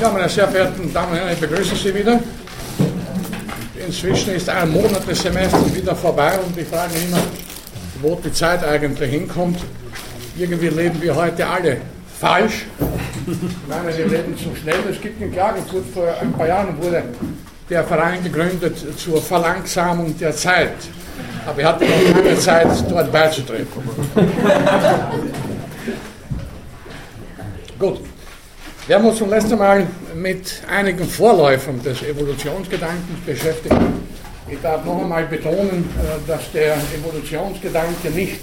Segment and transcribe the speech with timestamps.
[0.00, 2.20] Ja, meine sehr verehrten Damen und Herren, ich begrüße Sie wieder.
[3.86, 7.22] Inzwischen ist ein Monat des Semesters wieder vorbei und ich frage mich immer,
[8.02, 9.58] wo die Zeit eigentlich hinkommt.
[10.36, 11.78] Irgendwie leben wir heute alle
[12.20, 12.66] falsch.
[13.26, 14.80] Ich meine, wir leben zu schnell.
[14.90, 17.02] Es gibt in Klagenfurt vor ein paar Jahren wurde
[17.70, 20.74] der Verein gegründet zur Verlangsamung der Zeit.
[21.46, 23.66] Aber ich hatte noch keine Zeit, dort beizutreten.
[27.78, 28.00] Gut.
[28.86, 29.84] Wir haben uns zum letzten Mal
[30.14, 33.74] mit einigen Vorläufern des Evolutionsgedankens beschäftigt.
[34.48, 38.38] Ich darf noch einmal betonen, äh, dass der Evolutionsgedanke nicht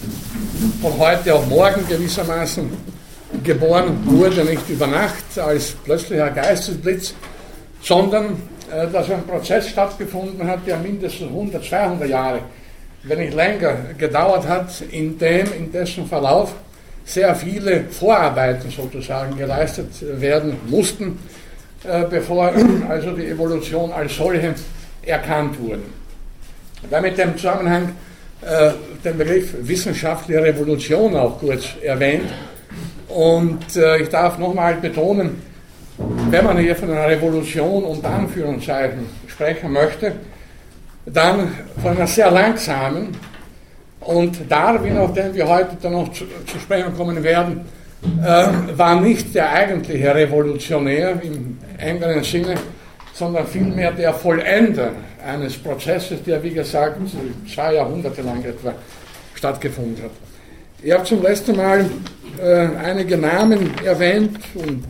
[0.81, 2.69] von heute auf morgen gewissermaßen
[3.41, 7.13] geboren wurde, nicht über Nacht als plötzlicher Geistesblitz,
[7.81, 8.35] sondern
[8.69, 12.39] äh, dass ein Prozess stattgefunden hat, der mindestens 100, 200 Jahre,
[13.03, 16.53] wenn nicht länger, gedauert hat, in dem, in dessen Verlauf
[17.05, 19.89] sehr viele Vorarbeiten sozusagen geleistet
[20.19, 21.19] werden mussten,
[21.83, 22.53] äh, bevor
[22.89, 24.55] also die Evolution als solche
[25.05, 25.81] erkannt wurde.
[26.89, 27.89] Damit im Zusammenhang
[28.41, 28.71] äh,
[29.03, 32.29] den Begriff wissenschaftliche Revolution auch kurz erwähnt.
[33.07, 35.41] Und äh, ich darf nochmal betonen,
[36.29, 40.13] wenn man hier von einer Revolution unter Anführungszeichen sprechen möchte,
[41.05, 41.51] dann
[41.81, 43.09] von einer sehr langsamen,
[44.05, 47.61] und Darwin, auf den wir heute dann noch zu, zu sprechen kommen werden,
[48.21, 52.55] äh, war nicht der eigentliche Revolutionär im engeren Sinne,
[53.13, 54.91] sondern vielmehr der Vollender
[55.25, 56.97] eines Prozesses, der, wie gesagt,
[57.53, 58.73] zwei Jahrhunderte lang etwa
[59.35, 60.11] stattgefunden hat.
[60.81, 61.85] Ich habe zum letzten Mal
[62.41, 64.83] äh, einige Namen erwähnt und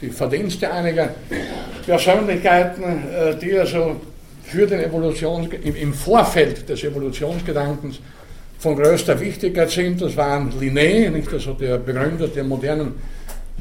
[0.00, 1.10] die Verdienste einiger
[1.86, 4.00] Persönlichkeiten, äh, die also
[4.46, 8.00] für den Evolutions, im Vorfeld des Evolutionsgedankens
[8.58, 10.00] von größter Wichtigkeit sind.
[10.00, 12.94] Das waren Linné, nicht also der Begründer der modernen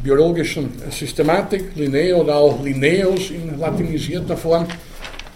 [0.01, 4.67] biologischen Systematik, Linné oder auch Linnaeus in latinisierter Form.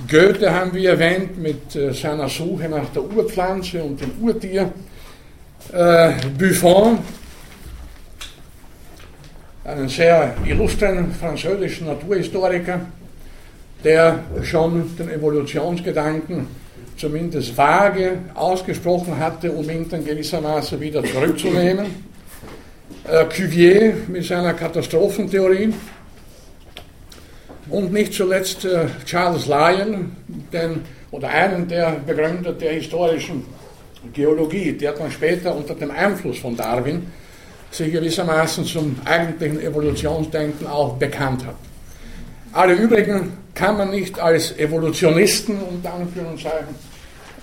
[0.10, 4.72] Goethe haben wir erwähnt mit äh, seiner Suche nach der Urpflanze und dem Urtier.
[5.74, 7.00] Äh, Buffon,
[9.64, 12.82] einen sehr illustren französischen Naturhistoriker,
[13.84, 16.48] der schon den Evolutionsgedanken
[16.98, 21.86] zumindest vage ausgesprochen hatte, um ihn dann gewissermaßen wieder zurückzunehmen.
[23.08, 25.74] Äh, Cuvier mit seiner Katastrophentheorie
[27.70, 30.16] und nicht zuletzt äh, Charles Lyon,
[30.52, 33.46] den, oder einen der Begründer der historischen
[34.14, 37.08] Geologie, der dann später unter dem Einfluss von Darwin
[37.72, 41.56] sich gewissermaßen zum eigentlichen Evolutionsdenken auch bekannt hat.
[42.54, 46.76] Alle übrigen kann man nicht als Evolutionisten unter Anführungszeichen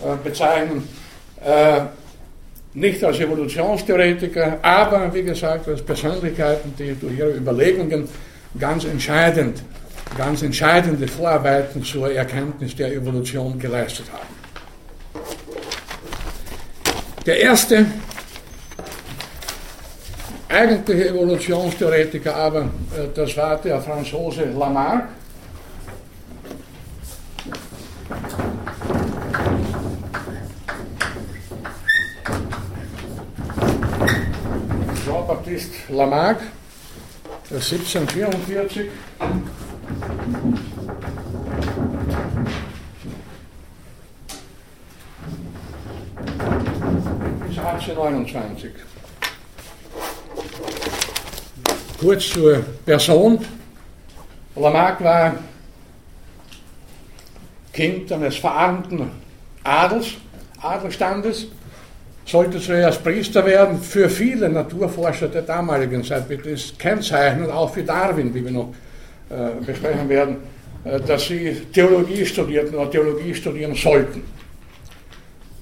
[0.02, 0.88] äh, bezeichnen,
[1.44, 1.82] äh,
[2.74, 8.08] nicht als Evolutionstheoretiker, aber wie gesagt als Persönlichkeiten, die durch ihre Überlegungen
[8.58, 9.62] ganz entscheidend,
[10.16, 14.34] ganz entscheidende Vorarbeiten zur Erkenntnis der Evolution geleistet haben.
[17.26, 17.86] Der erste
[20.54, 25.08] eigentliche Evolutionstheoretiker, aber äh, das war der Franzose Lamarck.
[35.04, 36.40] Jean-Baptiste Lamarck,
[37.50, 38.90] 1744.
[47.48, 48.93] Bis 1829.
[52.04, 53.38] Kurz zur Person.
[54.56, 55.36] Lamarck war
[57.72, 59.10] Kind eines verarmten
[59.62, 60.08] Adels,
[60.60, 61.46] Adelstandes,
[62.26, 63.80] sollte zuerst Priester werden.
[63.80, 68.74] Für viele Naturforscher der damaligen Zeit es kennzeichnend, auch für Darwin, wie wir noch
[69.30, 70.36] äh, besprechen werden,
[70.84, 74.22] äh, dass sie Theologie studierten oder Theologie studieren sollten.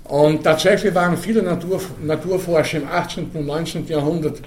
[0.02, 3.30] Und tatsächlich waren viele Natur, Naturforscher im 18.
[3.32, 3.86] und 19.
[3.86, 4.40] Jahrhundert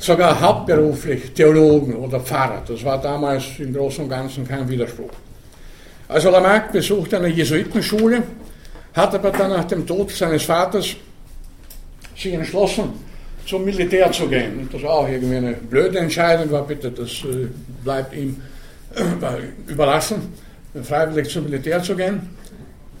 [0.00, 2.62] sogar hauptberuflich Theologen oder Pfarrer.
[2.66, 5.10] Das war damals im Großen und Ganzen kein Widerspruch.
[6.08, 8.22] Also Lamarck besuchte eine Jesuitenschule,
[8.94, 10.96] hat aber dann nach dem Tod seines Vaters
[12.16, 12.92] sich entschlossen,
[13.46, 14.68] zum Militär zu gehen.
[14.72, 17.46] Das war auch irgendwie eine blöde Entscheidung, war bitte, das äh,
[17.84, 18.40] bleibt ihm
[18.94, 20.32] äh, überlassen,
[20.82, 22.20] freiwillig zum Militär zu gehen.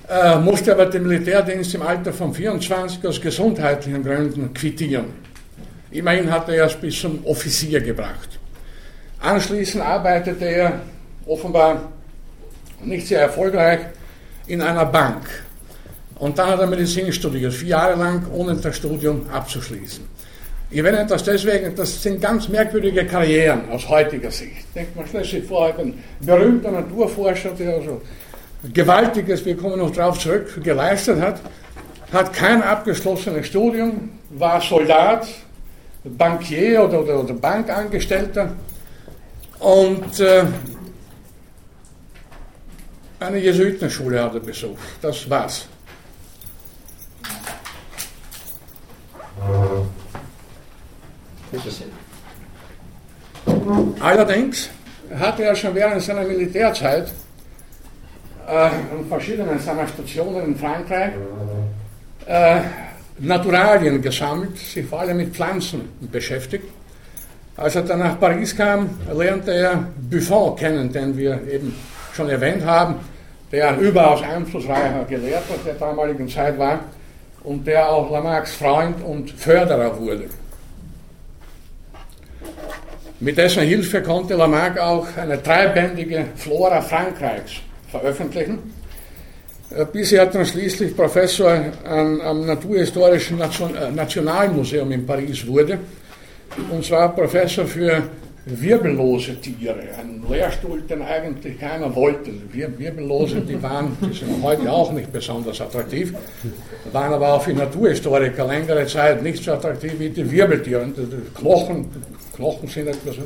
[0.08, 5.06] Äh, musste aber den Militärdienst im Alter von 24 aus gesundheitlichen Gründen quittieren.
[5.90, 8.38] Immerhin hat er es bis zum Offizier gebracht.
[9.20, 10.80] Anschließend arbeitete er
[11.26, 11.90] offenbar
[12.82, 13.80] nicht sehr erfolgreich
[14.46, 15.26] in einer Bank.
[16.16, 20.04] Und dann hat er Medizin studiert, vier Jahre lang, ohne das Studium abzuschließen.
[20.70, 24.66] Ich erwähne das deswegen, das sind ganz merkwürdige Karrieren aus heutiger Sicht.
[24.74, 28.00] Denkt man schließlich vor, ein berühmter Naturforscher, der also
[28.72, 31.40] Gewaltiges, wir kommen noch darauf zurück, geleistet hat,
[32.12, 35.26] hat kein abgeschlossenes Studium, war Soldat,
[36.04, 38.52] Bankier oder, oder, oder Bankangestellter
[39.58, 40.44] und äh,
[43.20, 44.78] eine Jesuitenschule hat er besucht.
[45.02, 45.66] Das war's.
[54.00, 54.70] Allerdings
[55.18, 57.12] hatte er schon während seiner Militärzeit
[58.46, 61.12] äh, an verschiedenen seiner Stationen in Frankreich
[62.26, 62.60] äh,
[63.20, 66.64] Naturalien gesammelt, sich vor allem mit Pflanzen beschäftigt.
[67.56, 71.74] Als er dann nach Paris kam, lernte er Buffon kennen, den wir eben
[72.14, 72.96] schon erwähnt haben,
[73.52, 76.80] der ein überaus einflussreicher Gelehrter der damaligen Zeit war
[77.44, 80.24] und der auch Lamarcks Freund und Förderer wurde.
[83.22, 88.79] Mit dessen Hilfe konnte Lamarck auch eine dreibändige Flora Frankreichs veröffentlichen.
[89.70, 91.50] Äh, bis er dann schließlich Professor
[91.84, 95.78] an, am Naturhistorischen Nation, äh, Nationalmuseum in Paris wurde.
[96.70, 98.02] Und zwar Professor für
[98.44, 99.76] wirbellose Tiere.
[99.96, 102.32] Ein Lehrstuhl, den eigentlich keiner wollte.
[102.50, 106.14] Wir, wirbellose, die waren, die sind heute auch nicht besonders attraktiv,
[106.90, 110.82] waren aber auch für Naturhistoriker längere Zeit nicht so attraktiv wie die Wirbeltiere.
[110.82, 111.88] Und die Knochen,
[112.34, 113.16] Knochen sind etwas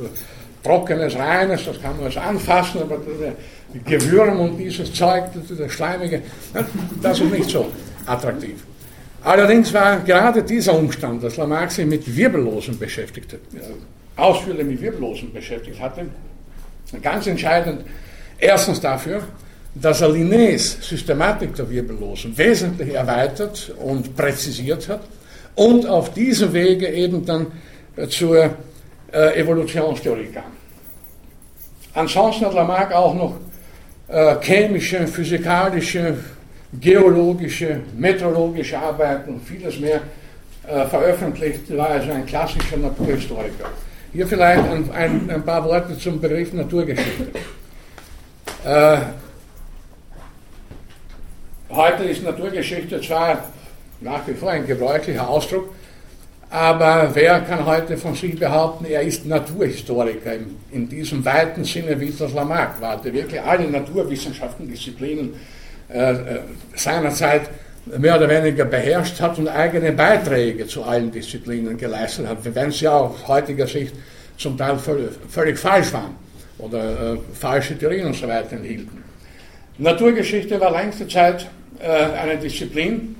[0.62, 2.99] trockenes, reines, das kann man also anfassen, aber
[3.85, 6.23] Gewürm und dieses Zeug, das Schleimige,
[7.03, 7.71] das ist nicht so
[8.06, 8.62] attraktiv.
[9.23, 13.41] Allerdings war gerade dieser Umstand, dass Lamarck sich mit Wirbellosen beschäftigte,
[14.17, 16.06] ausführlich mit Wirbellosen beschäftigt hatte,
[17.03, 17.85] ganz entscheidend
[18.38, 19.23] erstens dafür,
[19.75, 25.00] dass er Linnés Systematik der Wirbellosen wesentlich erweitert und präzisiert hat
[25.56, 27.47] und auf diesem Wege eben dann
[28.09, 28.50] zur
[29.12, 30.44] äh, Evolutionstheorie kam.
[31.94, 33.37] Ansonsten hat Lamarck auch noch
[34.09, 36.17] äh, chemische, physikalische,
[36.81, 40.01] geologische, meteorologische Arbeiten und vieles mehr
[40.67, 43.71] äh, veröffentlicht, war also ein klassischer Naturhistoriker.
[44.12, 47.27] Hier vielleicht ein, ein, ein paar Worte zum Begriff Naturgeschichte.
[48.65, 48.97] Äh,
[51.71, 53.45] heute ist Naturgeschichte zwar
[54.01, 55.75] nach wie vor ein gebräuchlicher Ausdruck,
[56.55, 61.99] aber wer kann heute von sich behaupten, er ist Naturhistoriker in, in diesem weiten Sinne,
[61.99, 65.35] wie das Lamarck war, der wirklich alle Naturwissenschaften, Disziplinen
[65.93, 66.17] äh, äh,
[66.77, 67.51] seinerzeit
[67.99, 72.87] mehr oder weniger beherrscht hat und eigene Beiträge zu allen Disziplinen geleistet hat, wenn sie
[72.87, 73.93] aus heutiger Sicht
[74.39, 76.15] zum Teil völlig, völlig falsch waren
[76.59, 79.03] oder äh, falsche Theorien und so weiter enthielten.
[79.79, 81.49] Naturgeschichte war längste Zeit
[81.81, 83.17] äh, eine Disziplin,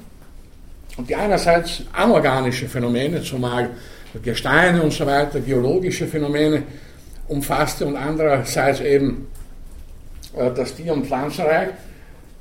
[0.97, 3.71] und die einerseits anorganische Phänomene, zumal
[4.23, 6.63] Gesteine und so weiter, geologische Phänomene
[7.29, 9.27] umfasste und andererseits eben
[10.37, 11.71] äh, das Tier- und Pflanzenreich.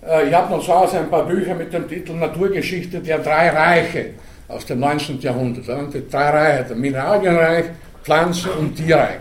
[0.07, 3.49] Äh, ich habe noch zu Hause ein paar Bücher mit dem Titel Naturgeschichte der drei
[3.49, 4.11] Reiche
[4.47, 5.19] aus dem 19.
[5.21, 5.65] Jahrhundert.
[5.93, 7.65] Die drei Reiche, der Mineralienreich,
[8.03, 9.19] Pflanzen- und Tierreich.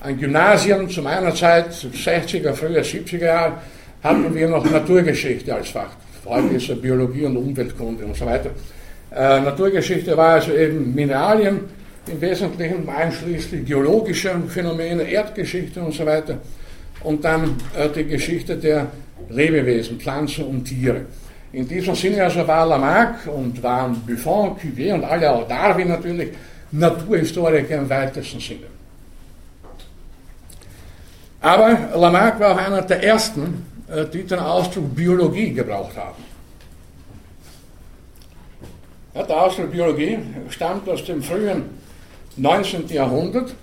[0.00, 3.52] An Gymnasien zu meiner Zeit, 60er, früher 70er Jahre,
[4.02, 5.90] hatten wir noch Naturgeschichte als Fach.
[6.24, 8.50] Heute ist es Biologie und Umweltkunde und so weiter.
[9.14, 11.60] Äh, Naturgeschichte war also eben Mineralien,
[12.06, 16.38] im Wesentlichen einschließlich geologische Phänomene, Erdgeschichte und so weiter.
[17.02, 18.86] Und dann äh, die Geschichte der
[19.30, 21.02] Lebewesen, Pflanzen und Tiere.
[21.52, 26.30] In diesem Sinne also war Lamarck und waren Buffon, Cuvier und alle, auch Darwin natürlich,
[26.70, 28.66] Naturhistoriker im weitesten Sinne.
[31.40, 33.66] Aber Lamarck war auch einer der ersten,
[34.12, 36.22] die den Ausdruck Biologie gebraucht haben.
[39.14, 41.64] Ja, der Ausdruck Biologie stammt aus dem frühen
[42.36, 42.88] 19.
[42.88, 43.54] Jahrhundert.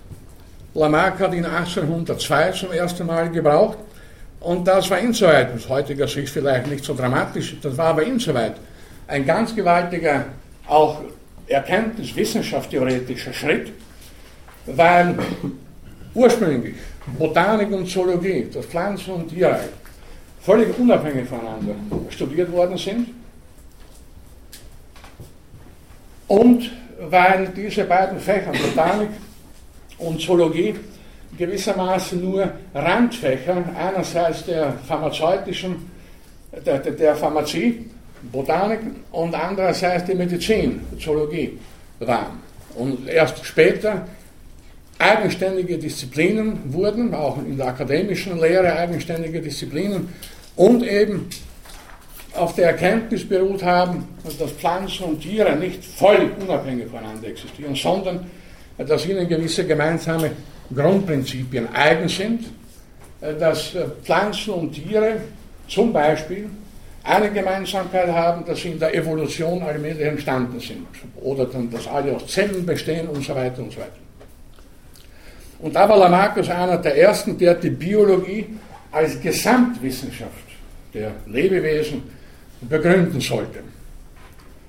[0.75, 3.77] Lamarck hat ihn 1802 zum ersten Mal gebraucht.
[4.39, 8.55] Und das war insoweit, aus heutiger Sicht vielleicht nicht so dramatisch, das war aber insoweit
[9.09, 10.25] ein ganz gewaltiger,
[10.67, 11.01] auch
[11.47, 13.71] Erkenntnis, wissenschaftstheoretischer Schritt,
[14.67, 15.17] weil
[16.13, 16.75] ursprünglich
[17.17, 19.69] Botanik und Zoologie, das Pflanzen- und Tierreich,
[20.49, 21.75] völlig unabhängig voneinander
[22.09, 23.09] studiert worden sind
[26.27, 29.09] und weil diese beiden Fächer, Botanik
[29.99, 30.73] und Zoologie,
[31.37, 35.75] gewissermaßen nur Randfächer einerseits der pharmazeutischen,
[36.65, 37.85] der, der Pharmazie,
[38.31, 38.79] Botanik
[39.11, 41.59] und andererseits die Medizin, Zoologie
[41.99, 42.39] waren.
[42.73, 44.07] Und erst später
[44.97, 50.09] eigenständige Disziplinen wurden, auch in der akademischen Lehre eigenständige Disziplinen
[50.59, 51.29] und eben
[52.35, 58.29] auf der Erkenntnis beruht haben, dass Pflanzen und Tiere nicht völlig unabhängig voneinander existieren, sondern
[58.77, 60.31] dass ihnen gewisse gemeinsame
[60.75, 62.45] Grundprinzipien eigen sind,
[63.21, 63.73] dass
[64.03, 65.21] Pflanzen und Tiere
[65.69, 66.49] zum Beispiel
[67.03, 70.87] eine Gemeinsamkeit haben, dass sie in der Evolution allmählich entstanden sind.
[71.21, 73.91] Oder dann, dass alle aus Zellen bestehen und so weiter und so weiter.
[75.59, 78.45] Und da war Lamarcus einer der ersten, der die Biologie
[78.91, 80.48] als Gesamtwissenschaft
[80.93, 82.03] der Lebewesen
[82.61, 83.59] begründen sollte.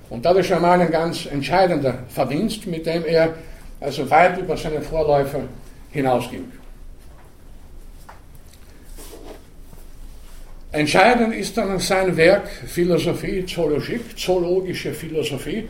[0.09, 3.33] Und das ist schon mal ein ganz entscheidender Verdienst, mit dem er
[3.79, 5.43] also weit über seine Vorläufer
[5.91, 6.51] hinausging.
[10.73, 15.67] Entscheidend ist dann sein Werk Philosophie Zoologique, zoologische Philosophie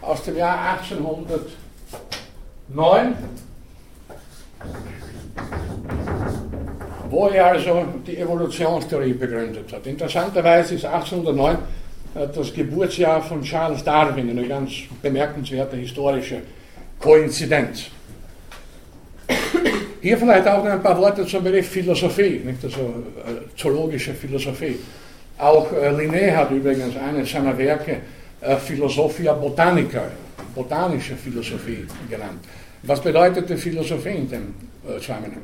[0.00, 3.14] aus dem Jahr 1809,
[7.12, 9.86] wo er also die Evolutionstheorie begründet hat.
[9.86, 11.56] Interessanterweise ist 1809
[12.14, 14.70] äh, das Geburtsjahr von Charles Darwin, eine ganz
[15.02, 16.40] bemerkenswerte historische
[16.98, 17.90] Koinzidenz.
[20.00, 22.64] Hier vielleicht auch noch ein paar Worte zum Begriff Philosophie, nicht?
[22.64, 24.78] also äh, zoologische Philosophie.
[25.36, 27.98] Auch äh, Linné hat übrigens eines seiner Werke
[28.40, 30.04] äh, Philosophia Botanica,
[30.54, 32.40] botanische Philosophie genannt.
[32.84, 34.54] Was bedeutet die Philosophie in dem
[34.88, 35.42] äh, Zusammenhang?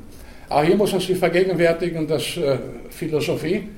[0.49, 2.59] Auch hier muss man sich vergegenwärtigen, dass äh,
[2.91, 3.69] Philosophie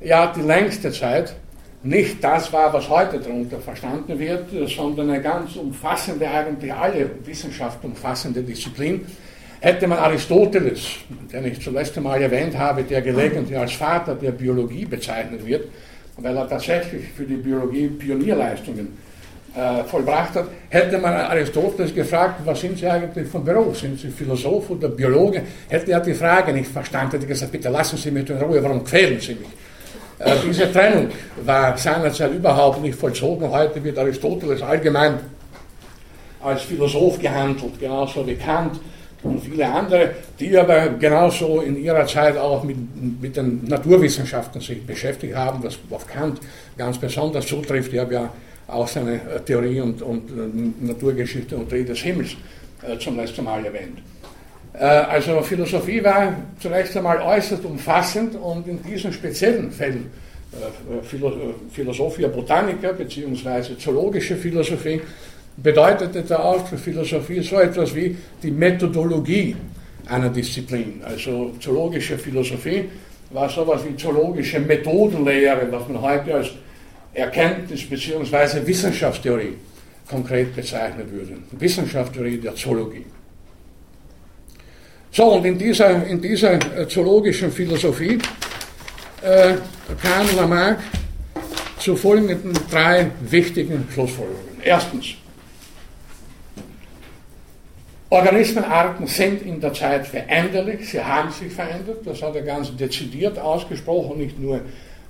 [0.00, 1.34] ja die längste Zeit
[1.82, 7.88] nicht das war, was heute darunter verstanden wird, sondern eine ganz umfassende, eigentlich alle Wissenschaften
[7.88, 9.06] umfassende Disziplin,
[9.60, 10.96] Hätte man Aristoteles,
[11.32, 15.68] den ich zuletzt einmal erwähnt habe, der gelegentlich als Vater der Biologie bezeichnet wird,
[16.18, 18.88] weil er tatsächlich für die Biologie Pionierleistungen
[19.56, 23.78] äh, vollbracht hat, hätte man Aristoteles gefragt, was sind Sie eigentlich von Beruf?
[23.78, 25.42] Sind Sie Philosoph oder Biologe?
[25.68, 28.84] Hätte er die Frage nicht verstanden, hätte gesagt, bitte lassen Sie mich in Ruhe, warum
[28.84, 29.48] quälen Sie mich?
[30.18, 31.08] Äh, diese Trennung
[31.44, 33.50] war seinerzeit überhaupt nicht vollzogen.
[33.50, 35.14] Heute wird Aristoteles allgemein
[36.42, 38.78] als Philosoph gehandelt, genauso wie Kant
[39.22, 42.76] und viele andere, die aber genauso in ihrer Zeit auch mit,
[43.20, 46.40] mit den Naturwissenschaften sich beschäftigt haben, was auf Kant
[46.76, 47.92] ganz besonders zutrifft.
[47.92, 48.30] Ich habe ja
[48.68, 52.36] auch seine äh, Theorie und, und äh, Naturgeschichte und Dreh des Himmels
[52.82, 53.98] äh, zum letzten Mal erwähnt.
[54.72, 60.10] Äh, also Philosophie war zunächst einmal äußerst umfassend und in diesen speziellen Fällen
[61.02, 63.76] Philo Philosophia Botanica bzw.
[63.78, 65.02] zoologische Philosophie
[65.56, 69.56] bedeutete der auch für Philosophie so etwas wie die Methodologie
[70.08, 71.02] einer Disziplin.
[71.04, 72.84] Also zoologische Philosophie
[73.30, 76.50] war so etwas wie zoologische Methodenlehre, was man heute als
[77.16, 78.66] Erkenntnis bzw.
[78.66, 79.54] Wissenschaftstheorie
[80.08, 81.38] konkret bezeichnen würde.
[81.52, 83.06] Wissenschaftstheorie der Zoologie.
[85.10, 88.18] So, und in dieser, in dieser äh, zoologischen Philosophie
[89.22, 89.54] äh,
[90.02, 90.78] kam Lamarck
[91.78, 94.60] zu folgenden drei wichtigen Schlussfolgerungen.
[94.62, 95.14] Erstens,
[98.10, 103.38] Organismenarten sind in der Zeit veränderlich, sie haben sich verändert, das hat er ganz dezidiert
[103.38, 104.60] ausgesprochen, nicht nur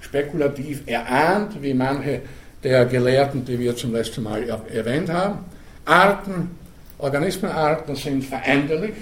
[0.07, 2.23] spekulativ erahnt, wie manche
[2.63, 5.41] der Gelehrten, die wir zum letzten Mal erwähnt haben.
[5.85, 6.51] Arten,
[6.99, 8.95] Organismenarten sind veränderlich.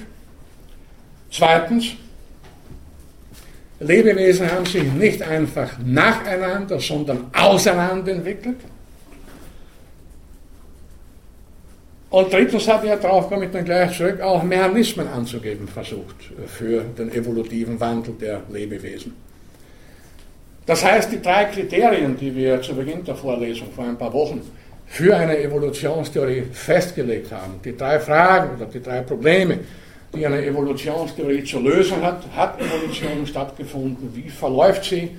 [1.30, 1.92] Zweitens,
[3.80, 8.56] Lebewesen haben sich nicht einfach nacheinander, sondern auseinander entwickelt.
[12.10, 16.82] Und drittens hat er darauf, komme ich dann gleich zurück, auch Mechanismen anzugeben versucht für
[16.82, 19.14] den evolutiven Wandel der Lebewesen.
[20.66, 24.40] Das heißt, die drei Kriterien, die wir zu Beginn der Vorlesung vor ein paar Wochen
[24.86, 29.58] für eine Evolutionstheorie festgelegt haben, die drei Fragen oder die drei Probleme,
[30.14, 35.10] die eine Evolutionstheorie zu lösen hat, hat Evolution stattgefunden, wie verläuft sie,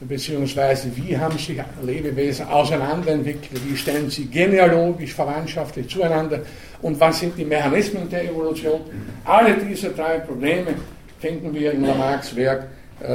[0.00, 6.40] beziehungsweise wie haben sich Lebewesen auseinanderentwickelt, wie stellen sie genealogisch, verwandtschaftlich zueinander?
[6.82, 8.80] Und was sind die Mechanismen der Evolution.
[9.24, 10.74] Alle diese drei Probleme
[11.18, 12.68] finden wir in Lamarcks Werk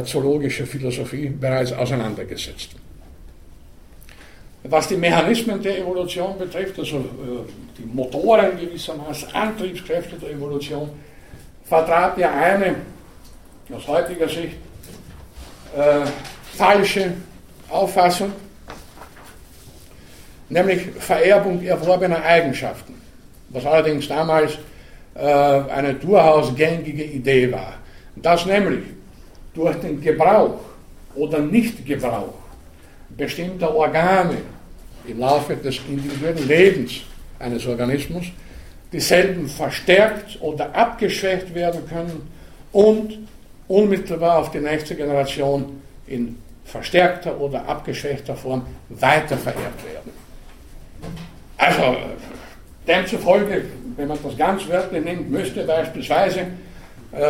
[0.03, 2.71] Zoologische Philosophie bereits auseinandergesetzt.
[4.63, 7.01] Was die Mechanismen der Evolution betrifft, also äh,
[7.77, 10.89] die Motoren gewissermaßen, Antriebskräfte der Evolution,
[11.65, 12.75] vertrat er eine
[13.71, 14.55] aus heutiger Sicht
[15.75, 16.05] äh,
[16.57, 17.13] falsche
[17.69, 18.31] Auffassung,
[20.49, 22.95] nämlich Vererbung erworbener Eigenschaften,
[23.49, 24.57] was allerdings damals
[25.13, 27.73] äh, eine durchaus gängige Idee war.
[28.15, 28.94] Das nämlich
[29.55, 30.59] durch den Gebrauch
[31.15, 32.33] oder Nichtgebrauch
[33.09, 34.37] bestimmter Organe
[35.07, 37.01] im Laufe des individuellen Lebens
[37.39, 38.25] eines Organismus
[38.91, 42.29] dieselben verstärkt oder abgeschwächt werden können
[42.71, 43.19] und
[43.67, 50.11] unmittelbar auf die nächste Generation in verstärkter oder abgeschwächter Form weitervererbt werden.
[51.57, 51.97] Also
[52.87, 56.45] demzufolge, wenn man das ganz wörtlich nimmt, müsste beispielsweise äh,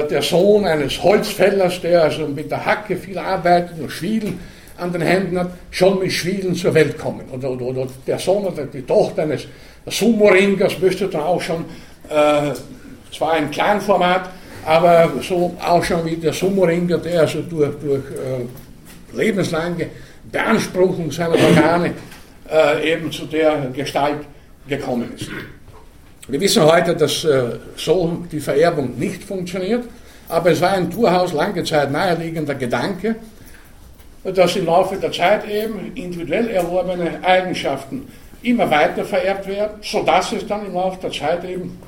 [0.10, 4.40] der Sohn eines Holzfällers, der also mit der Hacke viel arbeitet und Schwielen
[4.78, 7.24] an den Händen hat, schon mit Schwielen zur Welt kommen.
[7.32, 9.48] Oder, oder, oder der Sohn oder die Tochter eines
[9.88, 11.66] Sumo-Ringers müsste dann auch schon,
[12.10, 12.54] äh,
[13.16, 14.30] zwar im Kleinformat,
[14.66, 19.88] aber so auch schon wie der Sumo-Ringer, der also durch, durch äh, lebenslange
[20.32, 21.94] Beanspruchung seiner Organe
[22.52, 24.26] äh, eben zu der Gestalt
[24.68, 25.30] gekommen ist.
[26.28, 29.84] Wir wissen heute, dass äh, so die Vererbung nicht funktioniert,
[30.28, 33.18] aber es war ein durchaus lange Zeit naheliegender Gedanke,
[34.24, 38.08] dass im Laufe der Zeit eben individuell erworbene Eigenschaften
[38.42, 41.80] immer weiter vererbt werden, sodass es dann im Laufe der Zeit eben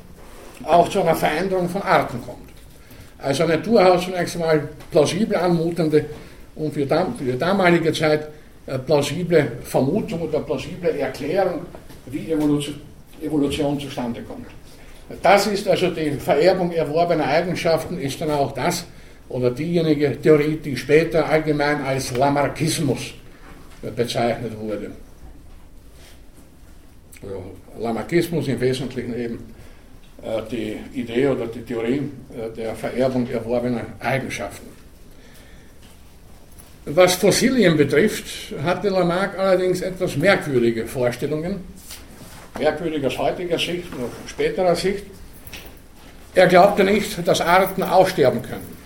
[0.62, 2.48] auch zu einer Veränderung von Arten kommt.
[3.18, 6.04] Also eine durchaus zunächst einmal plausibel anmutende
[6.54, 8.28] und für, die damalige Zeit
[8.66, 11.62] äh, plausible Vermutung oder plausible Erklärung,
[12.06, 12.80] wie Evolution,
[13.22, 14.46] Evolution zustande kommt.
[15.22, 18.84] Das ist also die Vererbung erworbener Eigenschaften, ist dann auch das
[19.28, 23.14] oder diejenige Theorie, die später allgemein als Lamarckismus
[23.94, 24.90] bezeichnet wurde.
[27.78, 29.38] Lamarckismus im Wesentlichen eben
[30.22, 32.02] äh, die Idee oder die Theorie
[32.36, 34.68] äh, der Vererbung erworbener Eigenschaften.
[36.84, 41.60] Was Fossilien betrifft, hatte Lamarck allerdings etwas merkwürdige Vorstellungen
[42.58, 45.04] merkwürdig aus heutiger Sicht oder späterer Sicht.
[46.34, 48.76] Er glaubte nicht, dass Arten aussterben können.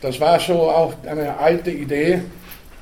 [0.00, 2.20] Das war so auch eine alte Idee.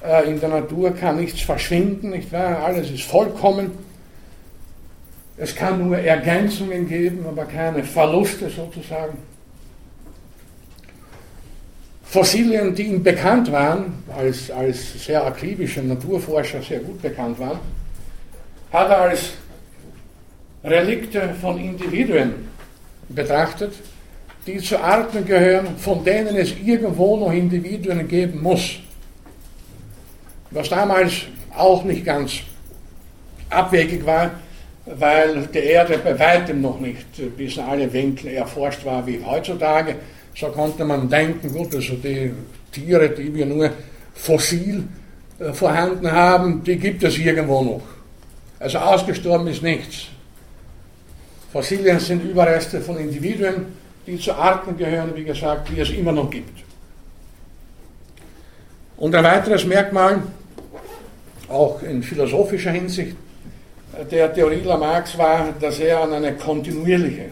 [0.05, 2.65] Äh, in der Natur kann nichts verschwinden, nicht wahr?
[2.65, 3.73] Alles ist vollkommen.
[5.37, 9.19] Es kann nur Ergänzungen geben, aber keine Verluste sozusagen.
[12.05, 17.61] Fossilien, die ihm bekannt waren, als, als sehr akribischer Naturforscher sehr gut bekannt waren,
[18.73, 19.33] hat er als
[20.65, 22.49] Relikte von Individuen
[23.09, 23.75] betrachtet,
[24.47, 28.79] die zu Arten gehören, von denen es irgendwo noch Individuen geben muss.
[30.51, 31.13] Was damals
[31.57, 32.41] auch nicht ganz
[33.51, 34.31] abwegig war,
[34.87, 39.97] weil die Erde bei weitem noch nicht bis in alle Winkel erforscht war wie heutzutage.
[40.35, 42.33] So konnte man denken, gut, also die
[42.73, 43.71] Tiere, die wir nur
[44.15, 44.85] fossil
[45.39, 48.02] äh, vorhanden haben, die gibt es irgendwo noch.
[48.63, 50.07] Also ausgestorben ist nichts.
[51.53, 53.67] Fossilien sind Überreste von Individuen,
[54.07, 56.63] die zu Arten gehören, wie gesagt, die es immer noch gibt.
[58.97, 60.23] Und ein weiteres Merkmal,
[61.49, 63.17] auch in philosophischer Hinsicht,
[64.09, 67.31] der Theorie Lamarcks war, dass er an eine kontinuierliche,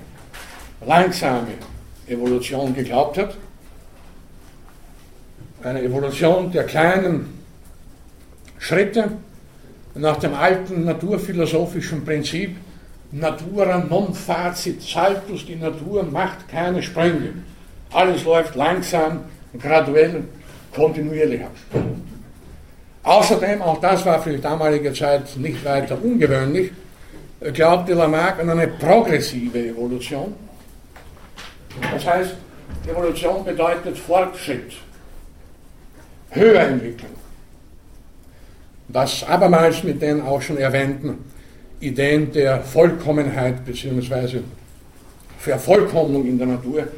[0.85, 1.53] langsame
[2.09, 3.37] Evolution geglaubt hat.
[5.63, 7.39] Eine Evolution der kleinen
[8.59, 9.13] Schritte,
[9.95, 12.57] nach dem alten naturphilosophischen Prinzip,
[13.13, 17.33] Natura non facit saltus, die Natur macht keine Sprünge.
[17.93, 19.25] Alles läuft langsam,
[19.59, 20.25] graduell,
[20.73, 21.57] kontinuierlich ab.
[23.03, 26.71] Außerdem, auch das war für die damalige Zeit nicht weiter ungewöhnlich,
[27.53, 30.35] glaubte Lamarck an eine progressive Evolution.
[31.93, 32.37] Das heißt,
[32.89, 34.73] Evolution bedeutet Fortschritt,
[36.31, 37.20] Höherentwicklung
[38.93, 41.19] was abermals mit den auch schon erwähnten
[41.81, 44.41] Ideen der Vollkommenheit bzw.
[45.39, 46.89] Vervollkommnung in der Natur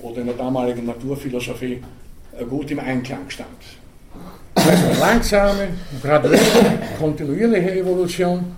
[0.00, 1.82] oder in der damaligen Naturphilosophie
[2.38, 3.48] äh, gut im Einklang stand.
[4.54, 5.68] Also langsame,
[6.02, 6.38] graduelle,
[6.98, 8.56] kontinuierliche Evolution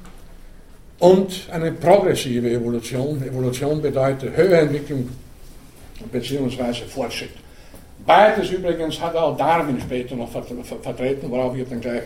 [1.00, 3.22] und eine progressive Evolution.
[3.22, 5.08] Evolution bedeutet Höherentwicklung
[6.10, 6.86] bzw.
[6.88, 7.34] Fortschritt.
[8.06, 12.04] Beides übrigens hat auch Darwin später noch vertreten, worauf wir dann gleich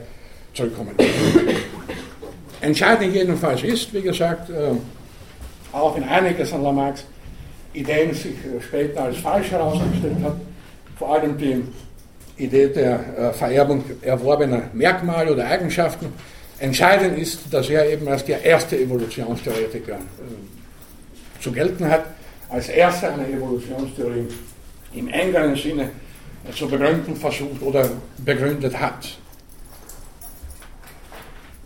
[0.55, 0.95] zurückkommen.
[2.61, 4.73] Entscheidend jedenfalls ist, wie gesagt, äh,
[5.73, 7.05] auch wenn einiges an Lamarcks
[7.73, 10.37] Ideen sich äh, später als falsch herausgestellt hat,
[10.97, 11.63] vor allem die
[12.37, 16.13] Idee der äh, Vererbung erworbener Merkmale oder Eigenschaften,
[16.59, 19.99] entscheidend ist, dass er eben als der erste Evolutionstheoretiker
[21.41, 22.05] zu gelten hat,
[22.49, 24.29] als erster eine Evolutionstheorie
[24.95, 25.91] im engeren Sinne
[26.55, 29.19] zu begründen versucht oder begründet hat.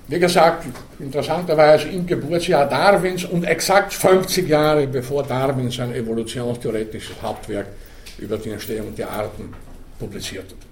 [0.08, 0.66] Wie gesagt,
[1.00, 7.66] interessanterweise im Geburtsjahr Darwins und exakt 50 Jahre bevor Darwin sein evolutionstheoretisches Hauptwerk
[8.18, 9.52] über die Entstehung der Arten
[9.98, 10.66] publiziert hat.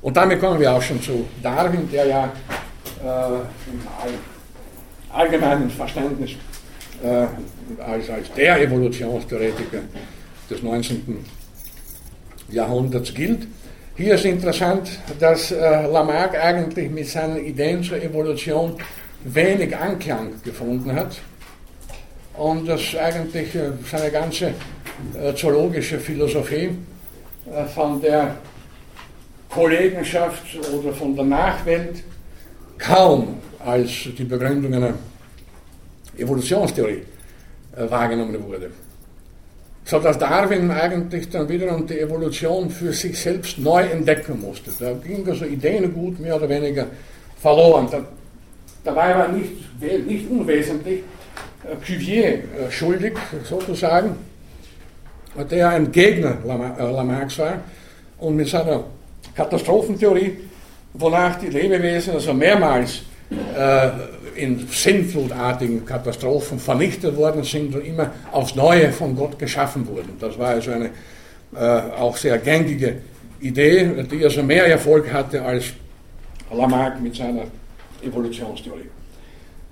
[0.00, 2.24] Und damit kommen wir auch schon zu Darwin, der ja
[3.04, 3.34] äh,
[3.70, 3.80] im
[5.12, 6.30] allgemeinen Verständnis
[7.02, 7.26] äh,
[7.82, 9.80] als, als der Evolutionstheoretiker
[10.48, 11.24] des 19.
[12.50, 13.48] Jahrhunderts gilt.
[13.98, 18.76] Hier ist interessant, dass äh, Lamarck eigentlich mit seinen Ideen zur Evolution
[19.24, 21.16] wenig Anklang gefunden hat
[22.34, 24.54] und dass eigentlich äh, seine ganze
[25.20, 26.70] äh, zoologische Philosophie
[27.74, 28.36] von der
[29.50, 32.04] Kollegenschaft oder von der Nachwelt
[32.78, 34.94] kaum als die Begründung einer
[36.16, 37.02] Evolutionstheorie
[37.76, 38.70] wahrgenommen wurde.
[39.88, 44.70] So dass Darwin eigentlich dann wiederum die Evolution für sich selbst neu entdecken musste.
[44.78, 46.88] Da ging also Ideengut mehr oder weniger
[47.40, 47.88] verloren.
[47.90, 48.04] Da,
[48.84, 49.50] dabei war nicht,
[50.06, 51.00] nicht unwesentlich
[51.64, 54.14] äh, Cuvier äh, schuldig, sozusagen,
[55.50, 57.62] der ein Gegner Lamarcks war
[58.18, 58.84] und mit seiner
[59.34, 60.36] Katastrophentheorie,
[60.92, 63.88] wonach die Lebewesen also mehrmals äh,
[64.38, 70.16] in sinnflutartigen Katastrophen vernichtet worden sind und immer aufs Neue von Gott geschaffen wurden.
[70.20, 70.90] Das war also eine
[71.54, 72.96] äh, auch sehr gängige
[73.40, 75.66] Idee, die also mehr Erfolg hatte als
[76.52, 77.44] Lamarck mit seiner
[78.02, 78.88] Evolutionstheorie.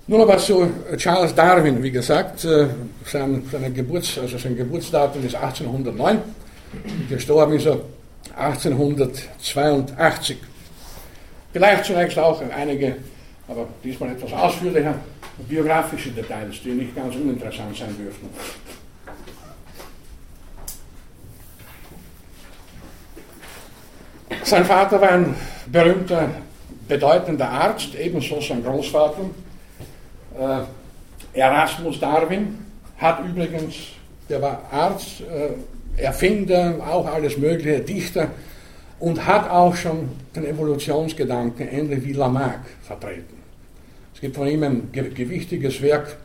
[0.09, 2.69] Nun aber zu Charles Darwin, wie gesagt, äh,
[3.05, 6.19] sein, seine Geburts-, also sein Geburtsdatum ist 1809,
[7.09, 7.81] gestorben ist er
[8.37, 10.37] 1882.
[11.53, 12.97] Vielleicht zunächst auch einige
[13.49, 14.95] aber diesmal etwas ausführlicher,
[15.49, 18.29] biografische Details, die nicht ganz uninteressant sein dürften.
[24.43, 25.35] Sein Vater war ein
[25.67, 26.29] berühmter,
[26.87, 29.31] bedeutender Arzt, ebenso sein Großvater.
[30.39, 32.59] Äh, Erasmus Darwin
[32.99, 33.75] hat übrigens,
[34.29, 38.29] der war Arzt, äh, Erfinder, auch alles Mögliche, Dichter
[38.99, 43.36] und hat auch schon den Evolutionsgedanken ähnlich wie Lamarck vertreten.
[44.17, 46.17] Es gibt von ihm ein gewichtiges Werk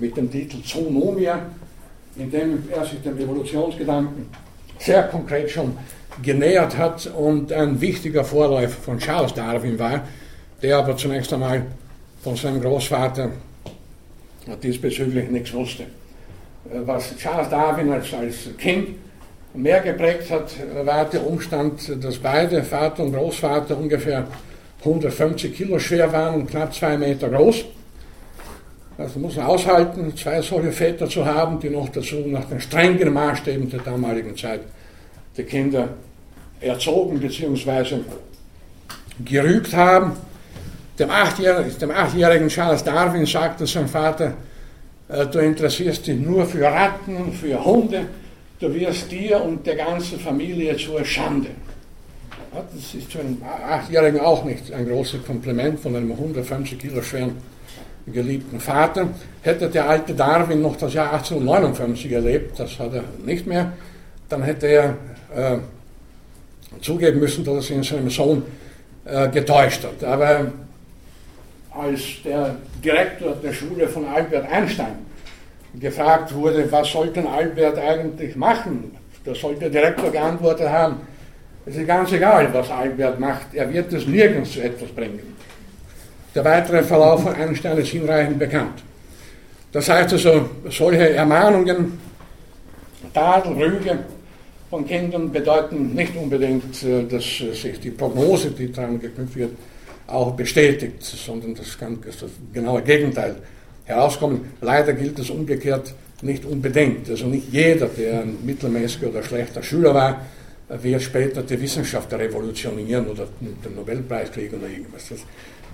[0.00, 1.38] mit dem Titel Zoonomia,
[2.16, 4.24] in dem er sich dem Evolutionsgedanken
[4.78, 5.76] sehr konkret schon
[6.22, 10.08] genähert hat und ein wichtiger Vorläufer von Charles Darwin war,
[10.62, 11.66] der aber zunächst einmal
[12.22, 13.30] von seinem Großvater
[14.62, 15.84] diesbezüglich nichts wusste.
[16.64, 18.96] Was Charles Darwin als, als Kind
[19.52, 20.50] mehr geprägt hat,
[20.86, 24.26] war der Umstand, dass beide, Vater und Großvater, ungefähr
[24.80, 27.64] 150 Kilo schwer waren und knapp zwei Meter groß.
[28.98, 33.12] Also muss man aushalten, zwei solche Väter zu haben, die noch dazu nach den strengen
[33.12, 34.60] Maßstäben der damaligen Zeit
[35.36, 35.88] die Kinder
[36.60, 38.00] erzogen bzw.
[39.24, 40.12] gerügt haben.
[40.98, 44.34] Dem achtjährigen, dem achtjährigen Charles Darwin sagte sein Vater,
[45.08, 48.06] äh, du interessierst dich nur für Ratten, für Hunde,
[48.60, 51.48] du wirst dir und der ganzen Familie zur Schande.
[52.52, 57.36] Das ist für einen Achtjährigen auch nicht ein großes Kompliment von einem 150 Kilo schweren
[58.06, 59.08] geliebten Vater.
[59.42, 63.72] Hätte der alte Darwin noch das Jahr 1859 erlebt, das hat er nicht mehr,
[64.28, 64.96] dann hätte er
[65.34, 65.58] äh,
[66.80, 68.42] zugeben müssen, dass er sich in seinem Sohn
[69.04, 70.02] äh, getäuscht hat.
[70.02, 70.50] Aber
[71.70, 75.06] als der Direktor der Schule von Albert Einstein
[75.78, 80.96] gefragt wurde, was sollte Albert eigentlich machen, da sollte der Direktor geantwortet haben,
[81.66, 85.20] es ist ganz egal, was Albert macht, er wird es nirgends zu etwas bringen.
[86.34, 88.82] Der weitere Verlauf von Einstein ist hinreichend bekannt.
[89.72, 91.98] Das heißt also, solche Ermahnungen,
[93.12, 93.98] Tadel, Rüge
[94.68, 99.50] von Kindern bedeuten nicht unbedingt, äh, dass sich die Prognose, die daran geknüpft wird,
[100.06, 103.36] auch bestätigt, sondern das kann das genaue Gegenteil
[103.84, 104.52] herauskommen.
[104.60, 107.08] Leider gilt es umgekehrt nicht unbedingt.
[107.08, 110.20] Also nicht jeder, der ein mittelmäßiger oder schlechter Schüler war,
[110.70, 115.08] wird später die Wissenschaft revolutionieren oder den Nobelpreis kriegen oder irgendwas.
[115.08, 115.18] Das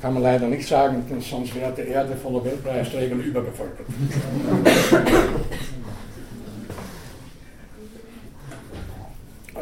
[0.00, 3.86] kann man leider nicht sagen, denn sonst wäre die Erde von Nobelpreisträgern überbevölkert.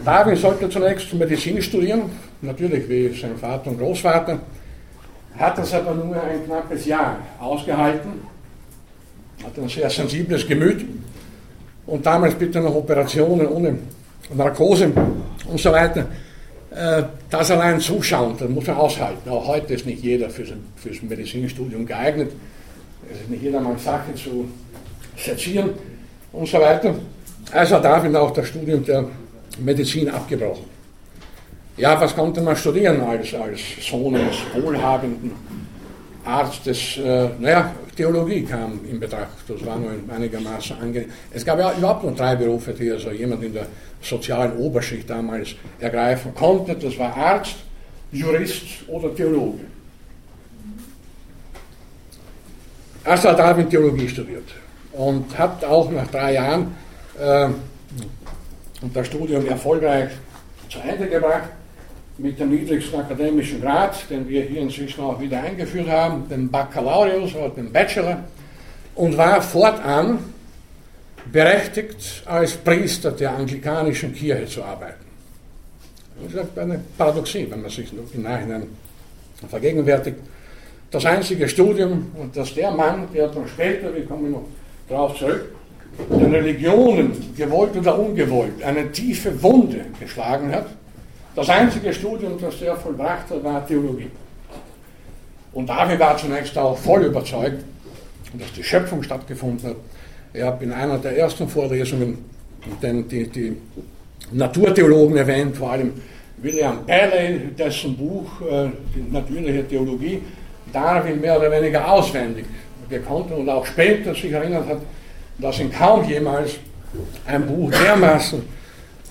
[0.05, 2.11] Darwin sollte zunächst Medizin studieren,
[2.42, 4.38] natürlich wie sein Vater und Großvater,
[5.38, 8.23] hat das aber nur ein knappes Jahr ausgehalten,
[9.42, 10.85] hat ein sehr sensibles Gemüt
[11.87, 13.79] und damals bitte noch Operationen ohne
[14.33, 14.91] Narkose
[15.47, 16.07] und so weiter.
[16.75, 19.29] Äh, das allein zuschauen, das muss man aushalten.
[19.29, 22.33] Auch heute ist nicht jeder für das Medizinstudium geeignet.
[23.11, 24.49] Es ist nicht jedermanns Sache zu
[25.17, 25.71] sezieren
[26.33, 26.95] und so weiter.
[27.53, 29.05] Also hat Darwin auch das Studium der
[29.59, 30.65] Medizin abgebrochen.
[31.77, 35.33] Ja, was konnte man studieren als, als Sohn eines wohlhabenden
[36.25, 36.99] Arztes?
[36.99, 39.45] Äh, naja, Theologie kam in Betracht.
[39.47, 41.11] Das war nur einigermaßen angenehm.
[41.33, 43.67] Es gab ja überhaupt nur drei Berufe, die also jemand in der
[44.05, 46.75] sozialen Oberschicht damals ergreifen konnte.
[46.75, 47.57] Das war Arzt,
[48.12, 49.61] Jurist oder Theologe.
[53.05, 54.49] Erst hat Darwin Theologie studiert
[54.93, 56.75] und hat auch nach drei Jahren
[57.19, 57.49] äh,
[58.93, 60.11] das Studium erfolgreich
[60.71, 61.51] zu Ende gebracht
[62.17, 67.35] mit dem niedrigsten akademischen Grad, den wir hier inzwischen auch wieder eingeführt haben, den Baccalaureus
[67.35, 68.25] oder den Bachelor,
[68.95, 70.19] und war fortan
[71.33, 75.05] berechtigt, als Priester der anglikanischen Kirche zu arbeiten.
[76.23, 78.67] Das ist eine Paradoxie, wenn man sich im Nachhinein
[79.49, 80.19] vergegenwärtigt.
[80.91, 84.45] Das einzige Studium, das der Mann, der dann später, wir kommen noch
[84.89, 85.47] darauf zurück,
[86.09, 90.67] den Religionen, gewollt oder ungewollt, eine tiefe Wunde geschlagen hat,
[91.35, 94.11] das einzige Studium, das er vollbracht hat, war Theologie.
[95.53, 97.65] Und David war zunächst auch voll überzeugt,
[98.35, 99.77] dass die Schöpfung stattgefunden hat.
[100.35, 102.18] Er hat in einer der ersten Vorlesungen
[102.83, 103.57] den, die, die
[104.33, 105.92] Naturtheologen erwähnt, vor allem
[106.38, 110.20] William Paley, dessen Buch äh, Die natürliche Theologie
[110.73, 112.47] Darwin mehr oder weniger auswendig
[112.90, 114.79] gekonnt und auch später sich erinnert hat,
[115.38, 116.57] dass ihn kaum jemals
[117.27, 118.42] ein Buch dermaßen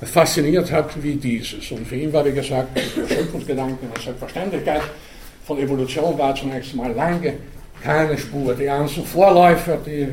[0.02, 1.72] fasziniert hat wie dieses.
[1.72, 4.82] Und für ihn war, wie gesagt, der Schöpfungsgedanke eine Selbstverständlichkeit.
[5.46, 7.34] Von Evolution war zunächst mal lange
[7.84, 8.56] keine Spur.
[8.56, 10.08] Die ganzen Vorläufer, die äh,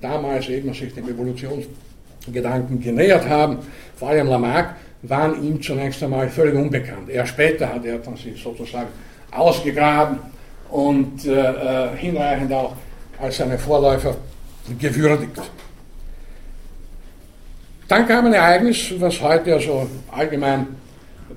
[0.00, 3.58] damals eben sich dem Evolutionsgedanken genähert haben,
[3.96, 7.08] vor allem Lamarck, waren ihm zunächst einmal völlig unbekannt.
[7.08, 8.88] Erst später hat er dann sich sozusagen
[9.30, 10.18] ausgegraben
[10.70, 12.74] und äh, äh hinreichend auch
[13.20, 14.16] als seine Vorläufer
[14.78, 15.40] gewürdigt.
[17.86, 20.66] Dann kam ein Ereignis, was heute also allgemein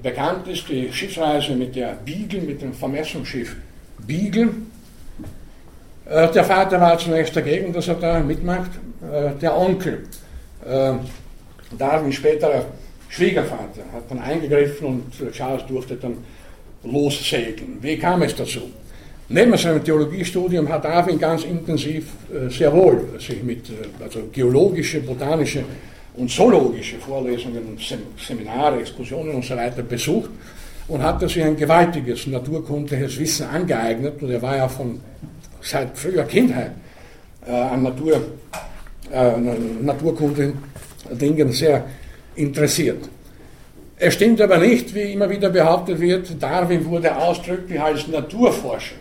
[0.01, 3.55] bekannt ist, die Schiffsreise mit der Beagle, mit dem Vermessungsschiff
[3.99, 4.49] Beagle.
[6.09, 8.71] Äh, der Vater war zunächst dagegen, dass er da mitmacht.
[9.01, 10.03] Äh, der Onkel,
[10.65, 10.93] äh,
[11.77, 12.65] Darwin späterer
[13.09, 16.17] Schwiegervater, hat dann eingegriffen und Charles durfte dann
[16.83, 17.77] lossegeln.
[17.81, 18.61] Wie kam es dazu?
[19.29, 22.05] Neben seinem Theologiestudium hat Darwin ganz intensiv
[22.47, 23.65] sehr wohl sich mit
[24.01, 25.63] also geologische, botanische
[26.15, 27.77] und zoologische Vorlesungen,
[28.17, 30.29] Seminare, Exkursionen und so weiter besucht
[30.87, 35.01] und hatte sich ein gewaltiges naturkundliches Wissen angeeignet und er war ja von
[35.61, 36.71] seit früher Kindheit
[37.45, 38.21] äh, an Natur,
[39.11, 39.31] äh,
[39.81, 40.57] naturkundlichen
[41.11, 41.85] Dingen sehr
[42.35, 43.09] interessiert.
[43.99, 48.95] Es stimmt aber nicht, wie immer wieder behauptet wird, Darwin wurde ausdrücklich als Naturforscher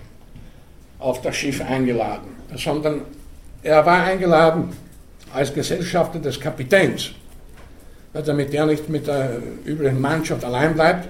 [0.99, 3.03] auf das Schiff eingeladen, sondern
[3.62, 4.71] er war eingeladen
[5.35, 7.11] als Gesellschafter des Kapitäns,
[8.14, 11.09] damit er nicht mit der übrigen Mannschaft allein bleibt,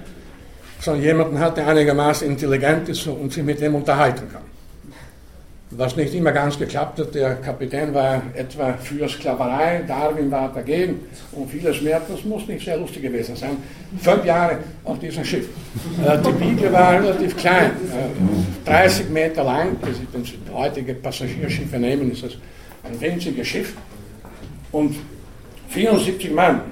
[0.81, 4.56] sondern jemanden hat, der einigermaßen intelligent ist und sich mit dem unterhalten kann.
[5.79, 11.01] Was nicht immer ganz geklappt hat, der Kapitän war etwa für Sklaverei, Darwin war dagegen
[11.33, 12.01] und vieles mehr.
[12.09, 13.59] Das muss nicht sehr lustig gewesen sein.
[14.01, 15.47] Fünf Jahre auf diesem Schiff.
[16.03, 17.73] Äh, die Bibel war relativ klein,
[18.65, 19.77] 30 äh, Meter lang.
[20.13, 22.33] Wenn Sie heutige Passagierschiffe nehmen, ist das
[22.83, 23.75] ein winziges Schiff.
[24.73, 24.97] Und
[25.69, 26.63] 74 Mann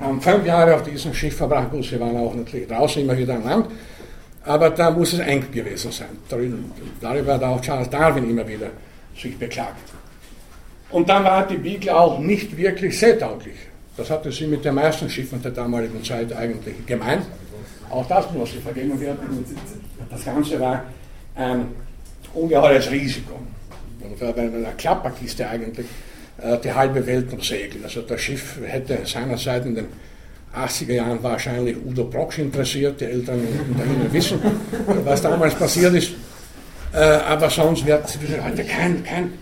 [0.00, 1.70] haben fünf Jahre auf diesem Schiff verbracht.
[1.70, 3.66] Gut, sie waren auch natürlich draußen immer wieder an Land.
[4.48, 6.16] Aber da muss es eng gewesen sein.
[7.00, 8.70] Darüber hat auch Charles Darwin immer wieder
[9.14, 9.92] sich beklagt.
[10.90, 13.58] Und dann war die Beagle auch nicht wirklich seetauglich.
[13.94, 17.26] Das hatte sie mit den meisten Schiffen der damaligen Zeit eigentlich gemeint.
[17.90, 19.44] Auch das muss sie vergegenwärtigen.
[20.10, 20.82] Das Ganze war
[21.34, 21.66] ein
[22.32, 23.34] ungeheures Risiko.
[24.00, 25.86] Und bei einer Klapperkiste eigentlich
[26.40, 27.84] äh, die halbe Welt umsegeln.
[27.84, 29.86] Also das Schiff hätte seinerzeit in den
[30.56, 34.40] 80er Jahren wahrscheinlich Udo Brocksch interessiert, die Eltern unter Ihnen wissen,
[35.04, 36.12] was damals passiert ist.
[36.92, 38.04] Äh, aber sonst wird
[38.42, 39.32] heute kein, kein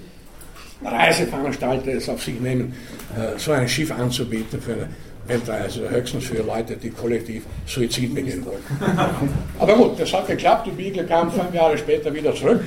[0.85, 2.75] Reiseveranstalter es auf sich nehmen,
[3.17, 4.89] äh, so ein Schiff anzubieten für eine
[5.27, 8.63] Weltreise, höchstens für Leute, die kollektiv Suizid begehen wollen.
[9.59, 12.61] Aber gut, das hat geklappt, die Beagle kam fünf Jahre später wieder zurück.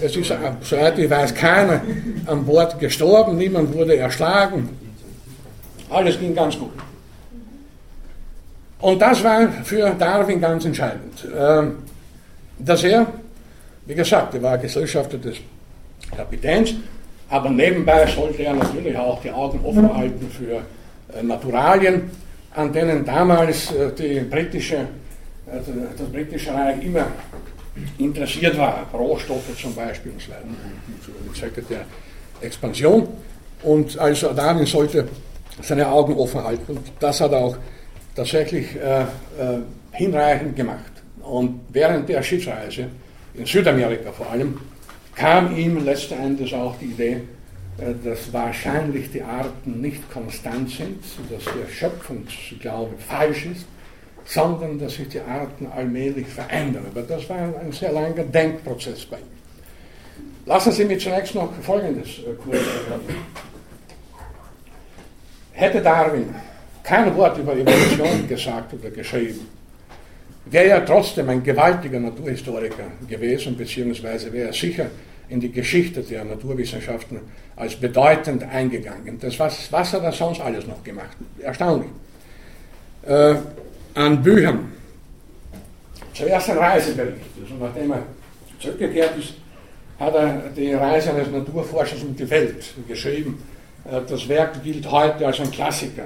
[0.00, 1.82] Es ist, soweit ich weiß, keiner
[2.26, 4.68] an Bord gestorben, niemand wurde erschlagen.
[5.88, 6.72] Alles ging ganz gut.
[8.80, 11.26] Und das war für Darwin ganz entscheidend.
[11.36, 11.78] Ähm,
[12.58, 13.06] dass er,
[13.86, 15.36] wie gesagt, er war Gesellschafter des
[16.16, 16.74] Kapitäns,
[17.28, 20.62] aber nebenbei sollte er natürlich auch die Augen offen halten für
[21.16, 22.10] äh, Naturalien,
[22.54, 25.60] an denen damals äh, britische, äh,
[25.96, 27.06] das britische Reich immer
[27.98, 28.86] interessiert war.
[28.92, 31.62] Rohstoffe zum Beispiel und so weiter.
[31.70, 31.84] Der
[32.40, 33.08] Expansion.
[33.62, 35.06] Und also Darwin sollte
[35.62, 36.76] seine Augen offen halten.
[36.76, 37.56] Und das hat er auch
[38.14, 39.06] tatsächlich äh, äh,
[39.92, 40.92] hinreichend gemacht.
[41.22, 42.86] Und während der Schiffsreise,
[43.34, 44.60] in Südamerika vor allem,
[45.14, 47.22] kam ihm letzten Endes auch die Idee,
[47.78, 53.66] äh, dass wahrscheinlich die Arten nicht konstant sind, dass der Schöpfungsglaube falsch ist,
[54.24, 56.86] sondern dass sich die Arten allmählich verändern.
[56.90, 59.24] Aber das war ein sehr langer Denkprozess bei ihm.
[60.46, 63.00] Lassen Sie mich zunächst noch Folgendes äh, kurz erklären.
[65.52, 66.34] Hätte Darwin
[66.82, 69.46] kein Wort über Evolution gesagt oder geschrieben.
[70.46, 74.86] Wäre er trotzdem ein gewaltiger Naturhistoriker gewesen, beziehungsweise wäre er sicher
[75.28, 77.20] in die Geschichte der Naturwissenschaften
[77.54, 79.18] als bedeutend eingegangen.
[79.20, 81.16] Das, was, was hat er sonst alles noch gemacht?
[81.40, 81.90] Erstaunlich.
[83.06, 83.36] Äh,
[83.94, 84.72] an Büchern.
[86.14, 87.20] Zuerst ein Reisebericht.
[87.40, 88.02] Also nachdem er
[88.58, 89.34] zurückgekehrt ist,
[90.00, 93.40] hat er die Reise eines Naturforschers um die Welt geschrieben.
[93.84, 96.04] Äh, das Werk gilt heute als ein Klassiker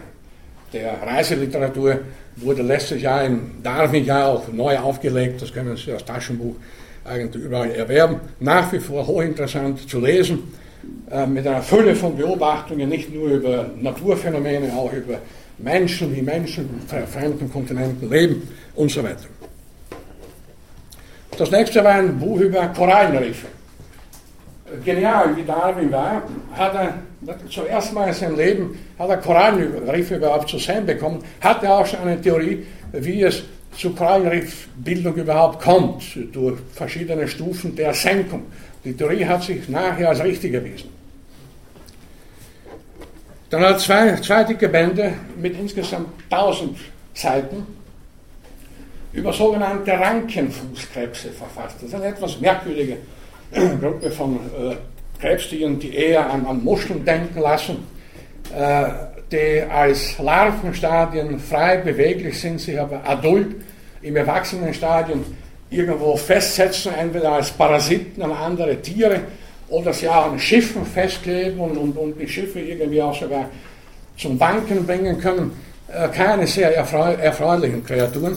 [0.75, 2.01] der Reiseliteratur,
[2.37, 5.41] wurde letztes Jahr im Darwin-Jahr auch neu aufgelegt.
[5.41, 6.57] Das können Sie als Taschenbuch
[7.05, 8.21] eigentlich überall erwerben.
[8.41, 10.43] Nach wie vor hochinteressant zu lesen,
[11.11, 15.19] äh, mit einer Fülle von Beobachtungen, nicht nur über Naturphänomene, auch über
[15.59, 19.29] Menschen, wie Menschen in fremden Kontinenten leben und so weiter.
[21.39, 23.47] Das nächste war ein Buch über Korallenriffe.
[24.83, 26.23] Genial, wie Darwin war,
[26.53, 26.95] hat er
[27.51, 31.87] zuerst mal in seinem Leben hat er Korallenriffe überhaupt zu sehen bekommen, hat er auch
[31.87, 33.43] schon eine Theorie, wie es
[33.77, 38.47] zu Korallenriffbildung überhaupt kommt, durch verschiedene Stufen der Senkung.
[38.85, 40.89] Die Theorie hat sich nachher als richtig erwiesen.
[43.51, 46.79] Dann hat er zwei, zwei dicke Bände mit insgesamt 1000
[47.13, 47.67] Seiten
[49.13, 51.77] über sogenannte Rankenfußkrebse verfasst.
[51.77, 52.97] Das ist eine etwas merkwürdige
[53.81, 54.77] Gruppe von äh,
[55.21, 57.87] Krebstieren, die eher an, an Muscheln denken lassen,
[58.57, 58.85] äh,
[59.31, 63.57] die als Larvenstadien frei beweglich sind, sich aber adult
[64.03, 65.25] im Erwachsenenstadium
[65.71, 69.21] irgendwo festsetzen, entweder als Parasiten an andere Tiere
[69.69, 73.49] oder sie auch an Schiffen festkleben und, und, und die Schiffe irgendwie auch sogar
[74.17, 75.53] zum Wanken bringen können.
[75.89, 78.37] Äh, keine sehr erfreu erfreulichen Kreaturen.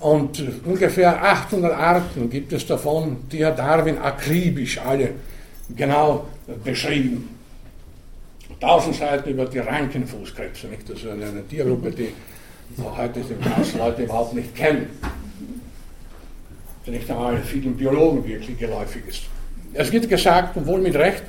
[0.00, 5.10] Und ungefähr 800 Arten gibt es davon, die hat Darwin akribisch alle
[5.76, 6.26] genau
[6.64, 7.28] beschrieben.
[8.60, 10.88] 1000 Seiten über die Rankenfußkrebse, nicht?
[10.88, 12.12] Das ist eine, Tiergruppe, die
[12.78, 14.86] heute die meisten Leute überhaupt nicht kennen.
[16.86, 19.22] Die nicht einmal vielen Biologen wirklich geläufig ist.
[19.72, 21.22] Es wird gesagt, und wohl mit Recht,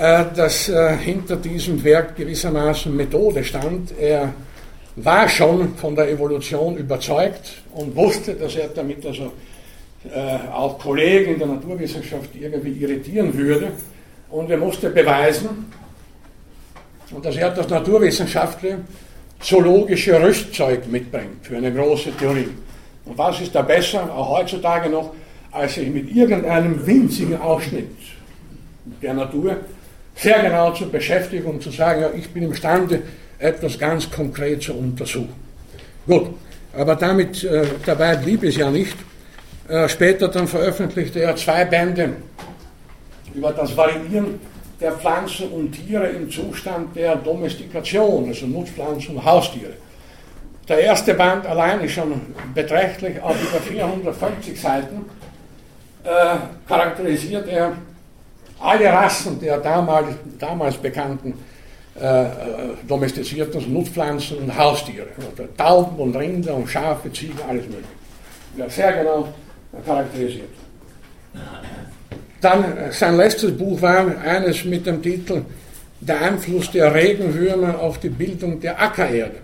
[0.00, 3.92] äh, dass äh, hinter diesem Werk gewissermaßen Methode stand.
[3.98, 4.32] Er
[4.96, 9.32] war schon von der Evolution überzeugt und wusste, dass er damit also
[10.04, 13.72] äh, auch Kollegen in der Naturwissenschaft irgendwie irritieren würde.
[14.30, 15.70] Und er musste beweisen,
[17.10, 18.78] und dass er das naturwissenschaftliche
[19.40, 22.48] zoologische Rüstzeug mitbringt für eine große Theorie.
[23.04, 25.12] Und was ist da besser, auch heutzutage noch,
[25.50, 27.90] als sich mit irgendeinem winzigen Ausschnitt
[29.02, 29.56] der Natur
[30.14, 33.02] sehr genau zu beschäftigen und zu sagen, ja, ich bin imstande,
[33.42, 35.34] etwas ganz konkret zu untersuchen.
[36.06, 36.28] Gut,
[36.76, 38.96] aber damit, äh, dabei blieb es ja nicht.
[39.68, 42.10] Äh, später dann veröffentlichte er zwei Bände
[43.34, 44.40] über das Variieren
[44.80, 49.74] der Pflanzen und Tiere im Zustand der Domestikation, also Nutzpflanzen und Haustiere.
[50.68, 52.20] Der erste Band allein ist schon
[52.54, 55.04] beträchtlich, auf über 450 Seiten
[56.04, 56.08] äh,
[56.68, 57.72] charakterisiert er
[58.60, 61.34] alle Rassen der damals, damals bekannten
[62.00, 62.28] äh, äh
[62.88, 65.08] domestizierten also Nutzpflanzen und Haustiere.
[65.16, 68.70] Also Tauben und Rinder und Schafe, Ziegen, alles mögliche.
[68.70, 69.28] Sehr genau
[69.86, 70.48] charakterisiert.
[72.40, 75.42] Dann äh, sein letztes Buch war eines mit dem Titel
[76.00, 79.40] Der Einfluss der Regenwürmer auf die Bildung der Ackererde.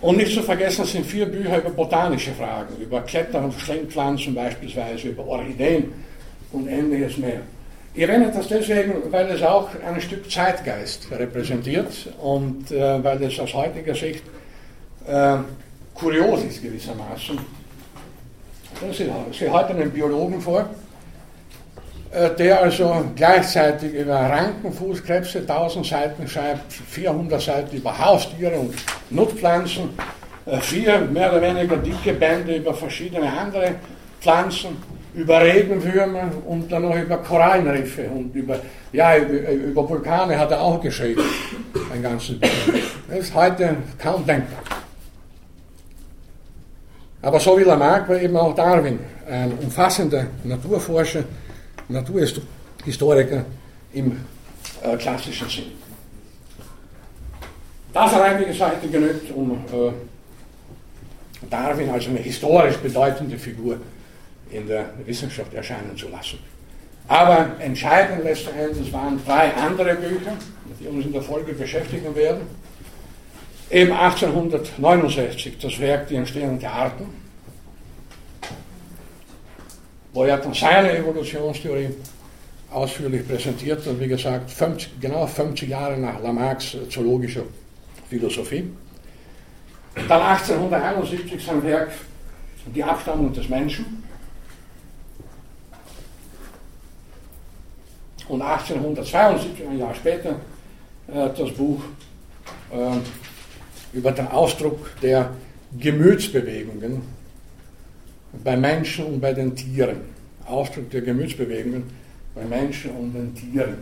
[0.00, 5.08] Und nicht zu vergessen sind vier Bücher über botanische Fragen, über Kletter- und Schlingpflanzen beispielsweise,
[5.08, 5.92] über Orchideen
[6.52, 7.40] und ähnliches mehr.
[7.96, 13.38] Ich erwähne das deswegen, weil es auch ein Stück Zeitgeist repräsentiert und äh, weil es
[13.38, 14.24] aus heutiger Sicht
[15.06, 15.36] äh,
[15.94, 17.38] kurios ist gewissermaßen.
[18.90, 18.96] Ich
[19.38, 20.68] sehe heute einen Biologen vor,
[22.10, 28.74] äh, der also gleichzeitig über Rankenfußkrebse 1000 Seiten schreibt, 400 Seiten über Haustiere und
[29.10, 29.90] Nutzpflanzen,
[30.46, 33.76] äh, vier mehr oder weniger dicke Bände über verschiedene andere
[34.20, 38.58] Pflanzen, über Regenwürmer und dann noch über Korallenriffe und über,
[38.92, 41.22] ja, über, über Vulkane hat er auch geschrieben,
[41.92, 42.48] ein ganzes Buch.
[43.08, 44.62] Das ist heute kaum denkbar.
[47.22, 48.98] Aber so wie Lamarck war eben auch Darwin
[49.30, 51.24] ein umfassender Naturforscher,
[51.88, 53.44] Naturhistoriker
[53.92, 54.20] im
[54.82, 55.64] äh, klassischen Sinn.
[57.92, 59.92] Das allein, wie gesagt, genügt, um äh,
[61.48, 63.78] Darwin als eine historisch bedeutende Figur
[64.50, 66.38] in der Wissenschaft erscheinen zu lassen.
[67.08, 70.32] Aber entscheidend letzten Endes waren drei andere Bücher,
[70.78, 72.42] wir uns in der Folge beschäftigen werden.
[73.70, 77.06] Eben 1869 das Werk Die Entstehung der Arten,
[80.12, 81.90] wo er dann seine Evolutionstheorie
[82.70, 87.44] ausführlich präsentiert und wie gesagt, 50, genau 50 Jahre nach Lamarcks zoologischer
[88.08, 88.70] Philosophie.
[90.08, 91.92] Dann 1871 sein Werk
[92.74, 94.03] Die Abstammung des Menschen.
[98.28, 100.30] Und 1872, ein Jahr später,
[101.08, 101.82] äh, das Buch
[102.72, 105.30] äh, über den Ausdruck der
[105.78, 107.02] Gemütsbewegungen
[108.42, 110.00] bei Menschen und bei den Tieren.
[110.46, 111.84] Ausdruck der Gemütsbewegungen
[112.34, 113.76] bei Menschen und den Tieren.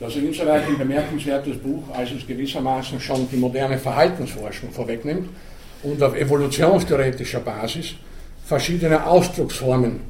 [0.00, 5.28] Das ist insoweit ein bemerkenswertes Buch, als es gewissermaßen schon die moderne Verhaltensforschung vorwegnimmt
[5.84, 7.94] und auf evolutionstheoretischer Basis
[8.44, 10.00] verschiedene Ausdrucksformen,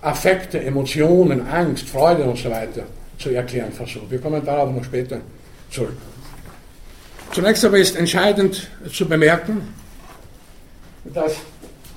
[0.00, 2.84] Affekte, Emotionen, Angst, Freude und so weiter
[3.18, 4.10] zu erklären versucht.
[4.10, 5.20] Wir kommen darauf noch später
[5.70, 5.96] zurück.
[7.32, 9.74] Zunächst aber ist entscheidend zu bemerken,
[11.04, 11.36] dass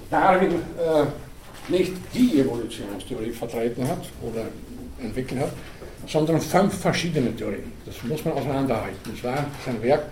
[0.09, 4.45] Darwin äh, nicht die Evolutionstheorie vertreten hat oder
[5.01, 5.51] entwickelt hat,
[6.07, 7.71] sondern fünf verschiedene Theorien.
[7.85, 8.97] Das muss man auseinanderhalten.
[9.05, 10.03] Das war sein Werk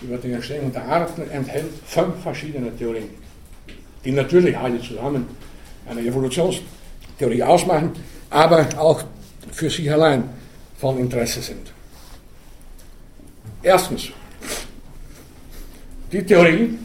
[0.00, 3.08] über die Entstehung der Arten enthält fünf verschiedene Theorien,
[4.04, 5.26] die natürlich alle zusammen
[5.88, 6.81] eine Evolutionstheorie
[7.42, 7.92] ausmachen,
[8.30, 9.02] aber auch
[9.52, 10.24] für sich allein
[10.78, 11.72] von Interesse sind.
[13.62, 14.08] Erstens,
[16.10, 16.78] die Theorie,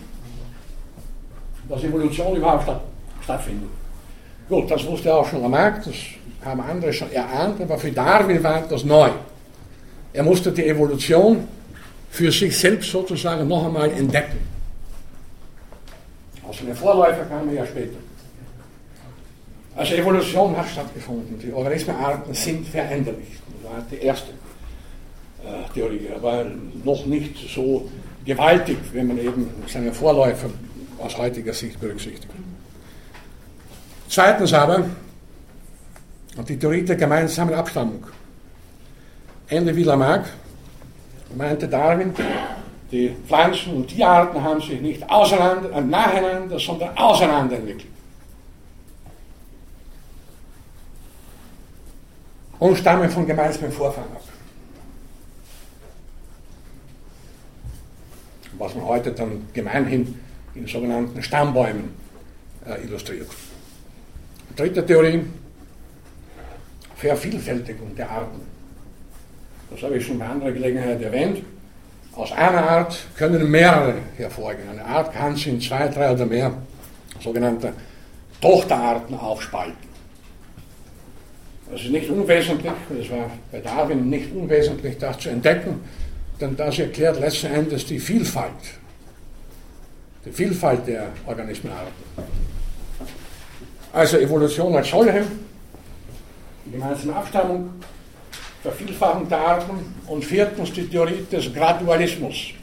[1.68, 2.82] dass Evolution überhaupt statt,
[3.24, 3.70] stattfindet.
[4.48, 5.96] Gut, das wusste auch schon Lamarck, das
[6.46, 9.10] haben andere schon erahnt, aber für Darwin war das neu.
[10.14, 11.48] Er musste die Evolution
[12.10, 14.40] für sich selbst sozusagen noch einmal entdecken.
[16.48, 17.98] Also der Vorläufer kam ja später.
[19.78, 21.38] Also Evolution hat stattgefunden.
[21.40, 23.28] Die Organismenarten sind veränderlich.
[23.62, 24.32] Das war die erste
[25.46, 26.46] äh, Theorie, aber
[26.84, 27.88] noch nicht so
[28.26, 30.50] gewaltig, wenn man eben seine Vorläufer
[30.98, 32.28] aus heutiger Sicht berücksichtigt.
[34.10, 34.86] Zweitens aber
[36.50, 38.04] die Theorie der gemeinsamen Abstammung.
[39.48, 40.26] Ende wie Lamarck
[41.36, 42.16] meinte Darwin,
[42.92, 47.97] die Pflanzen- und Tierarten haben sich nicht auseinander, nacheinander, sondern auseinanderentwickelt.
[52.60, 54.24] Und stammen von gemeinsamen Vorfahren ab.
[58.58, 60.20] Was man heute dann gemeinhin
[60.56, 61.92] in sogenannten Stammbäumen
[62.66, 63.30] äh, illustriert.
[64.56, 65.24] Dritte Theorie,
[66.96, 68.42] Vervielfältigung der Arten.
[69.70, 71.44] Das habe ich schon bei anderer Gelegenheit erwähnt.
[72.16, 74.70] Aus einer Art können mehrere hervorgehen.
[74.70, 76.52] Eine Art kann sich in zwei, drei oder mehr
[77.22, 77.74] sogenannte
[78.42, 79.87] Tochterarten aufspalten.
[81.74, 85.82] Ist nicht unwesentlich, es war bei Darwin nicht unwesentlich, das zu entdecken,
[86.40, 88.52] denn das erklärt letzten Endes die Vielfalt,
[90.26, 91.92] die Vielfalt der Organismenarten.
[93.92, 95.26] Also Evolution als solche,
[96.66, 97.70] die gemeinsame Abstammung,
[98.64, 102.54] Vervielfachung der Arten und viertens die Theorie des Gradualismus.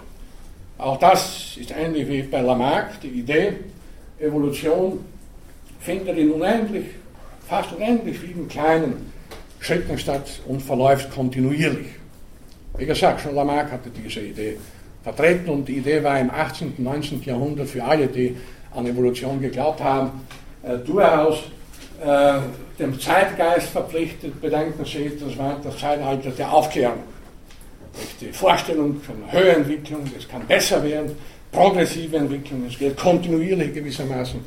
[0.78, 3.56] Auch das ist ähnlich wie bei Lamarck, die Idee,
[4.18, 5.04] Evolution
[5.80, 6.86] findet in unendlich,
[7.54, 9.12] fast unendlich vielen kleinen
[9.60, 11.86] Schritten statt und verläuft kontinuierlich.
[12.76, 14.56] Wie gesagt, schon Lamarck hatte diese Idee
[15.04, 16.74] vertreten und die Idee war im 18.
[16.78, 17.22] und 19.
[17.22, 18.36] Jahrhundert für alle, die
[18.74, 20.26] an Evolution geglaubt haben,
[20.64, 21.44] äh, durchaus
[22.04, 22.40] äh,
[22.76, 24.40] dem Zeitgeist verpflichtet.
[24.40, 27.04] Bedenken Sie, das war das Zeitalter der Aufklärung.
[28.20, 31.12] Die Vorstellung von Höherentwicklung, es kann besser werden,
[31.52, 34.40] progressive Entwicklung, es geht kontinuierlich gewissermaßen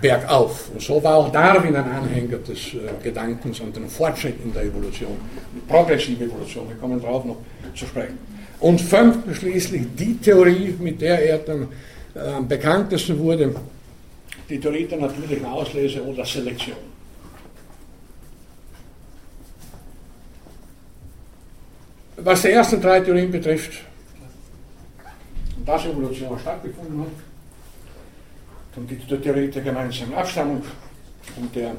[0.00, 0.70] bergauf.
[0.72, 4.62] Und so war auch Darwin ein Anhänger des äh, Gedankens an den Fortschritt in der
[4.62, 5.16] Evolution,
[5.54, 7.38] die progressive Evolution, wir kommen darauf noch
[7.74, 8.18] zu sprechen.
[8.60, 11.68] Und fünftens schließlich die Theorie, mit der er dann
[12.14, 13.54] äh, am bekanntesten wurde,
[14.48, 16.76] die Theorie der natürlichen Auslese oder Selektion.
[22.16, 23.72] Was die ersten drei Theorien betrifft,
[25.64, 27.29] dass Evolution stattgefunden hat,
[28.76, 30.62] und die Theorie der gemeinsamen Abstammung
[31.36, 31.72] und der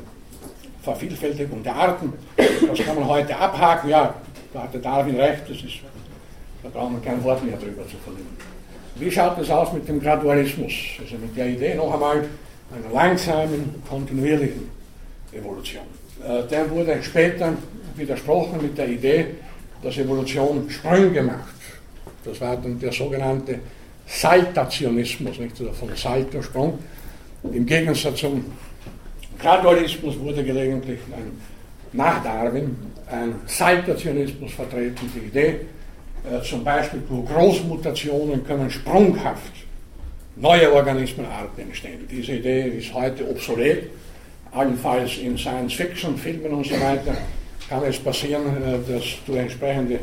[0.82, 3.90] Vervielfältigung der Arten, das kann man heute abhaken.
[3.90, 4.14] Ja,
[4.54, 5.80] da hatte Darwin recht, das ist,
[6.64, 8.38] da braucht man kein Wort mehr drüber zu verlieren.
[8.96, 10.74] Wie schaut es aus mit dem Gradualismus?
[11.00, 14.70] Also mit der Idee noch einmal einer langsamen, kontinuierlichen
[15.32, 15.84] Evolution.
[16.24, 17.54] Äh, der wurde später
[17.96, 19.28] widersprochen mit der Idee,
[19.82, 21.56] dass Evolution Sprünge macht.
[22.24, 23.60] Das war dann der sogenannte
[24.12, 25.60] Saltationismus, nicht?
[25.60, 26.80] Also von Salto, Sprung.
[27.52, 28.46] Im Gegensatz zum
[29.40, 31.32] Gradualismus wurde gelegentlich ein,
[31.94, 32.76] nach Darwin
[33.10, 35.62] ein Saltationismus vertreten, die Idee,
[36.30, 39.54] äh, zum Beispiel durch Großmutationen können sprunghaft
[40.36, 42.08] neue Organismenarten entstehen.
[42.10, 43.90] Diese Idee ist heute obsolet,
[44.52, 47.16] allenfalls in Science-Fiction-Filmen und so weiter
[47.70, 50.00] kann es passieren, äh, dass durch entsprechende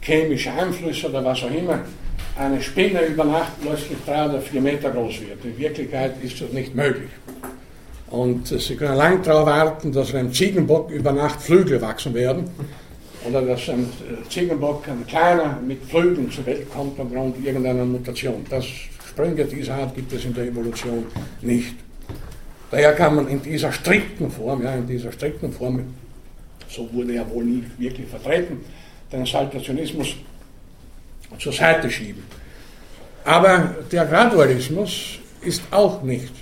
[0.00, 1.84] chemische Einflüsse oder was auch immer
[2.36, 5.44] eine Spinne über Nacht plötzlich drei oder vier Meter groß wird.
[5.44, 7.10] In Wirklichkeit ist das nicht möglich.
[8.10, 12.50] Und äh, Sie können lang darauf warten, dass einem Ziegenbock über Nacht Flügel wachsen werden
[13.26, 18.44] oder dass ein äh, Ziegenbock, ein kleiner, mit Flügeln zur Welt kommt aufgrund irgendeiner Mutation.
[18.48, 18.64] Das
[19.08, 21.06] Sprünge dieser Art gibt es in der Evolution
[21.42, 21.74] nicht.
[22.70, 25.82] Daher kann man in dieser strikten Form, ja, in dieser strikten Form,
[26.68, 28.60] so wurde er wohl nie wirklich vertreten,
[29.12, 30.14] den Saltationismus
[31.38, 32.22] zur Seite schieben.
[33.24, 36.32] Aber der Gradualismus ist auch nicht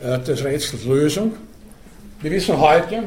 [0.00, 1.32] äh, des Rätsels Lösung.
[2.20, 3.04] Wir wissen heute,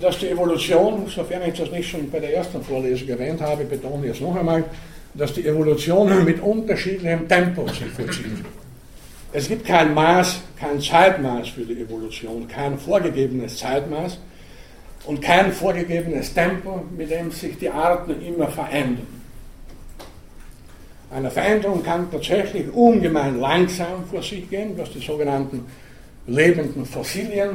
[0.00, 4.06] dass die Evolution, sofern ich das nicht schon bei der ersten Vorlesung erwähnt habe, betone
[4.06, 4.64] ich es noch einmal,
[5.14, 8.44] dass die Evolution mit unterschiedlichem Tempo sich vollzieht.
[9.32, 14.18] Es gibt kein Maß, kein Zeitmaß für die Evolution, kein vorgegebenes Zeitmaß
[15.04, 19.06] und kein vorgegebenes Tempo, mit dem sich die Arten immer verändern.
[21.10, 25.64] Eine Veränderung kann tatsächlich ungemein langsam vor sich gehen, was die sogenannten
[26.26, 27.50] lebenden Fossilien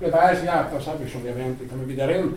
[0.00, 0.46] beweisen.
[0.46, 2.36] Ja, das habe ich schon erwähnt, ich kann mich wieder erinnern.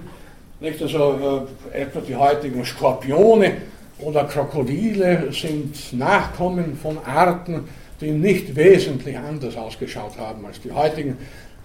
[0.59, 3.53] Nicht also äh, etwa die heutigen Skorpione
[3.99, 7.63] oder Krokodile sind Nachkommen von Arten,
[8.01, 11.17] die nicht wesentlich anders ausgeschaut haben als die heutigen,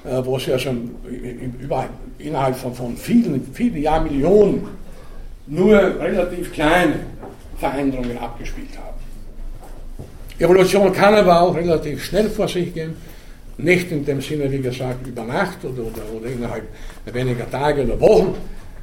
[0.04, 0.70] äh, wo sie also
[1.60, 1.88] über,
[2.18, 4.66] innerhalb von, von vielen, vielen Jahrmillionen
[5.46, 7.00] nur relativ kleine
[7.58, 8.94] Veränderungen abgespielt haben.
[10.38, 12.96] Evolution kann aber auch relativ schnell vor sich gehen,
[13.56, 16.64] nicht in dem Sinne, wie gesagt, über Nacht oder, oder, oder innerhalb
[17.06, 18.34] weniger Tage oder Wochen,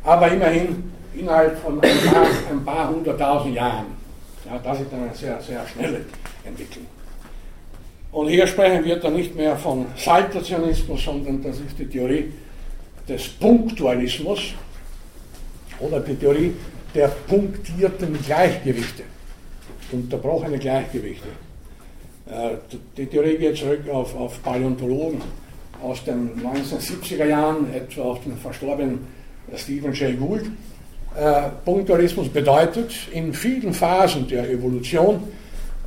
[0.03, 3.87] aber immerhin innerhalb von ein paar, ein paar hunderttausend Jahren.
[4.45, 6.01] Ja, das ist eine sehr, sehr schnelle
[6.45, 6.85] Entwicklung.
[8.11, 12.31] Und hier sprechen wir dann nicht mehr von Saltationismus, sondern das ist die Theorie
[13.07, 14.53] des Punktualismus
[15.79, 16.53] oder die Theorie
[16.93, 19.03] der punktierten Gleichgewichte,
[19.91, 21.29] unterbrochene Gleichgewichte.
[22.29, 22.55] Äh,
[22.97, 25.21] die Theorie geht zurück auf, auf Paläontologen
[25.81, 28.99] aus den 1970er Jahren, etwa auf den verstorbenen
[29.55, 30.45] Stephen Jay Gould.
[31.15, 35.23] Äh, Punktualismus bedeutet, in vielen Phasen der Evolution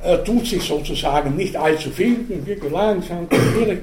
[0.05, 3.81] äh, tut sich sozusagen nicht allzu viel, wirklich langsam, schwierig.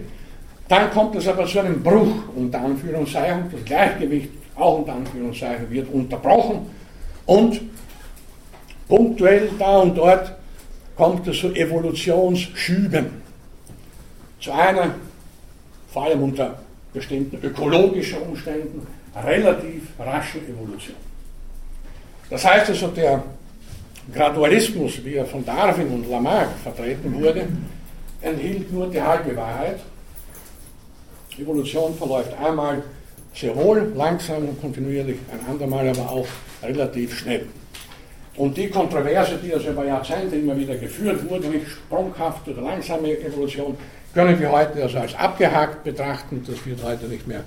[0.68, 5.92] Dann kommt es aber zu einem Bruch, unter Anführungszeichen, das Gleichgewicht, auch unter Anführungszeichen, wird
[5.92, 6.66] unterbrochen
[7.26, 7.60] und
[8.88, 10.32] punktuell da und dort
[10.96, 13.22] kommt es zu Evolutionsschüben.
[14.40, 14.94] Zu einer,
[15.92, 16.58] vor allem unter
[16.92, 20.96] bestimmten ökologischen Umständen, relativ raschen Evolution.
[22.30, 23.22] Das heißt also, der
[24.10, 27.46] Gradualismus, wie er von Darwin und Lamarck vertreten wurde,
[28.20, 29.80] enthielt nur die halbe Wahrheit.
[31.38, 32.82] Evolution verläuft einmal
[33.34, 36.26] sehr wohl, langsam und kontinuierlich, ein andermal aber auch
[36.62, 37.46] relativ schnell.
[38.36, 43.18] Und die Kontroverse, die also über Jahrzehnte immer wieder geführt wurde, nicht sprunghaft oder langsame
[43.18, 43.76] Evolution,
[44.14, 46.42] können wir heute also als abgehakt betrachten.
[46.46, 47.44] Das wird heute nicht mehr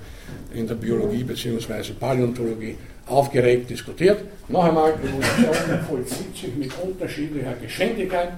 [0.52, 1.92] in der Biologie bzw.
[1.98, 2.76] Paläontologie
[3.06, 4.24] aufgeregt diskutiert.
[4.48, 8.32] Noch einmal, Evolution vollzieht sich mit unterschiedlicher Geschwindigkeit.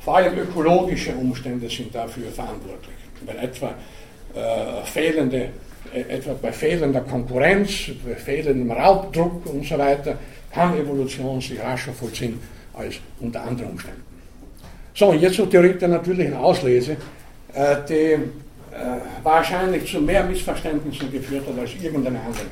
[0.00, 2.96] Vor allem ökologische Umstände sind dafür verantwortlich.
[3.24, 3.74] Wenn etwa
[4.34, 5.48] äh, fehlende,
[5.92, 10.18] äh, etwa bei fehlender Konkurrenz, bei fehlendem Raubdruck und so weiter,
[10.52, 12.40] kann Evolution sich rascher vollziehen
[12.74, 14.02] als unter anderen Umständen.
[14.94, 16.96] So, und jetzt zur Theorie der natürlichen Auslese,
[17.52, 18.18] äh, die äh,
[19.22, 22.46] wahrscheinlich zu mehr Missverständnissen geführt hat als irgendeine andere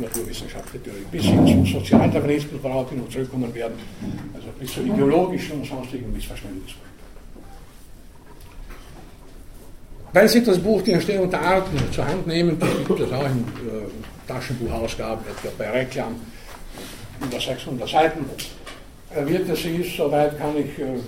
[0.00, 1.04] naturwissenschaftliche Theorie.
[1.10, 3.74] Bis hin zum Sozialdarwinismus, worauf wir zurückkommen werden,
[4.34, 6.78] also bis zu ideologischen und sonstigen Missverständnissen.
[10.12, 13.26] Wenn Sie das Buch Die Entstehung der Arten zur Hand nehmen, das gibt es auch
[13.26, 16.16] in äh, Taschenbuchausgaben, etwa bei Reklam,
[17.20, 18.24] über 600 Seiten,
[19.14, 20.98] äh, wird es Sie, soweit kann ich äh,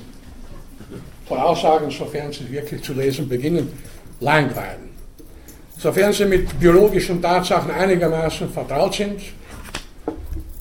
[1.26, 3.72] voraussagen, sofern Sie wirklich zu lesen beginnen,
[4.20, 4.81] langweilen.
[5.82, 9.20] Sofern Sie mit biologischen Tatsachen einigermaßen vertraut sind,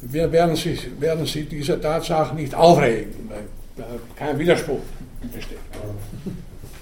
[0.01, 4.79] werden Sie, werden Sie diese Tatsachen nicht aufregen, weil kein Widerspruch
[5.31, 5.59] besteht.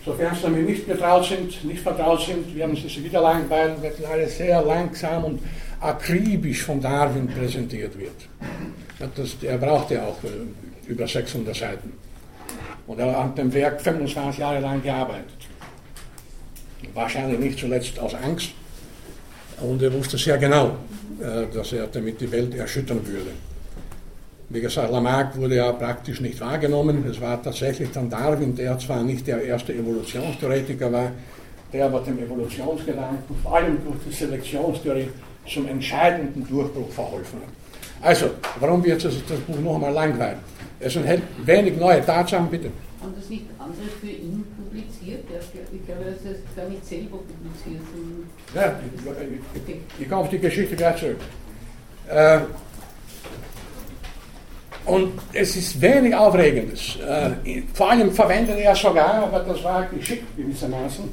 [0.06, 3.94] Sofern Sie damit nicht betraut sind, nicht vertraut sind, werden Sie sie wieder langweilen, weil
[4.06, 5.42] alles sehr langsam und
[5.82, 8.30] akribisch von Darwin präsentiert wird.
[9.42, 11.92] Er braucht ja auch äh, über 600 Seiten.
[12.88, 15.49] Und er hat dem Werk 25 Jahre lang gearbeitet.
[16.94, 18.52] Wahrscheinlich nicht zuletzt aus Angst.
[19.62, 20.78] Und er wusste sehr genau,
[21.20, 23.32] äh, dass er damit die Welt erschüttern würde.
[24.52, 27.06] Wie gesagt, Lamarck wurde ja praktisch nicht wahrgenommen.
[27.08, 31.12] Es war tatsächlich dann Darwin, der zwar nicht der erste Evolutionstheoretiker war,
[31.72, 35.10] der aber dem Evolutionsgedanken, vor allem durch die Selektionstheorie,
[35.48, 38.08] zum entscheidenden Durchbruch verholfen hat.
[38.10, 40.40] Also, warum wird das, das Buch noch einmal langweilig?
[40.80, 42.72] Es enthält wenig neue Tatsachen, bitte.
[43.02, 44.44] Haben das nicht andere für ihn
[44.82, 45.26] publiziert?
[45.72, 47.82] Ich glaube, er es gar nicht selber publiziert.
[48.56, 51.18] Ja, ich, ich, ich komme auf die Geschichte gleich zurück.
[52.10, 52.40] Äh,
[54.86, 56.98] und es ist wenig Aufregendes.
[56.98, 61.04] Äh, vor allem verwendet er sogar, aber das war geschickt gewissermaßen,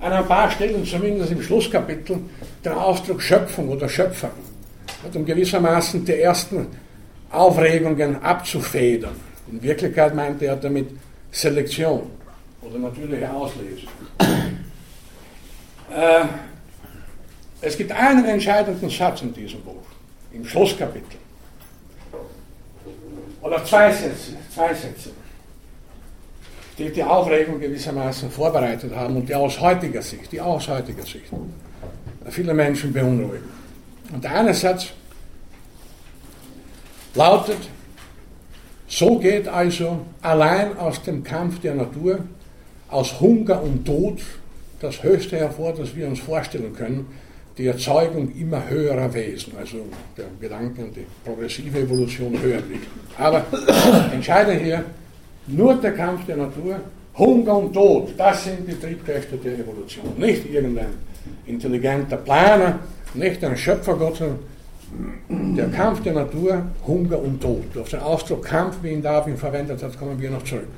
[0.00, 2.18] an ein paar Stellen, zumindest im Schlusskapitel,
[2.64, 4.30] den Ausdruck Schöpfung oder Schöpfer,
[5.12, 6.66] um gewissermaßen die ersten
[7.30, 9.16] Aufregungen abzufedern.
[9.50, 10.90] In Wirklichkeit meinte er damit
[11.32, 12.17] Selektion
[12.62, 13.88] oder natürliche Auslesung.
[15.90, 16.24] Äh,
[17.60, 19.86] es gibt einen entscheidenden Satz in diesem Buch,
[20.32, 21.18] im Schlusskapitel.
[23.40, 25.10] Oder zwei Sätze, zwei Sätze,
[26.76, 31.32] die die Aufregung gewissermaßen vorbereitet haben und die aus heutiger Sicht, die aus heutiger Sicht
[32.30, 33.48] viele Menschen beunruhigen.
[34.12, 34.88] Und der eine Satz
[37.14, 37.58] lautet,
[38.86, 42.20] so geht also allein aus dem Kampf der Natur,
[42.88, 44.20] aus Hunger und Tod
[44.80, 47.06] das Höchste hervor, das wir uns vorstellen können,
[47.56, 49.78] die Erzeugung immer höherer Wesen, also
[50.16, 52.86] der Gedanke an die progressive Evolution höher liegt.
[53.18, 53.44] Aber
[54.12, 54.84] entscheidend hier,
[55.48, 56.76] nur der Kampf der Natur,
[57.16, 60.04] Hunger und Tod, das sind die Triebkräfte der Evolution.
[60.16, 60.94] Nicht irgendein
[61.46, 62.78] intelligenter Planer,
[63.14, 64.22] nicht ein Schöpfergott,
[65.28, 67.76] der Kampf der Natur, Hunger und Tod.
[67.76, 70.68] Auf den Ausdruck Kampf, wie ihn Darwin verwendet hat, kommen wir noch zurück.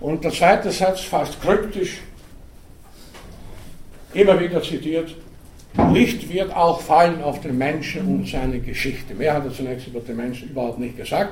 [0.00, 2.00] Und der zweite Satz, fast kryptisch,
[4.12, 5.14] immer wieder zitiert,
[5.92, 9.14] Licht wird auch fallen auf den Menschen und seine Geschichte.
[9.14, 11.30] Mehr hat er zunächst über den Menschen überhaupt nicht gesagt.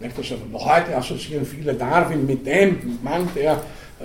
[0.00, 3.62] Also noch heute assoziieren viele Darwin mit dem Mann, der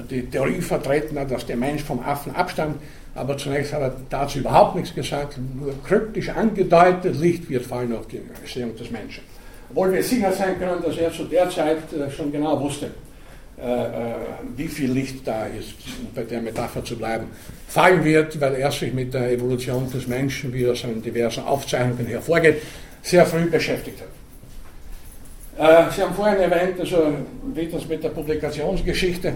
[0.09, 2.77] die Theorie vertreten hat, dass der Mensch vom Affen abstammt.
[3.13, 8.07] Aber zunächst hat er dazu überhaupt nichts gesagt, nur kryptisch angedeutet, Licht wird fallen auf
[8.07, 9.23] die Entstehung des Menschen.
[9.69, 12.91] Obwohl wir sicher sein können, dass er zu der Zeit äh, schon genau wusste,
[14.55, 17.27] wie viel Licht da ist, um bei der Metapher zu bleiben,
[17.67, 22.07] fallen wird, weil er sich mit der Evolution des Menschen, wie aus seinen diversen Aufzeichnungen
[22.07, 22.61] hervorgeht,
[23.03, 24.07] sehr früh beschäftigt hat.
[25.93, 27.13] Sie haben vorhin erwähnt, also
[27.53, 29.35] wie das mit der Publikationsgeschichte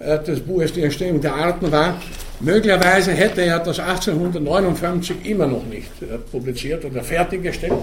[0.00, 2.00] des Buches Die Entstehung der Arten war.
[2.40, 5.90] Möglicherweise hätte er das 1859 immer noch nicht
[6.32, 7.74] publiziert oder fertiggestellt,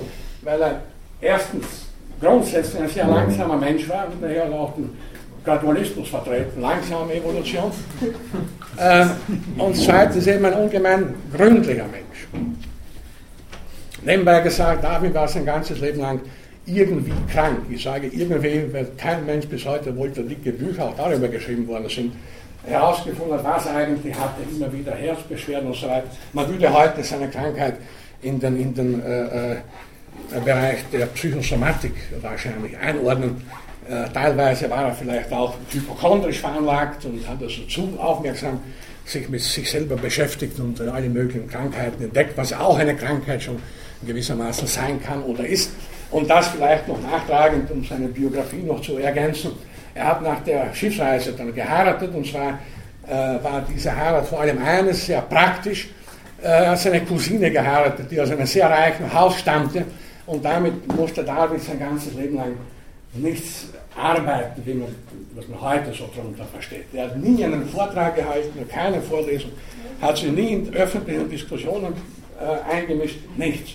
[0.42, 0.82] weil er
[1.22, 1.66] erstens
[2.20, 4.90] grundsätzlich ein sehr langsamer Mensch war und daher auch den
[5.48, 7.72] Gradualismus vertreten, langsame Evolution.
[8.78, 9.06] Äh,
[9.58, 12.28] und zweitens eben ein ungemein gründlicher Mensch.
[14.04, 16.22] Nebenbei gesagt, David war sein ganzes Leben lang
[16.66, 17.62] irgendwie krank.
[17.70, 21.90] Ich sage irgendwie, weil kein Mensch bis heute wollte dicke Bücher, auch darüber geschrieben worden
[21.90, 22.12] sind,
[22.66, 26.10] herausgefunden hat, was eigentlich hatte, immer wieder Herzbeschwerden und so weiter.
[26.34, 27.78] Man würde heute seine Krankheit
[28.22, 29.58] in den, in den äh, äh,
[30.44, 33.42] Bereich der Psychosomatik wahrscheinlich einordnen.
[33.90, 38.60] Äh, teilweise war er vielleicht auch hypochondrisch veranlagt und hat also zu aufmerksam
[39.06, 43.58] sich mit sich selber beschäftigt und alle möglichen Krankheiten entdeckt, was auch eine Krankheit schon
[44.06, 45.72] gewissermaßen sein kann oder ist.
[46.12, 49.52] Und das vielleicht noch nachtragend, um seine Biografie noch zu ergänzen.
[49.96, 52.60] Er hat nach der Schiffsreise dann geheiratet und zwar
[53.08, 53.12] äh,
[53.42, 55.90] war diese Heirat vor allem eines sehr praktisch.
[56.42, 59.86] Er hat seine Cousine geheiratet, die aus einem sehr reichen Haus stammte
[60.26, 62.54] und damit musste David sein ganzes Leben lang
[63.14, 64.96] nichts arbeiten, wie man,
[65.36, 66.86] was man heute so darunter versteht.
[66.94, 69.52] Er hat nie einen Vortrag gehalten, keine Vorlesung,
[70.02, 71.94] hat sich nie in öffentlichen Diskussionen
[72.40, 73.72] äh, eingemischt, nichts.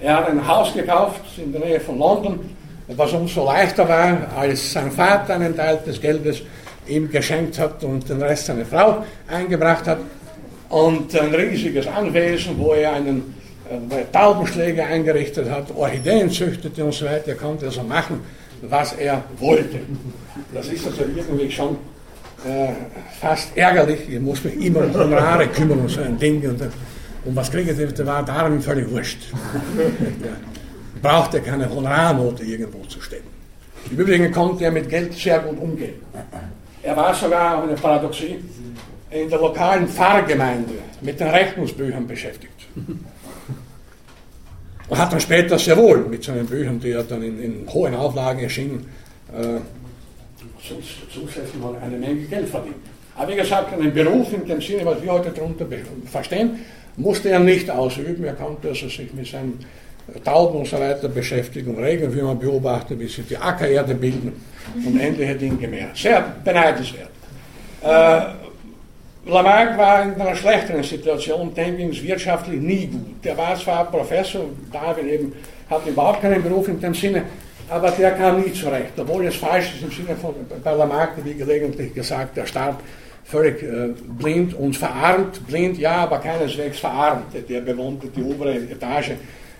[0.00, 2.40] Er hat ein Haus gekauft in der Nähe von London,
[2.88, 6.42] was umso leichter war, als sein Vater einen Teil des Geldes
[6.86, 9.98] ihm geschenkt hat und den Rest seine Frau eingebracht hat.
[10.68, 13.34] Und ein riesiges Anwesen, wo er einen
[13.70, 17.28] äh, Taubenschläger eingerichtet hat, Orchideen züchtete und so weiter.
[17.28, 18.20] Er konnte also machen,
[18.68, 19.80] was er wollte.
[20.52, 21.76] Das ist also irgendwie schon
[22.46, 22.68] äh,
[23.20, 24.08] fast ärgerlich.
[24.08, 26.42] Ich muss mich immer um Honorare kümmern und so ein Ding.
[26.48, 26.60] Und,
[27.24, 29.18] und was kriege ich, der war darum völlig wurscht.
[29.30, 30.30] ja.
[31.02, 33.24] Brauchte keine Honorarnote irgendwo zu stellen.
[33.90, 35.94] Im Übrigen konnte er mit Geld sehr gut umgehen.
[36.82, 38.38] Er war sogar, eine Paradoxie,
[39.10, 42.66] in der lokalen Pfarrgemeinde mit den Rechnungsbüchern beschäftigt.
[44.88, 47.94] Und hat dann später sehr wohl mit seinen Büchern, die ja dann in, in hohen
[47.94, 48.86] Auflagen erschienen,
[49.32, 49.60] äh,
[50.60, 52.76] zusätzlich mal eine Menge Geld verdient.
[53.16, 55.66] Aber wie gesagt, einen Beruf in dem Sinne, was wir heute darunter
[56.10, 56.58] verstehen,
[56.96, 58.24] musste er nicht ausüben.
[58.24, 59.58] Er konnte also sich mit seinen
[60.24, 64.32] Tauben und so weiter beschäftigen, Regenwürmer beobachten, wie sie die Ackererde bilden
[64.84, 65.88] und ähnliche Dinge mehr.
[65.94, 67.10] Sehr beneidenswert.
[67.82, 68.43] Äh,
[69.26, 73.24] Lamarck war in einer schlechteren Situation, dem ging es wirtschaftlich nie gut.
[73.24, 75.32] Der war zwar Professor, Darwin eben
[75.70, 77.22] hat überhaupt keinen Beruf in dem Sinne,
[77.70, 81.34] aber der kam nie zurecht, obwohl es falsch ist im Sinne von bei Lamarck, wie
[81.34, 82.80] gelegentlich gesagt, der starb
[83.24, 85.46] völlig äh, blind und verarmt.
[85.46, 87.32] Blind ja, aber keineswegs verarmt.
[87.48, 89.12] Der bewohnte die obere Etage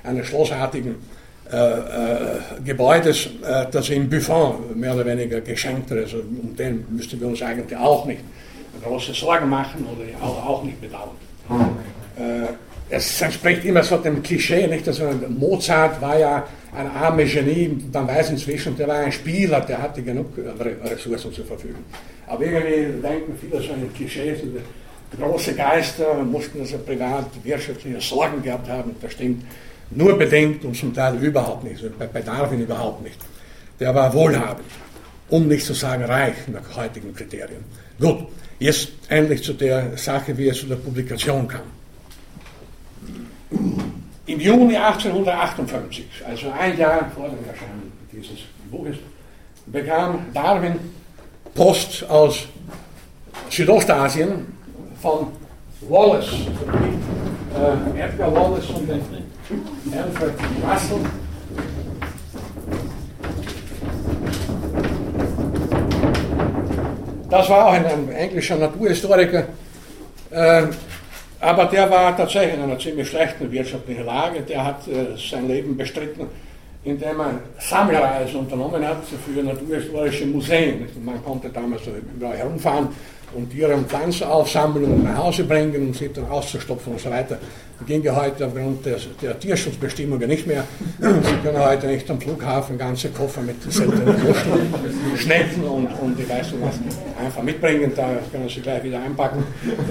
[0.03, 0.97] eines schlossartigen
[1.51, 1.81] äh, äh,
[2.63, 6.15] Gebäudes, äh, das in Buffon mehr oder weniger geschenkt ist.
[6.15, 8.21] Also um den müssten wir uns eigentlich auch nicht
[8.85, 11.17] große Sorgen machen oder auch, nicht bedauern.
[12.17, 12.53] Äh,
[12.91, 14.87] es entspricht immer so dem Klischee, nicht?
[14.87, 19.81] Also Mozart war ja ein armer Genie, man weiß inzwischen, der war ein Spieler, der
[19.81, 20.27] hatte genug
[20.85, 21.85] Ressourcen zur Verfügung.
[22.27, 24.47] Aber irgendwie denken viele so ein Klischee, so
[25.19, 29.45] große Geister mussten also privat wirtschaftliche Sorgen gehabt haben, das stimmt
[29.91, 33.19] nur bedingt und zum Teil überhaupt nicht, also bei, bei Darwin überhaupt nicht.
[33.79, 34.67] Der war wohlhabend,
[35.29, 37.65] um nicht zu sagen reich nach heutigen Kriterien.
[38.01, 38.27] Gut,
[38.59, 41.63] Jetzt endlich zu der Sache, wie es zu der Publikation kam.
[44.27, 48.39] Im Juni 1858, also ein Jahr vor dem Erscheinen dieses
[48.71, 48.97] Buches,
[49.67, 50.79] bekam Darwin
[51.55, 52.47] Post aus
[53.51, 54.47] Südostasien
[55.01, 55.29] von
[55.89, 56.33] Wallace,
[57.55, 60.33] äh, Edgar Wallace und Alfred
[60.67, 61.01] Russell
[67.35, 69.47] Das war auch ein, ein englischer Naturhistoriker,
[70.31, 70.63] äh,
[71.41, 74.43] aber der war tatsächlich in einer ziemlich schlechten wirtschaftlichen Lage.
[74.43, 76.29] Der hat äh, sein Leben bestritten,
[76.85, 80.87] indem er Sammelreisen unternommen hat für naturhistorische Museen.
[81.05, 81.83] Man konnte damals
[82.15, 82.91] überall herumfahren
[83.35, 87.39] und und Pflanzen aufsammeln und nach Hause bringen und sie dann auszustopfen und so weiter.
[87.79, 90.65] Das ging ja heute aufgrund der, der Tierschutzbestimmungen nicht mehr.
[91.01, 94.17] Sie können heute nicht am Flughafen ganze Koffer mit seltenen
[95.17, 96.79] Schnecken und, und ich weiß was
[97.23, 99.43] einfach mitbringen, da können Sie gleich wieder einpacken.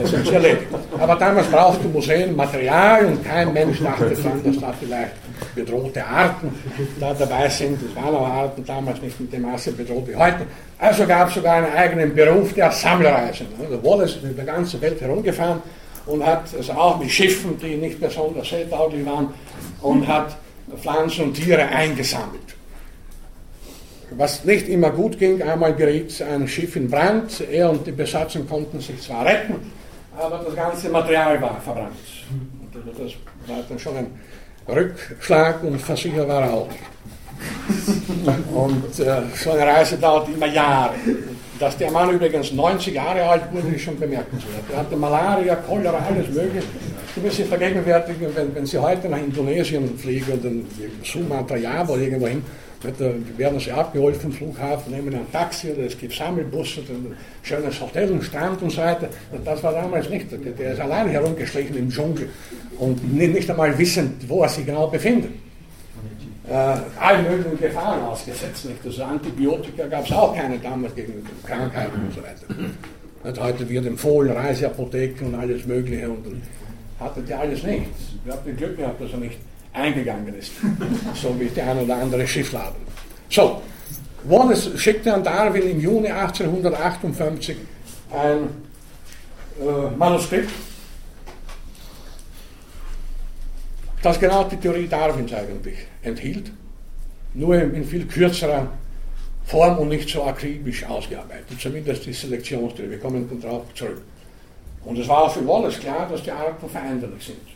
[0.02, 0.68] Das ist erledigt.
[0.98, 5.12] Aber damals brauchte Museen Material und kein Mensch dachte daran, dass da vielleicht
[5.56, 6.54] bedrohte Arten
[7.00, 7.80] da dabei sind.
[7.82, 10.46] Es waren auch Arten damals nicht in dem Maße bedroht wie heute.
[10.80, 13.48] Also gab es sogar einen eigenen Beruf der Sammlerreisen.
[13.60, 15.62] Also Wallace ist über die ganze Welt herumgefahren
[16.06, 19.34] und hat also auch mit Schiffen, die nicht besonders seetauglich waren,
[19.82, 20.36] und hat
[20.82, 22.42] Pflanzen und Tiere eingesammelt.
[24.12, 28.48] Was nicht immer gut ging, einmal geriet ein Schiff in Brand, er und die Besatzung
[28.48, 29.56] konnten sich zwar retten,
[30.18, 31.96] aber das ganze Material war verbrannt.
[32.30, 33.14] Und das
[33.48, 34.08] war dann schon ein
[34.68, 36.80] Rückschlag und er auch nicht.
[38.54, 40.94] Und äh, so eine Reise dauert immer Jahre.
[41.60, 44.64] Dass der Mann übrigens 90 Jahre alt wurde, ist schon bemerkenswert.
[44.72, 46.66] Er hatte Malaria, Cholera, alles Mögliche.
[47.14, 50.50] Sie müssen vergegenwärtigen, wenn, wenn Sie heute nach Indonesien fliegen oder
[51.04, 52.44] Sumatra, Java oder irgendwo hin,
[53.38, 58.10] werden Sie abgeholt vom Flughafen, nehmen ein Taxi oder es gibt Sammelbusse, ein schönes Hotel,
[58.10, 59.10] einen Strand und so weiter.
[59.46, 60.28] Das war damals nicht.
[60.32, 62.30] Der ist allein herumgeschlichen im Dschungel
[62.80, 65.32] und nicht einmal wissend, wo er sich genau befindet
[66.50, 66.54] äh,
[67.00, 68.66] allen möglichen Gefahren ausgesetzt.
[68.66, 68.86] Nicht?
[68.86, 72.70] Also Antibiotika gab es auch keine damals gegen Krankheiten und so weiter.
[73.24, 76.42] Und heute wird empfohlen, Reiseapotheken und alles Mögliche und
[77.00, 77.86] hatte der alles nicht.
[78.26, 79.38] Wir hatten Glück gehabt, dass er nicht
[79.74, 80.52] eingegangen ist,
[81.16, 82.82] so wie der ein oder andere Schiffladen.
[83.30, 83.62] So,
[84.26, 87.58] Wallace schickte an Darwin im Juni 1858
[88.12, 88.50] ein
[89.60, 90.50] äh, Manuskript
[94.04, 96.52] das genau die Theorie Darwins eigentlich enthielt,
[97.34, 98.68] nur in viel kürzerer
[99.46, 102.92] Form und nicht so akribisch ausgearbeitet, zumindest die Selektionstheorie.
[102.92, 104.02] Wir kommen darauf zurück.
[104.84, 107.53] Und es war auch für Wallace klar, dass die Arten veränderlich sind.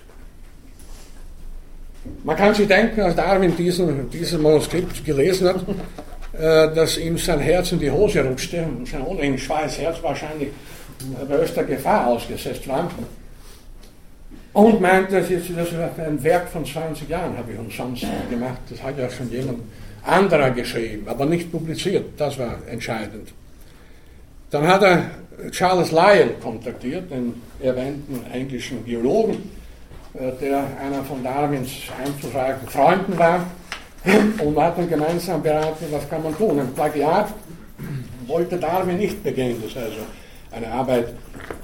[2.24, 5.62] Man kann sich denken, als Darwin diesen, dieses Manuskript gelesen hat,
[6.34, 10.50] äh, dass ihm sein Herz in die Hose rutschte und sein ohnehin schweiß Herz wahrscheinlich
[11.28, 12.90] bei öfter Gefahr ausgesetzt war.
[14.54, 15.68] Und meint, das ist das
[16.00, 18.60] ein Werk von 20 Jahren, habe ich umsonst gemacht.
[18.70, 19.60] Das hat ja schon jemand
[20.04, 22.06] anderer geschrieben, aber nicht publiziert.
[22.18, 23.34] Das war entscheidend.
[24.50, 25.12] Dann hat er
[25.52, 29.57] Charles Lyell kontaktiert, den erwähnten englischen Biologen, äh,
[30.42, 31.72] der einer von Darwins
[32.04, 33.46] einflussreichen Freunden war.
[34.44, 36.60] Und man hat dann gemeinsam beraten, was kann man tun.
[36.60, 37.34] Ein Plagiat
[38.26, 40.00] wollte Darwin nicht begehen, das also
[40.52, 41.14] eine Arbeit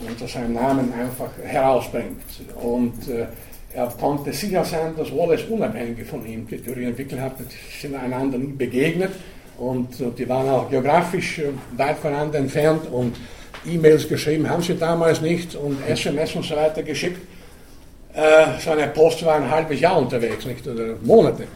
[0.07, 2.21] unter seinem Namen einfach herausbringt.
[2.61, 3.25] Und äh,
[3.73, 7.35] er konnte sicher sein, dass Wallace unabhängig von ihm die Theorie entwickelt hat,
[7.81, 9.11] sind einander nie begegnet
[9.57, 13.15] und, und die waren auch geografisch äh, weit voneinander entfernt und
[13.65, 17.21] E-Mails geschrieben haben sie damals nicht und SMS und so weiter geschickt.
[18.13, 21.47] Äh, seine Post war ein halbes Jahr unterwegs, nicht oder Monate.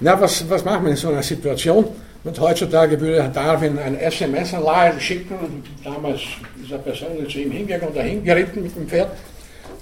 [0.00, 1.86] Na, was, was macht man in so einer Situation?
[2.24, 5.62] Und heutzutage würde Darwin ein SMS an Lyle schicken.
[5.84, 6.20] Damals
[6.62, 9.10] ist er persönlich zu ihm hingegangen oder hingeritten mit dem Pferd,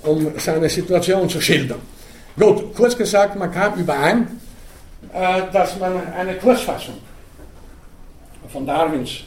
[0.02, 1.80] um seine Situation zu schildern.
[2.38, 4.26] Gut, kurz gesagt, man kam überein,
[5.52, 6.94] dass man eine Kurzfassung
[8.52, 9.20] von Darwins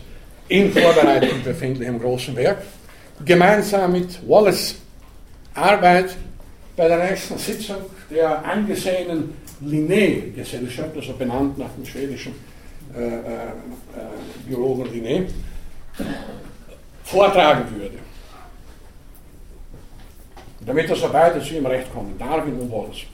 [0.47, 2.57] in Vorbereitung befindlichem großen Werk
[3.23, 4.75] gemeinsam mit Wallace
[5.53, 6.15] Arbeit
[6.75, 7.77] bei der nächsten Sitzung
[8.09, 12.33] der angesehenen Linné-Gesellschaft, also benannt nach dem schwedischen
[12.95, 13.19] äh, äh, äh,
[14.47, 15.25] Biologen Linné,
[17.03, 17.99] vortragen würde.
[20.65, 23.05] Damit das beide zu ihm recht kommen, Darwin und Wallace.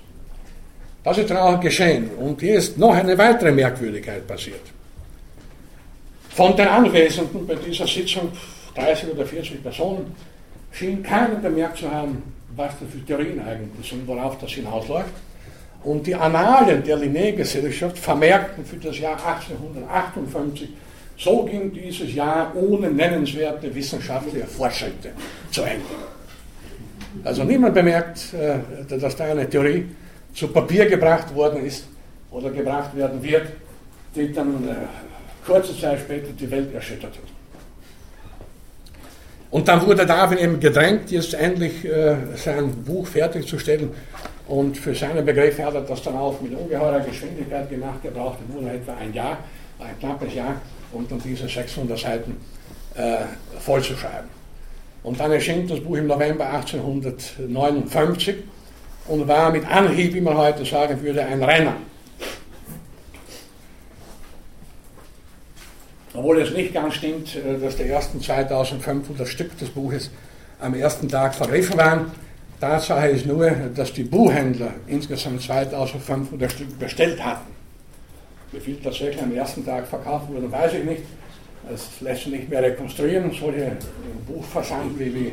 [1.03, 2.09] Das ist dann auch geschehen.
[2.11, 4.61] Und hier ist noch eine weitere Merkwürdigkeit passiert.
[6.29, 8.31] Von den Anwesenden bei dieser Sitzung,
[8.75, 10.15] 30 oder 40 Personen,
[10.71, 12.23] schien keiner bemerkt zu haben,
[12.55, 15.13] was das für Theorien eigentlich sind, worauf das hinausläuft.
[15.83, 20.69] Und die Annalen der Linné-Gesellschaft vermerkten für das Jahr 1858,
[21.17, 25.11] so ging dieses Jahr ohne nennenswerte wissenschaftliche Fortschritte
[25.51, 25.85] zu Ende.
[27.23, 28.59] Also niemand bemerkt, äh,
[28.97, 29.85] dass da eine Theorie
[30.33, 31.85] zu Papier gebracht worden ist
[32.31, 33.47] oder gebracht werden wird,
[34.15, 37.30] die dann äh, kurze Zeit später die Welt erschüttert hat.
[39.51, 43.89] Und dann wurde Darwin eben gedrängt, jetzt endlich äh, sein Buch fertigzustellen.
[44.47, 47.99] Und für seine Begriffe hat er das dann auch mit ungeheurer Geschwindigkeit gemacht.
[48.03, 49.37] Er brauchte nur etwa ein Jahr,
[49.79, 50.55] ein knappes Jahr,
[50.93, 52.37] um dann diese 600 Seiten
[52.95, 53.17] äh,
[53.59, 54.29] vollzuschreiben.
[55.03, 58.35] Und dann erschien das Buch im November 1859
[59.07, 61.75] und war mit Anhieb, wie man heute sagen würde, ein Renner.
[66.13, 70.11] Obwohl es nicht ganz stimmt, äh, dass die ersten 2500 Stück des Buches
[70.59, 72.11] am ersten Tag vergriffen waren.
[72.59, 77.49] Tatsache ist nur, dass die Buchhändler insgesamt 2500 Stück bestellt hatten.
[78.51, 81.01] Wie viel tatsächlich am ersten Tag verkauft wurden, weiß ich nicht.
[81.69, 83.31] Das lässt sich nicht mehr rekonstruieren.
[83.31, 83.77] Solche
[84.27, 85.31] Buchversand wie,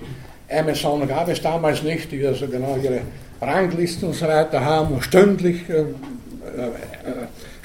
[0.51, 3.01] Amazon gab es damals nicht, die also genau ihre
[3.41, 5.85] Ranglisten und so weiter haben und stündlich, äh, äh,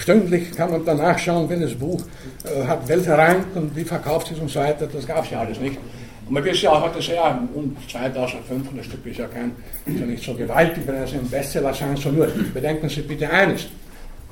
[0.04, 2.02] stündlich kann man dann nachschauen, welches Buch
[2.44, 4.88] äh, hat welcher Rang und wie verkauft es und so weiter.
[4.88, 5.78] Das gab es ja alles nicht.
[6.26, 10.06] Und man wissen ja auch heute sehr, um 2500 Stück ist ja, kein, ist ja
[10.06, 12.12] nicht so gewaltig, wenn es ein Bestseller sein soll.
[12.12, 13.68] Nur bedenken Sie bitte eines.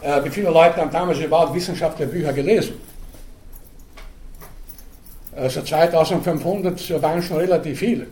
[0.02, 2.74] Äh, wie viele Leute haben damals überhaupt wissenschaftliche Bücher gelesen?
[5.36, 8.08] Also 2500 waren schon relativ viele.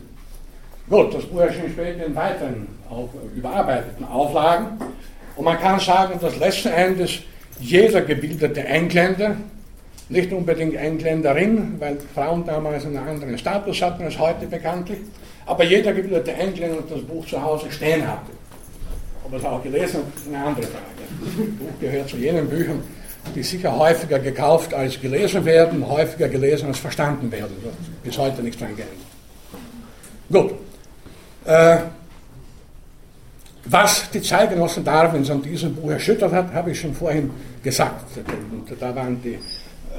[0.90, 4.80] Gut, das Buch erschien später in weiteren auf, überarbeiteten Auflagen.
[5.36, 7.20] Und man kann sagen, dass letzten Endes
[7.60, 9.36] jeder gebildete Engländer,
[10.10, 15.00] nicht unbedingt Engländerin, weil Frauen damals einen anderen Status hatten als heute bekanntlich,
[15.46, 18.32] aber jeder gebildete Engländer das Buch zu Hause stehen hatte.
[19.24, 20.86] Ob er es auch gelesen hat, ist eine andere Frage.
[21.24, 22.82] Das Buch gehört zu jenen Büchern,
[23.36, 27.56] die sicher häufiger gekauft als gelesen werden, häufiger gelesen als verstanden werden.
[28.04, 28.98] Bis heute nichts dran geändert.
[30.32, 30.54] Gut.
[31.46, 31.78] Äh,
[33.70, 37.30] was die Zeitgenossen Darwins an diesem Buch erschüttert hat, habe ich schon vorhin
[37.64, 38.18] gesagt.
[38.18, 39.38] Und da waren die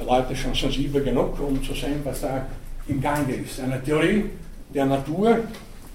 [0.05, 2.45] Leute schon sensibel genug, um zu sehen, was da
[2.87, 3.59] im Gange ist.
[3.61, 4.25] Eine Theorie
[4.73, 5.39] der Natur,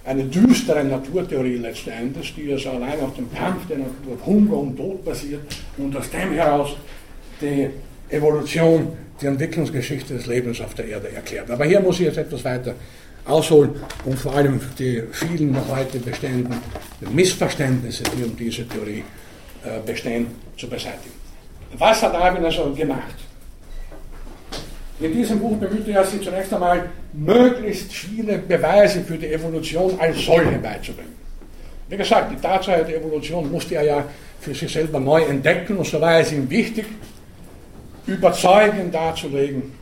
[0.05, 4.57] eine düstere Naturtheorie letzten Endes, die also allein auf dem Kampf der Natur, auf Hunger
[4.59, 5.43] und Tod basiert
[5.77, 6.77] und aus dem heraus
[7.41, 7.69] die
[8.09, 11.51] Evolution, die Entwicklungsgeschichte des Lebens auf der Erde erklärt.
[11.51, 12.75] Aber hier muss ich jetzt etwas weiter
[13.27, 13.75] ausholen,
[14.05, 16.61] um vor allem die vielen noch heute bestehenden
[17.13, 19.05] Missverständnisse, die um diese Theorie
[19.65, 21.15] äh, bestehen, zu beseitigen.
[21.79, 23.15] Was hat Darwin also gemacht?
[24.99, 30.25] In diesem Buch bemühte er sich zunächst einmal, möglichst viele Beweise für die Evolution als
[30.25, 31.15] solche beizubringen.
[31.89, 34.05] Wie gesagt, die Tatsache der Evolution musste er ja
[34.41, 36.87] für sich selber neu entdecken und so war es ihm wichtig,
[38.07, 39.73] überzeugend darzulegen,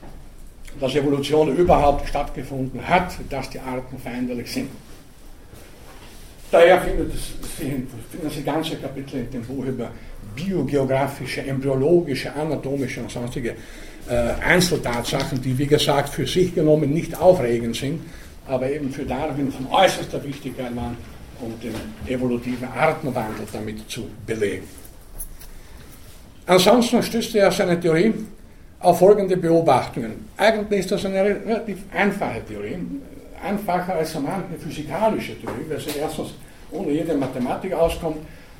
[0.81, 4.70] dass Evolution überhaupt stattgefunden hat, dass die Arten veränderlich sind.
[6.51, 9.91] Daher findet finden Sie ganze Kapitel in dem Buch über
[10.35, 13.55] biogeografische, embryologische, anatomische und sonstige
[14.09, 14.14] äh,
[14.45, 18.03] Einzeltatsachen, die wie gesagt für sich genommen nicht aufregend sind,
[18.47, 20.97] aber eben für Darwin von äußerster Wichtigkeit waren,
[21.41, 21.75] um den
[22.07, 24.64] evolutiven Artenwandel damit zu belegen.
[26.47, 28.12] Ansonsten stützte er seine Theorie
[28.85, 30.28] auf folgende Beobachtungen.
[30.37, 32.78] Eigentlich ist das eine relativ einfache Theorie,
[33.43, 36.35] einfacher als manche physikalische Theorie, weil sie erstens
[36.70, 38.18] ohne jede Mathematik auskommt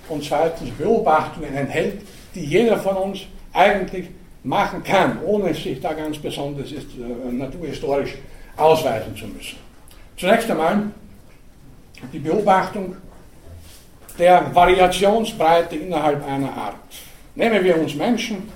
[0.09, 2.01] und zweitens Beobachtungen enthält,
[2.35, 3.21] die jeder von uns
[3.53, 4.07] eigentlich
[4.43, 8.15] machen kann, ohne sich da ganz besonders ist, äh, naturhistorisch
[8.57, 9.59] ausweisen zu müssen.
[10.17, 10.85] Zunächst einmal
[12.13, 12.97] die Beobachtung
[14.19, 16.77] der Variationsbreite innerhalb einer Art.
[17.35, 18.49] Nehmen wir uns Menschen,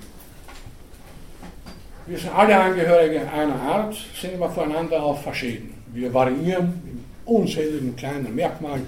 [2.08, 5.74] Wir sind alle Angehörige einer Art, sind aber voneinander auch verschieden.
[5.92, 8.86] Wir variieren in unzähligen kleinen Merkmalen,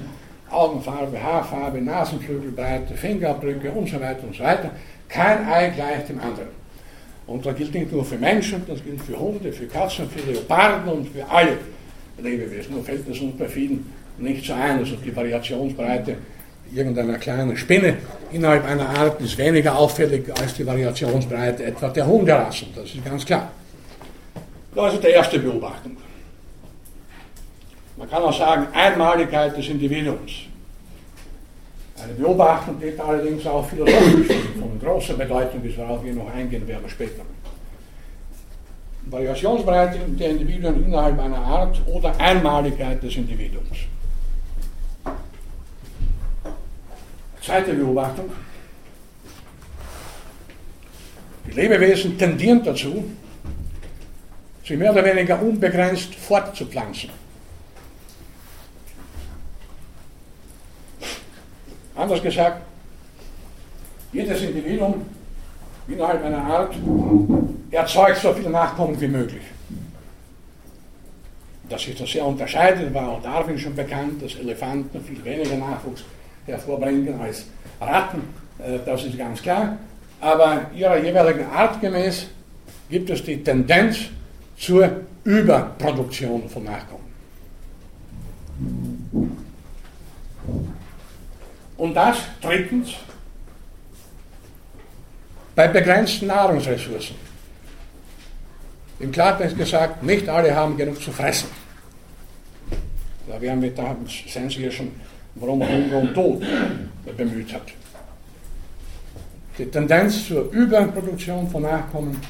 [0.49, 4.71] Augenfarbe, Haarfarbe, Nasenflügelbreite, Fingerabdrücke und so weiter und so weiter.
[5.07, 6.49] Kein Ei gleich dem anderen.
[7.27, 10.91] Und das gilt nicht nur für Menschen, das gilt für Hunde, für Katzen, für Leoparden
[10.91, 11.59] und für alle
[12.23, 12.73] Lebewesen.
[12.73, 13.85] Nur fällt es uns bei vielen
[14.17, 16.17] nicht so ein, also die Variationsbreite
[16.75, 17.97] irgendeiner kleinen Spinne
[18.33, 23.25] innerhalb einer Art ist weniger auffällig als die Variationsbreite etwa der Hunderassen, das ist ganz
[23.25, 23.51] klar.
[24.75, 25.97] Das ist die erste Beobachtung.
[27.97, 30.33] Man kann auch sagen, Einmaligkeit des Individuums.
[32.03, 36.89] Eine Beobachtung, die allerdings auch philosophisch von großer Bedeutung ist, worauf wir noch eingehen werden
[36.89, 37.23] später.
[39.07, 43.79] Variationsbreite der Individuen innerhalb einer Art oder Einmaligkeit des Individuums.
[47.43, 48.31] Zweite Beobachtung.
[51.47, 53.05] Die Lebewesen tendieren dazu,
[54.65, 57.11] sich mehr oder weniger unbegrenzt fortzupflanzen.
[61.97, 62.63] Anders gesagt,
[64.13, 65.07] jedes Individuum
[65.89, 66.75] innerhalb einer Art
[67.71, 69.43] erzeugt so viele Nachkommen wie möglich.
[71.69, 76.05] Dass sich das sehr unterscheidet, war auch Darwin schon bekannt, dass Elefanten viel weniger Nachwuchs
[76.51, 77.47] hervorbringen als
[77.81, 78.23] Ratten,
[78.59, 79.79] äh, das ist ganz klar.
[80.21, 82.27] Aber ihrer jeweiligen Art gemäß
[82.91, 83.99] gibt es die Tendenz
[84.57, 87.11] zur Überproduktion von Nachkommen.
[91.77, 92.91] Und das drittens
[95.55, 97.17] bei begrenzten Nahrungsressourcen.
[98.99, 101.49] Im Klartext gesagt, nicht alle haben genug zu fressen.
[103.27, 103.97] Da werden wir, da
[104.29, 104.91] sehen Sie ja schon,
[105.35, 106.43] warum Hunger und Tod
[107.17, 107.63] bemüht hat.
[109.59, 112.21] Die Tendenz zur Überproduktion von Nachkommen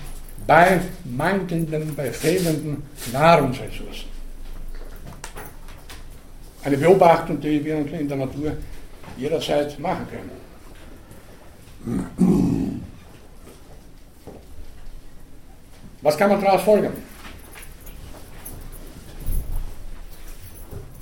[0.47, 2.83] bei mangelnden, bei fehlenden
[3.13, 4.09] Nahrungsressourcen.
[6.63, 8.57] Eine Beobachtung, die wir in der Natur
[9.17, 10.31] jederzeit machen können.
[16.03, 16.95] Was kann man daraus folgern?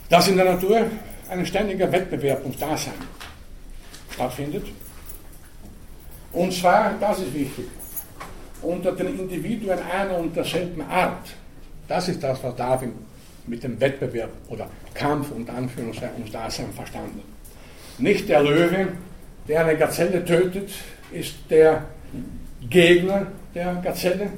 [0.08, 0.86] Dass in der Natur
[1.30, 2.94] ein ständiger Wettbewerb ums Dasein
[4.12, 4.64] stattfindet.
[6.32, 7.66] Und zwar, das ist wichtig,
[8.62, 11.28] unter den Individuen einer und derselben Art.
[11.86, 12.92] Das ist das, was Darwin
[13.46, 17.22] mit dem Wettbewerb oder Kampf und Anführungszeichen ums Dasein verstanden.
[17.98, 18.88] Nicht der Löwe,
[19.46, 20.70] der eine Gazelle tötet,
[21.10, 21.84] ist der
[22.68, 24.30] Gegner der Gazelle,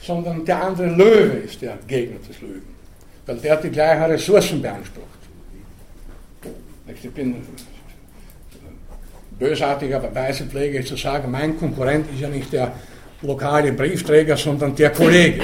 [0.00, 2.74] sondern der andere Löwe ist der Gegner des Löwen,
[3.26, 5.17] weil der die gleichen Ressourcen beansprucht.
[6.90, 7.36] Ich bin
[9.38, 12.72] bösartigerweise pflege ich zu sagen, mein Konkurrent ist ja nicht der
[13.22, 15.42] lokale Briefträger, sondern der Kollege,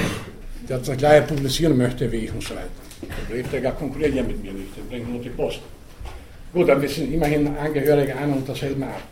[0.68, 2.68] der das gleiche publizieren möchte wie ich und so weiter.
[3.02, 5.60] Der Briefträger konkurriert ja mit mir nicht, der bringt nur die Post.
[6.52, 9.02] Gut, aber wir sind immerhin Angehörige einer und derselben Art.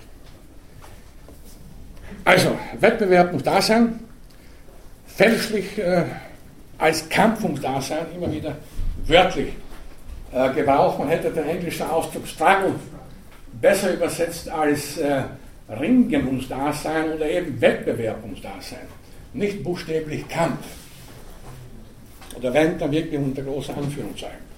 [2.25, 3.99] Also, Wettbewerb muss da sein
[5.07, 6.05] fälschlich äh,
[6.79, 8.57] als Kampf ums Dasein immer wieder
[9.07, 9.49] wörtlich
[10.33, 10.99] äh, gebraucht.
[10.99, 12.75] Man hätte den englischen Ausdruck Struggle
[13.61, 15.23] besser übersetzt als äh,
[15.69, 18.87] Ringen ums Dasein oder eben Wettbewerb ums Dasein.
[19.33, 20.65] Nicht buchstäblich Kampf.
[22.37, 24.53] Oder wenn, dann wirklich unter großer Anführungszeichen.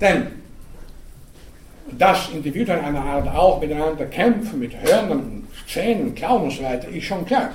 [0.00, 0.26] Denn
[1.98, 7.04] dass Individuen einer Art auch miteinander kämpfen, mit Hörnern, Zähnen, Klauen und so weiter, ist
[7.04, 7.50] schon klar.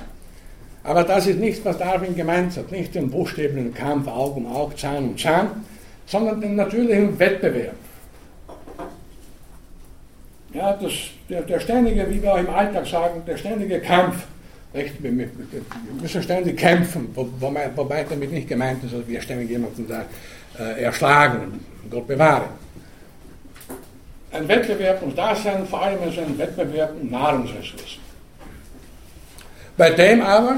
[0.82, 4.76] Aber das ist nicht, was Darwin gemeint hat, nicht den buchstäblichen Kampf Auge um Auge,
[4.76, 5.64] Zahn um Zahn,
[6.10, 7.74] sondern den natürlichen Wettbewerb.
[10.52, 10.92] Ja, das,
[11.28, 14.26] der, der ständige, wie wir auch im Alltag sagen, der ständige Kampf.
[14.72, 15.10] Wir
[16.00, 20.04] müssen ständig kämpfen, wobei, wobei damit nicht gemeint ist, dass wir ständig jemanden da
[20.58, 22.44] äh, erschlagen, Gott bewahre.
[24.32, 28.10] Ein Wettbewerb muss da sein, vor allem ist ein Wettbewerb um Nahrungsressourcen
[29.80, 30.56] bei dem aber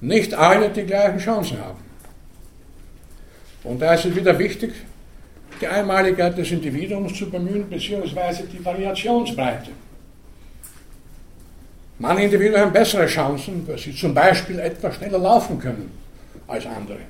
[0.00, 1.78] nicht alle die gleichen Chancen haben.
[3.64, 4.72] Und da ist es wieder wichtig,
[5.60, 9.70] die Einmaligkeit des Individuums zu bemühen, beziehungsweise die Variationsbreite.
[11.98, 15.90] Manche Individuen haben bessere Chancen, weil sie zum Beispiel etwas schneller laufen können
[16.46, 17.00] als andere.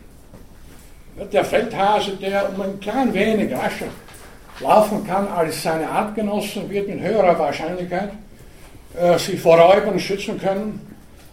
[1.33, 3.87] Der Feldhase, der um ein klein wenig rascher
[4.59, 8.11] laufen kann als seine Artgenossen, wird mit höherer Wahrscheinlichkeit
[8.99, 10.81] äh, sich vor Räubern schützen können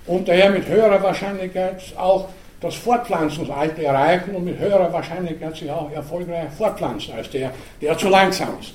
[0.05, 5.91] und daher mit höherer Wahrscheinlichkeit auch das Fortpflanzungsalter erreichen und mit höherer Wahrscheinlichkeit sich auch
[5.91, 7.51] erfolgreich fortpflanzen als der,
[7.81, 8.73] der zu langsam ist.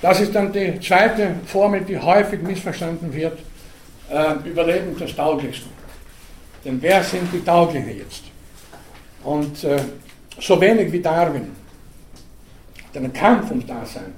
[0.00, 3.38] Das ist dann die zweite Formel, die häufig missverstanden wird,
[4.10, 5.70] äh, Überleben des Tauglichsten.
[6.64, 8.24] Denn wer sind die Tauglichen jetzt?
[9.24, 9.80] Und äh,
[10.38, 11.56] so wenig wie Darwin
[12.94, 14.14] den Kampf ums Dasein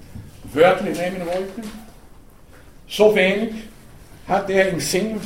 [0.52, 1.68] wörtlich nehmen wollte,
[2.88, 3.52] so wenig
[4.28, 5.20] hat er im Sinn,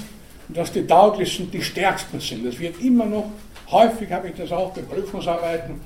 [0.48, 2.44] dass die Tauglichsten die Stärksten sind.
[2.46, 3.30] Es wird immer noch,
[3.70, 5.80] häufig habe ich das auch bei Prüfungsarbeiten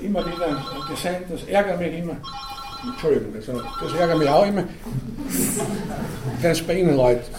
[0.00, 2.16] äh, immer wieder gesehen, das ärgert mich immer.
[2.84, 4.64] Entschuldigung, das, das ärgert mich auch immer,
[6.40, 7.30] wenn es bei Ihnen läutet.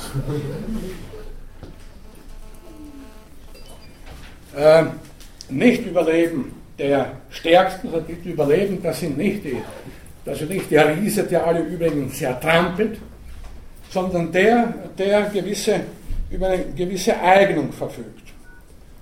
[4.56, 4.84] Äh,
[5.50, 9.58] nicht überleben der Stärksten, das nicht überleben, das sind nicht die,
[10.26, 12.98] das ist nicht der Riese, der alle übrigen zertrampelt,
[13.90, 15.82] sondern der, der gewisse,
[16.34, 18.34] über eine gewisse Eignung verfügt.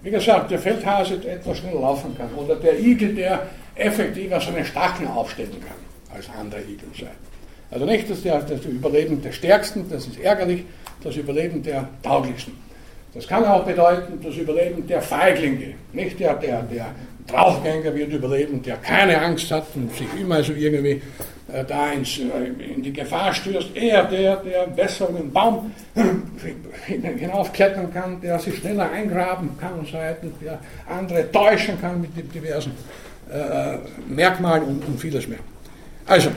[0.04, 5.08] Wie gesagt, der Feldhase etwas schneller laufen kann oder der Igel, der effektiver seine Stacheln
[5.08, 7.10] aufstellen kann als andere Igel sein.
[7.70, 10.66] Also nicht das, der, das Überleben der Stärksten, das ist ärgerlich,
[11.04, 12.54] das Überleben der Tauglichsten.
[13.14, 16.88] Das kann auch bedeuten, das Überleben der Feiglinge, nicht der, der, der
[17.28, 21.02] Draufgänger wird überleben, der keine Angst hat und sich immer so irgendwie
[21.68, 23.76] da ins, äh, in die Gefahr stürzt.
[23.76, 25.72] Er, der, der besser den Baum
[26.86, 32.12] hinaufklettern kann, der sich schneller eingraben kann und so weiter, der andere täuschen kann mit
[32.34, 32.72] diversen
[33.32, 33.78] äh,
[34.08, 35.40] Merkmalen und, und vieles mehr.
[36.06, 36.30] Also,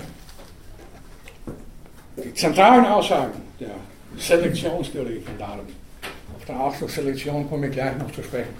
[2.17, 3.71] die zentralen Aussagen der
[4.17, 5.85] Selektionstheorie von Darwin
[6.47, 8.55] der Ausschlussselektion komme ich gleich noch zu sprechen.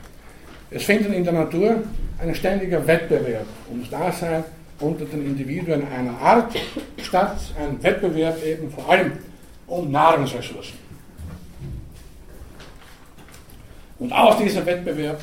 [0.71, 1.83] Es findet in der Natur
[2.19, 4.45] ein ständiger Wettbewerb ums Dasein
[4.81, 6.55] unter den Individuen einer Art
[7.03, 9.13] statt, ein Wettbewerb eben vor allem
[9.67, 10.85] um Nahrungsressourcen.
[13.99, 15.21] Und aus diesem Wettbewerb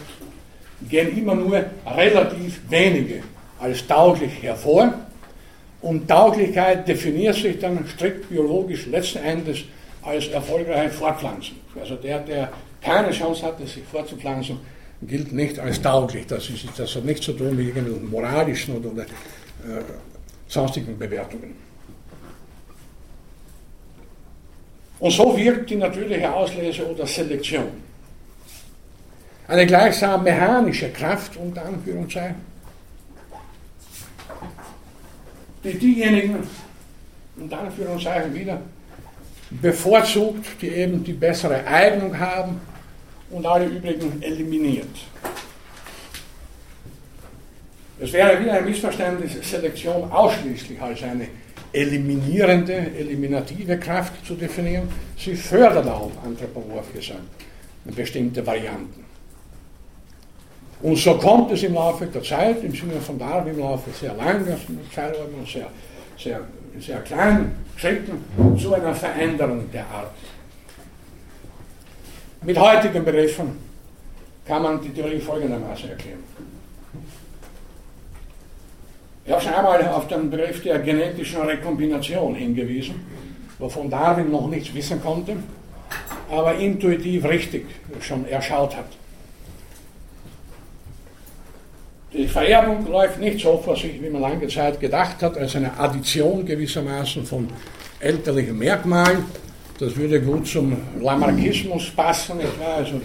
[0.90, 3.24] gehen immer nur relativ wenige
[3.60, 4.94] als tauglich hervor.
[5.82, 9.64] Und Tauglichkeit definiert sich dann strikt biologisch letzten Endes
[10.02, 11.58] als erfolgreiche Fortpflanzung.
[11.80, 14.60] Also der, der keine Chance hatte, sich fortzupflanzen,
[15.04, 16.28] gilt nicht als tauglich.
[16.28, 19.06] Das, ist, das hat nichts zu tun mit irgendwelchen moralischen oder,
[20.48, 21.56] sonstigen Bewertungen.
[25.00, 27.70] Und so wirkt die natürliche Auslese oder Selektion.
[29.48, 32.36] Eine gleichsam mechanische Kraft, unter Anführungszeichen,
[35.64, 36.48] die diejenigen,
[37.36, 38.62] unter Anführungszeichen wieder,
[39.50, 42.62] bevorzugt, die eben die bessere Eignung haben
[43.32, 44.88] und alle übrigen eliminiert.
[48.02, 51.28] Es wäre wieder ein Missverständnis, Selektion ausschließlich als eine
[51.72, 54.90] eliminierende, eliminative Kraft zu definieren.
[55.18, 57.16] Sie fördert auch anthropomorphische
[57.86, 59.06] bestimmte Varianten.
[60.82, 64.16] Und so kommt es im Laufe der Zeit, im Sinne von Darwin im Laufe sehr
[64.16, 64.58] langer
[64.94, 65.68] Zeiträume und sehr,
[66.18, 66.42] sehr
[66.80, 70.14] sehr kleinen Schritten zu einer Veränderung der Art.
[72.44, 73.58] Mit heutigen Begriffen
[74.46, 76.24] kann man die Theorie folgendermaßen erklären.
[79.26, 82.96] Ich habe schon einmal auf den Begriff der genetischen Rekombination hingewiesen,
[83.60, 85.36] wovon Darwin noch nichts wissen konnte,
[86.30, 87.66] aber intuitiv richtig
[88.00, 88.88] schon erschaut hat.
[92.14, 95.78] Die Vererbung läuft nicht so vor sich, wie man lange Zeit gedacht hat, als eine
[95.80, 97.48] Addition gewissermaßen von
[98.02, 99.24] elterlichen Merkmalen.
[99.80, 102.76] Das würde gut zum Lamarckismus passen, etwa.
[102.76, 103.00] Also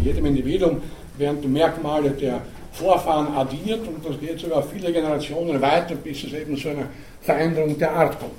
[0.00, 0.80] jedem Individuum
[1.18, 2.42] werden die Merkmale der
[2.74, 6.88] Vorfahren addiert und das geht sogar viele Generationen weiter, bis es eben zu einer
[7.22, 8.32] Veränderung der Art kommt.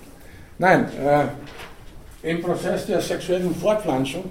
[0.58, 4.26] Nein, äh, im Prozess der sexuellen Fortpflanzung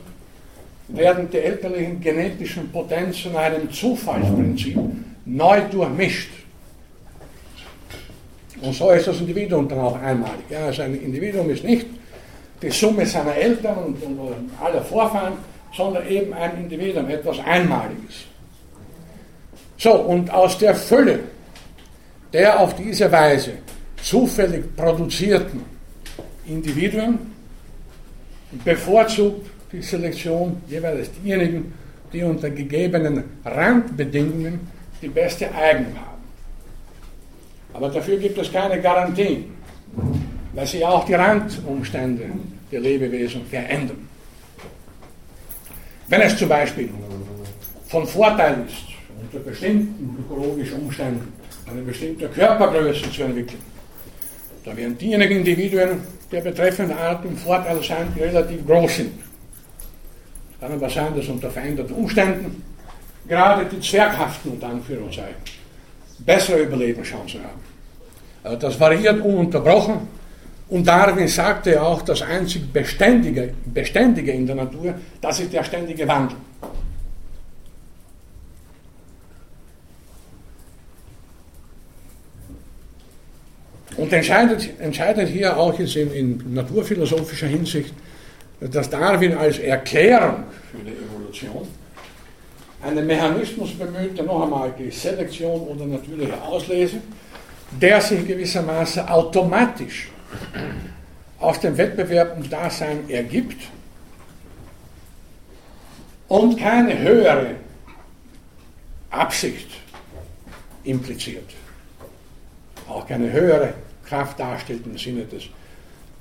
[0.88, 4.78] werden die elterlichen genetischen Potenzen einem Zufallsprinzip
[5.24, 6.30] neu durchmischt.
[8.60, 10.50] Und so ist das Individuum dann auch einmalig.
[10.50, 11.86] Ja, also ein Individuum ist nicht
[12.60, 15.34] die Summe seiner Eltern und, und, und aller Vorfahren,
[15.74, 18.26] sondern eben ein Individuum, etwas Einmaliges.
[19.84, 21.18] So, und aus der Fülle
[22.32, 23.52] der auf diese Weise
[24.02, 25.60] zufällig produzierten
[26.46, 27.18] Individuen
[28.64, 31.74] bevorzugt die Selektion jeweils diejenigen,
[32.14, 34.58] die unter gegebenen Randbedingungen
[35.02, 36.24] die beste Eignung haben.
[37.74, 39.44] Aber dafür gibt es keine Garantie,
[40.54, 42.24] weil sich auch die Randumstände
[42.72, 44.08] der Lebewesen verändern.
[46.08, 46.88] Wenn es zum Beispiel
[47.88, 48.93] von Vorteil ist,
[49.34, 51.32] unter bestimmten ökologischen Umständen
[51.70, 53.60] eine bestimmte Körpergröße zu entwickeln,
[54.64, 55.98] dann werden diejenigen Individuen
[56.30, 59.12] der betreffenden Art im Vorteil sein, die relativ groß sind.
[60.52, 62.62] Es kann aber sein, dass unter veränderten Umständen
[63.28, 65.34] gerade die Zwerghaften und Anführungszeichen
[66.20, 68.58] bessere Überlebenschancen haben.
[68.58, 70.06] Das variiert ununterbrochen
[70.68, 75.64] und Darwin sagte ja auch, das einzig Beständige, Beständige in der Natur, das ist der
[75.64, 76.36] ständige Wandel.
[83.96, 87.94] Und entscheidet, entscheidet hier auch ist in, in naturphilosophischer Hinsicht,
[88.60, 91.68] dass Darwin als Erklärung für die Evolution
[92.82, 96.96] einen Mechanismus bemüht, der noch einmal die Selektion oder natürliche Auslese,
[97.80, 100.10] der sich gewissermaßen automatisch
[101.38, 103.62] aus dem Wettbewerb um Dasein ergibt
[106.28, 107.54] und keine höhere
[109.10, 109.68] Absicht
[110.84, 111.50] impliziert.
[112.88, 113.74] Auch keine höhere
[114.04, 115.44] Kraft darstellt im Sinne des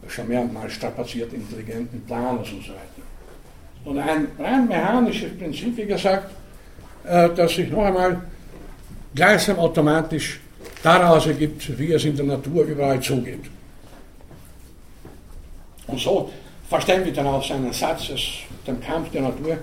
[0.08, 3.04] schon mehrmals strapaziert intelligenten Planers und so weiter.
[3.86, 6.32] Und ein rein mechanisches Prinzip, wie gesagt,
[7.06, 8.22] äh, das sich noch einmal
[9.14, 10.40] gleichsam automatisch
[10.82, 13.46] daraus ergibt, wie es in der Natur überall zugeht.
[15.88, 16.32] Und so
[16.70, 18.22] verstehen wir dann auch seinen Satz, dass
[18.66, 19.58] dem Kampf der Natur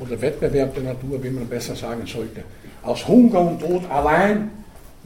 [0.00, 2.42] oder Wettbewerb der Natur, wie man besser sagen sollte,
[2.82, 4.50] aus Hunger und Tod allein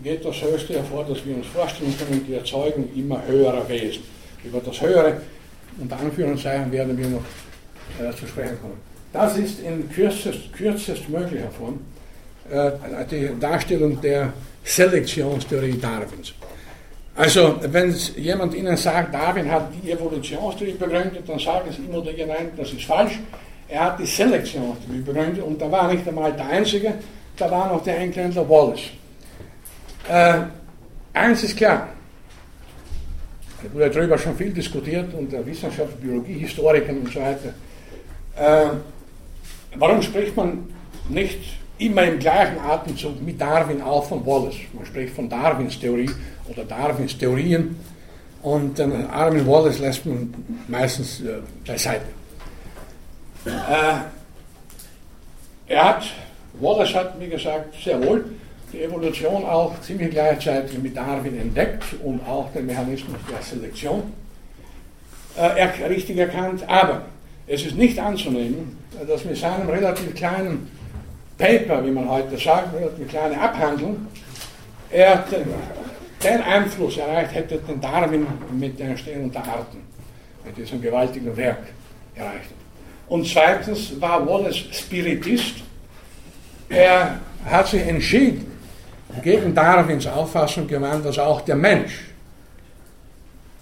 [0.03, 4.03] geht das Höchste hervor, dass wir uns vorstellen können, die erzeugen immer höherer Wesen.
[4.43, 5.21] Über das Höhere,
[5.81, 7.23] unter Anführungszeichen, werden wir noch
[8.01, 8.79] äh, zu sprechen kommen.
[9.13, 11.79] Das ist in kürzest, kürzest möglicher Form
[12.51, 12.73] äh,
[13.11, 14.33] die Darstellung der
[14.65, 16.35] Selektionstheorie Darwins.
[17.17, 22.11] Also, wenn jemand Ihnen sagt, Darwin hat die Evolutionstheorie begründet, dann sagen Sie ihm oder
[22.27, 23.21] nein, das ist falsch.
[23.69, 26.95] Er hat die Selektionstheorie begründet und da war nicht einmal der Einzige,
[27.37, 28.91] da war noch der Engländer Wallace.
[30.09, 30.41] Äh,
[31.13, 31.89] eins ist klar,
[33.63, 37.55] da wurde darüber schon viel diskutiert unter Wissenschaft, Biologie, Historikern und so weiter.
[38.37, 38.77] Äh,
[39.77, 40.69] warum spricht man
[41.09, 41.39] nicht
[41.79, 44.57] immer im gleichen Atemzug mit Darwin auch von Wallace?
[44.75, 46.11] Man spricht von Darwins Theorie
[46.49, 47.77] oder Darwins Theorien
[48.43, 50.35] und den armen Wallace lässt man
[50.69, 52.05] meistens äh, beiseite.
[53.47, 53.51] Äh,
[55.67, 56.05] er hat,
[56.61, 58.27] Wallace hat, wie gesagt, sehr wohl
[58.75, 64.13] die Evolution auch ziemlich gleichzeitig mit Darwin entdeckt und auch den Mechanismus der Selektion
[65.37, 66.69] äh, richtig erkannt.
[66.69, 67.03] Aber
[67.47, 68.77] es ist nicht anzunehmen,
[69.07, 70.71] dass mit seinem relativ kleinen
[71.39, 74.07] Paper, wie man heute sagt, relativ kleine Abhandlung,
[74.91, 75.25] er
[76.23, 79.79] den Einfluss erreicht hätte, den Darwin mit der Entstehung der Arten,
[80.45, 81.65] mit diesem gewaltigen Werk
[82.15, 82.51] erreicht.
[83.09, 85.57] Und zweitens war Wallace Spiritist.
[86.69, 88.54] Er hat sich entschieden,
[89.23, 92.05] gegen Darwins Auffassung gewandt, dass auch der Mensch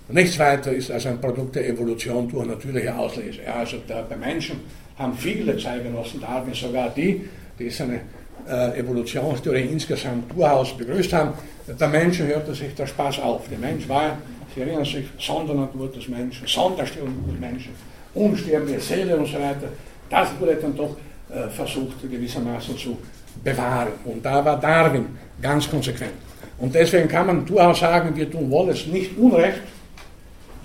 [0.09, 3.41] nichts weiter ist als ein Produkt der Evolution durch natürliche Auslese.
[3.45, 4.61] Ja, also der, bei Menschen
[4.99, 7.29] haben viele Zeitgenossen Darwin, sogar die,
[7.59, 8.01] die seine
[8.49, 11.33] äh, Evolutionstheorie insgesamt durchaus begrüßt haben,
[11.67, 13.49] der Menschen hörte sich der Spaß auf.
[13.49, 14.19] Der Mensch war,
[14.55, 17.73] Sie erinnern sich, Sondernatur des Menschen, Sonderstellung des Menschen,
[18.15, 19.69] unsterbliche Seele und so weiter.
[20.11, 20.97] Das wurde dann doch
[21.31, 22.99] äh, versucht gewissermaßen zu
[23.43, 23.93] bewahren.
[24.05, 25.07] Und da war Darwin
[25.43, 26.13] ganz konsequent.
[26.59, 29.61] Und deswegen kann man durchaus sagen, wir tun Wallace nicht unrecht,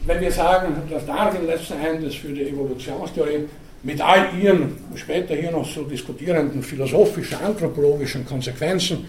[0.05, 3.45] wenn wir sagen, dass Darwin letzten Endes für die Evolutionstheorie
[3.83, 9.07] mit all ihren später hier noch so diskutierenden philosophischen, anthropologischen Konsequenzen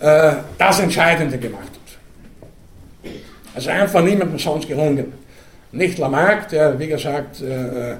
[0.00, 3.12] äh, das Entscheidende gemacht hat.
[3.54, 5.12] Also einfach niemandem sonst gelungen.
[5.72, 7.96] Nicht Lamarck, der wie gesagt äh, äh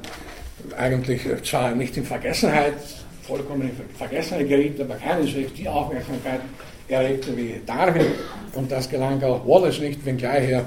[0.77, 2.75] eigentlich zwar nicht in Vergessenheit,
[3.23, 6.41] vollkommen in Vergessenheit geriet, aber keineswegs die Aufmerksamkeit
[6.89, 8.13] erregte wie Darwin
[8.55, 10.65] und das gelang auch Wallace nicht, wenngleich er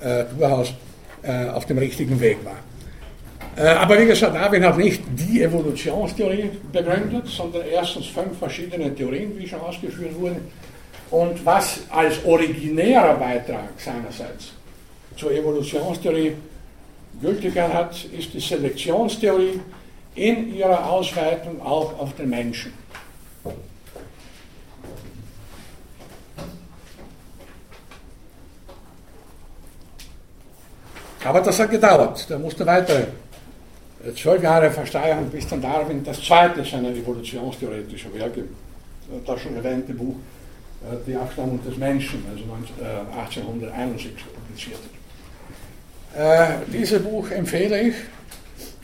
[0.00, 0.72] äh, durchaus
[1.22, 2.56] äh, auf dem richtigen Weg war.
[3.56, 9.36] Äh, aber wie gesagt, Darwin hat nicht die Evolutionstheorie begründet, sondern erstens fünf verschiedene Theorien,
[9.36, 10.36] wie schon ausgeführt wurde.
[11.10, 14.52] Und was als originärer Beitrag seinerseits
[15.16, 16.34] zur Evolutionstheorie
[17.20, 19.60] Gültigkeit hat, ist die Selektionstheorie
[20.14, 22.72] in ihrer Ausweitung auch auf den Menschen.
[31.28, 32.24] Aber das hat gedauert.
[32.30, 33.06] Da musste weiter
[34.16, 38.44] zwölf Jahre versteuern, bis dann Darwin das zweite seiner evolutionstheoretischen Werke,
[39.26, 40.14] das schon erwähnte Buch,
[40.90, 42.44] äh, Die Abstammung des Menschen, also
[43.14, 44.78] 1861 äh, publiziert
[46.14, 46.60] hat.
[46.62, 47.94] Äh, dieses Buch empfehle ich.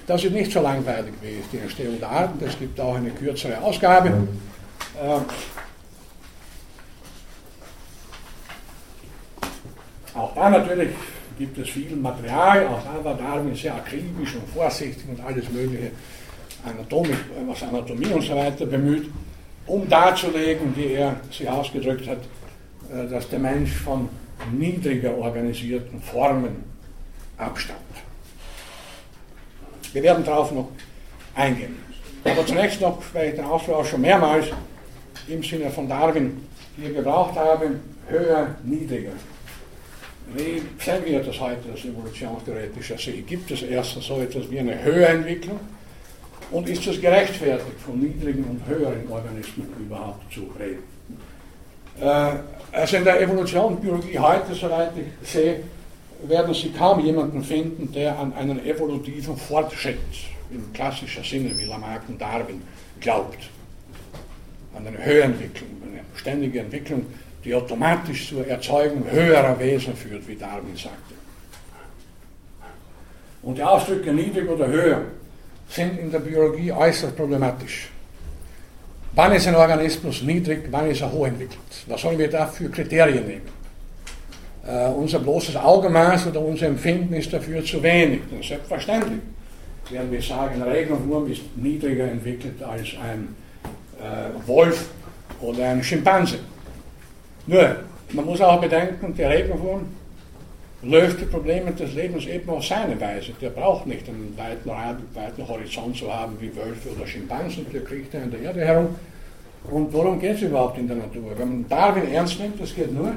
[0.06, 2.44] Das ist nicht so langweilig wie die Entstehung der Arten.
[2.44, 4.08] Es gibt auch eine kürzere Ausgabe.
[5.02, 5.20] Äh,
[10.14, 10.90] auch da natürlich
[11.38, 12.66] gibt es viel Material.
[12.66, 15.90] Auch da war Darwin sehr akribisch und vorsichtig und alles Mögliche
[16.64, 19.10] anatomisch, was Anatomie und so weiter bemüht,
[19.66, 22.18] um darzulegen, wie er sich ausgedrückt hat,
[22.92, 24.08] äh, dass der Mensch von
[24.52, 26.64] niedriger organisierten Formen
[27.36, 27.80] abstammt.
[29.92, 30.68] Wir werden darauf noch
[31.34, 31.76] eingehen.
[32.24, 34.46] Aber zunächst noch, weil ich den Ausdruck auch schon mehrmals
[35.28, 36.46] im Sinne von Darwin
[36.76, 37.78] hier gebraucht habe,
[38.08, 39.12] höher, niedriger.
[40.32, 43.26] Wie sehen wir das heute aus evolutionstheoretischer Sicht?
[43.26, 45.60] Gibt es erstens so etwas wie eine Höherentwicklung?
[46.50, 50.82] Und ist es gerechtfertigt, von niedrigen und höheren Organismen überhaupt zu reden?
[52.00, 52.38] Äh,
[52.72, 55.60] also in der Evolutionsbiologie heute, soweit ich sehe,
[56.26, 59.98] werden Sie kaum jemanden finden, der an einen evolutiven Fortschritt
[60.50, 62.62] im klassischen Sinne wie Lamarck und Darwin
[63.00, 63.38] glaubt.
[64.74, 67.06] An eine Höherentwicklung, eine ständige Entwicklung,
[67.44, 71.14] die automatisch zur Erzeugung höherer Wesen führt, wie Darwin sagte.
[73.42, 75.02] Und die Ausdrücke niedrig oder höher
[75.68, 77.90] sind in der Biologie äußerst problematisch.
[79.14, 81.58] Wann ist ein Organismus niedrig, wann ist er hochentwickelt?
[81.86, 83.54] Was sollen wir da für Kriterien nehmen?
[84.66, 88.20] Uh, unser bloßes Augenmaß oder unser Empfinden ist dafür zu wenig.
[88.40, 89.20] Ist selbstverständlich.
[89.90, 93.36] Werden wir sagen, ein Regenwurm ist niedriger entwickelt als ein
[94.00, 94.88] äh, Wolf
[95.42, 96.38] oder ein Schimpanse.
[97.46, 97.76] Nur,
[98.12, 99.86] man muss auch bedenken, der Regenwurm
[100.82, 103.32] löst die Probleme des Lebens eben auf seine Weise.
[103.40, 104.70] Der braucht nicht einen weiten,
[105.14, 108.94] weiten Horizont zu haben wie Wölfe oder Schimpansen, der kriegt er in der Erde herum.
[109.70, 111.32] Und worum geht es überhaupt in der Natur?
[111.36, 113.12] Wenn man Darwin ernst nimmt, das geht nur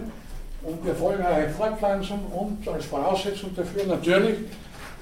[0.63, 4.35] um die erfolgreiche Fortpflanzung und als Voraussetzung dafür natürlich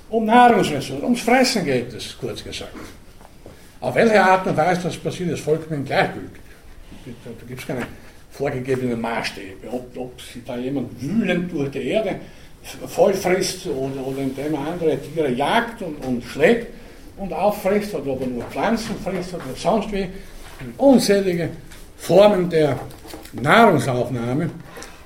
[0.09, 2.75] um Nahrungsressourcen, ums Fressen geht es, kurz gesagt.
[3.81, 6.41] Auf welche Art und Weise das passiert, ist vollkommen gleichgültig.
[7.05, 7.85] Da gibt es keine
[8.37, 9.67] vorgegebenen Maßstäbe.
[9.71, 12.19] Ob, ob sich da jemand wühlend durch die Erde
[12.87, 16.67] voll frisst oder, oder indem er andere Tiere jagt und, und schlägt
[17.17, 20.09] und auffrisst oder ob er nur Pflanzen frisst oder sonst wie.
[20.77, 21.49] Unzählige
[21.97, 22.79] Formen der
[23.33, 24.49] Nahrungsaufnahme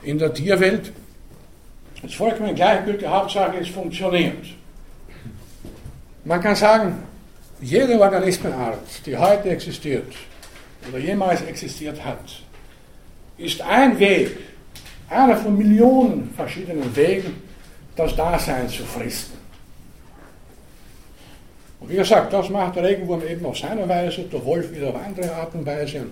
[0.03, 0.91] in der Tierwelt.
[2.01, 4.45] Das vollkommen gleichgültige Hauptsache ist funktioniert.
[6.23, 7.03] Man kann sagen,
[7.61, 10.13] jede Organismenart, die heute existiert
[10.87, 12.43] oder jemals existiert hat,
[13.39, 14.37] ist ein Weg,
[15.09, 17.35] einer von Millionen verschiedenen Wegen,
[17.95, 19.37] das Dasein zu fristen.
[21.79, 24.95] Und wie gesagt, das macht der Regenwurm eben auf seine Weise, der Wolf wieder auf
[24.95, 26.05] andere Art und Weise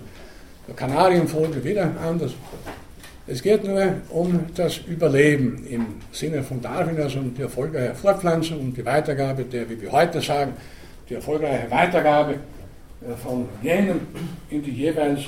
[0.66, 2.32] der Kanarienvogel wieder anders.
[3.26, 8.58] Es geht nur um das Überleben im Sinne von Darwin, also um die erfolgreiche Fortpflanzung
[8.60, 10.54] und die Weitergabe der, wie wir heute sagen,
[11.08, 14.00] die erfolgreiche Weitergabe äh, von Genen
[14.48, 15.24] in die jeweils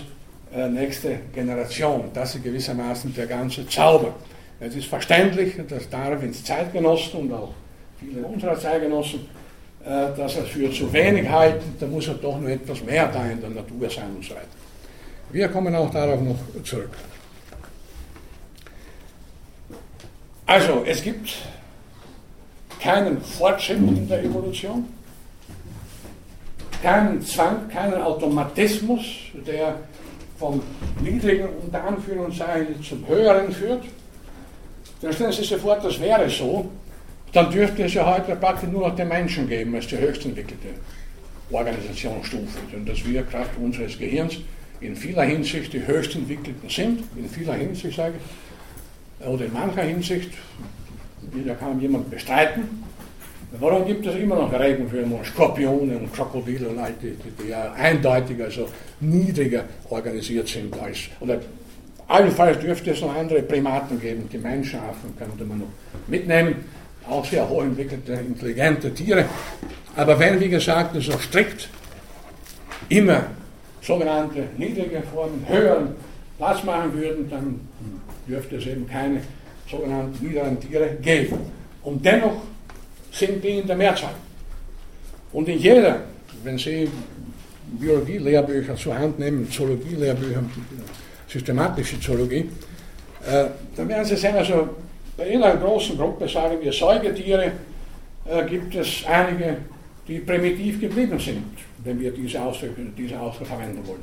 [0.52, 2.10] nächste Generation.
[2.12, 4.14] Das ist gewissermaßen der ganze Zauber.
[4.58, 7.54] Es ist verständlich, dass Darwins Zeitgenossen und auch
[7.98, 9.20] viele unserer Zeitgenossen
[9.82, 13.24] äh, dass er für zu wenig halten, da muss er doch noch etwas mehr da
[13.24, 14.46] in der Natur sein und so weiter.
[15.32, 16.90] Wir kommen auch darauf noch zurück.
[20.44, 21.30] Also, es gibt
[22.78, 24.84] keinen Fortschritt in der Evolution,
[26.82, 29.00] keinen Zwang, keinen Automatismus,
[29.46, 29.76] der
[30.40, 30.62] vom
[31.02, 33.84] Niedrigen unter Anführungszeichen zum Höheren führt.
[35.02, 36.68] Dann stellen Sie sich vor, das wäre so,
[37.32, 40.68] dann dürfte es ja heute praktisch nur noch den Menschen geben als die höchstentwickelte
[41.50, 42.58] Organisationsstufe.
[42.72, 44.38] Denn dass wir Kraft unseres Gehirns
[44.80, 50.30] in vieler Hinsicht die höchstentwickelten sind, in vieler Hinsicht sage ich, oder in mancher Hinsicht,
[51.32, 52.82] wieder kann jemand bestreiten.
[53.58, 57.72] Warum gibt es immer noch Regenwürmer und Skorpione und Krokodile und all die, die, ja
[57.72, 58.68] eindeutig also
[59.00, 61.40] niedriger organisiert sind als, oder
[62.06, 65.66] allenfalls dürfte es noch andere Primaten geben, die Menschenaffen könnte man noch
[66.06, 66.64] mitnehmen,
[67.08, 69.24] auch sehr hochentwickelte, intelligente Tiere.
[69.96, 71.68] Aber wenn, wie gesagt, so strikt
[72.88, 73.24] immer
[73.82, 75.88] sogenannte niedrige Formen höheren
[76.38, 77.60] Platz machen würden, dann
[78.28, 79.22] dürfte es eben keine
[79.68, 81.38] sogenannten niederen Tiere geben.
[81.82, 82.42] Und dennoch
[83.10, 84.14] sind die in der Mehrzahl.
[85.32, 86.00] Und in jeder,
[86.42, 86.88] wenn Sie
[87.78, 90.42] Biologie-Lehrbücher zur Hand nehmen, Zoologie-Lehrbücher,
[91.28, 92.48] systematische Zoologie,
[93.26, 93.46] äh,
[93.76, 94.68] dann werden Sie sehen, also
[95.16, 97.52] bei einer großen Gruppe, sagen wir Säugetiere,
[98.24, 99.58] äh, gibt es einige,
[100.08, 101.44] die primitiv geblieben sind,
[101.84, 104.02] wenn wir diese Ausdrücke, diese Ausdrücke verwenden wollen.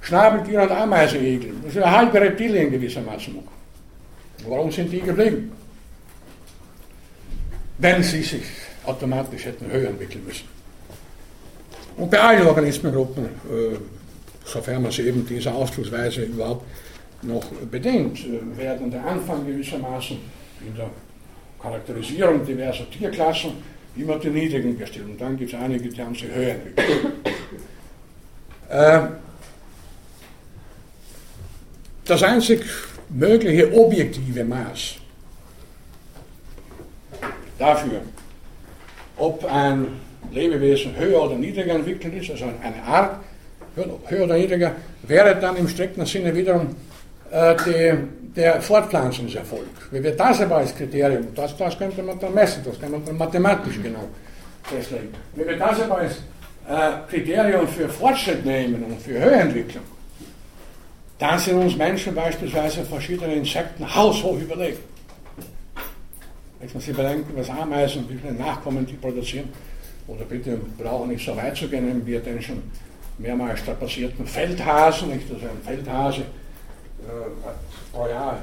[0.00, 3.38] Schnabeltiere und Ameisenigel, das sind halbe Reptilien gewissermaßen.
[4.48, 5.52] Warum sind die geblieben?
[7.82, 8.44] Wenn sie sich
[8.84, 10.46] automatisch hätten höher entwickeln müssen.
[11.96, 13.76] Und bei allen Organismengruppen, äh,
[14.44, 16.64] sofern man sie eben dieser Ausdrucksweise überhaupt
[17.22, 20.16] noch bedingt, äh, werden der Anfang gewissermaßen
[20.64, 20.90] in der
[21.60, 23.50] Charakterisierung diverser Tierklassen
[23.96, 25.06] immer die niedrigen gestellt.
[25.06, 27.12] Und dann gibt es einige, die haben sich höher entwickelt.
[28.68, 29.00] Äh,
[32.04, 32.64] das einzig
[33.10, 35.01] mögliche objektive Maß
[37.62, 38.00] dafür,
[39.16, 39.86] ob ein
[40.32, 43.20] Lebewesen höher oder niedriger entwickelt ist, also eine Art
[44.06, 44.72] höher oder niedriger,
[45.02, 46.74] wäre dann im strikten Sinne wiederum
[47.30, 47.92] äh, die,
[48.36, 49.68] der Fortpflanzungserfolg.
[49.90, 51.28] Wie wird das aber als Kriterium?
[51.34, 54.06] Das, das könnte man dann messen, das kann man dann mathematisch genau
[54.64, 55.12] festlegen.
[55.34, 56.14] Wenn wir das aber als
[56.68, 59.84] äh, Kriterium für Fortschritt nehmen und für Höherentwicklung,
[61.18, 64.78] dann sind uns Menschen beispielsweise verschiedene Insekten haushoch überlegen.
[66.62, 69.48] Wenn sich bedenken, was Ameisen, wie viele Nachkommen die produzieren,
[70.06, 72.62] oder bitte brauchen nicht so weit zu gehen, nehmen wir den schon
[73.18, 75.28] mehrmals strapazierten Feldhasen, nicht?
[75.28, 78.38] Also ein Feldhase äh, pro Jahr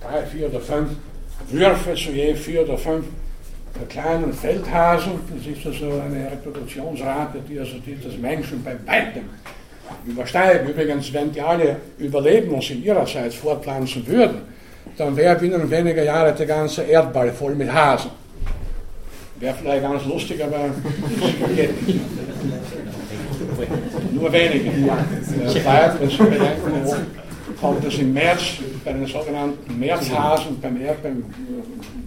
[0.00, 0.90] drei, vier oder fünf
[1.50, 3.04] Würfe zu je vier oder fünf
[3.90, 5.12] kleinen Feldhasen.
[5.36, 9.24] Das ist also eine Reproduktionsrate, die also die Menschen bei weitem
[10.06, 10.66] übersteigen.
[10.70, 14.49] Übrigens, wenn die alle überleben und sich ihrerseits fortpflanzen würden,
[15.00, 18.10] dann wäre binnen weniger Jahre der ganze Erdball voll mit Hasen.
[19.38, 20.68] Wäre vielleicht ganz lustig, aber
[21.56, 22.00] geht nicht.
[24.12, 24.70] Nur wenige.
[24.70, 27.06] Wenn Sie bedenken,
[27.58, 28.42] kommt es im März
[28.84, 31.24] bei den sogenannten Märzhasen, beim, beim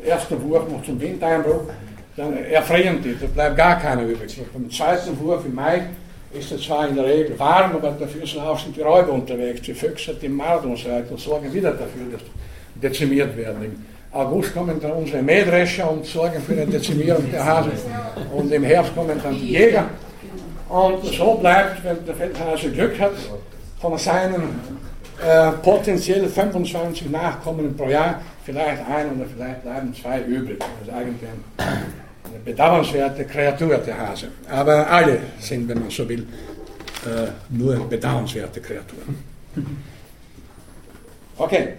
[0.06, 1.64] ersten Wurf noch zum Windeinbruch,
[2.16, 4.40] dann erfrieren die, da bleibt gar keiner übrig.
[4.54, 5.88] Beim zweiten Wurf im Mai
[6.32, 9.74] ist es zwar in der Regel warm, aber dafür sind auch die Räuber unterwegs, die
[9.74, 12.22] Füchse, die Marder und so weiter und sorgen wieder dafür, dass
[12.84, 13.64] dezimiert werden.
[13.64, 13.76] Im
[14.12, 17.72] August kommen dann unsere Mähdrescher und sorgen für eine Dezimierung der Hasen.
[18.36, 19.86] Und im Herbst kommen dann die Jäger.
[20.70, 23.14] Und so bleibt, wenn der Feldhase Glück hat,
[23.80, 24.60] von seinen
[25.22, 30.60] äh, potenziell 25 Nachkommen pro Jahr vielleicht ein oder vielleicht bleiben zwei übrig.
[30.60, 34.28] Das ist eigentlich eine bedauernswerte Kreatur, der Hase.
[34.50, 36.26] Aber alle sind, wenn man so will,
[37.06, 39.18] äh, nur bedauernswerte Kreaturen.
[41.38, 41.70] Okay.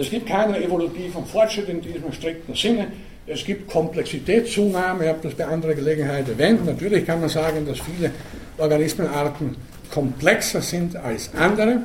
[0.00, 2.86] Es gibt keinen evolutiven Fortschritt in diesem strikten Sinne.
[3.26, 6.64] Es gibt Komplexitätszunahme, ich habe das bei anderer Gelegenheit erwähnt.
[6.64, 8.10] Natürlich kann man sagen, dass viele
[8.56, 9.58] Organismenarten
[9.92, 11.82] komplexer sind als andere.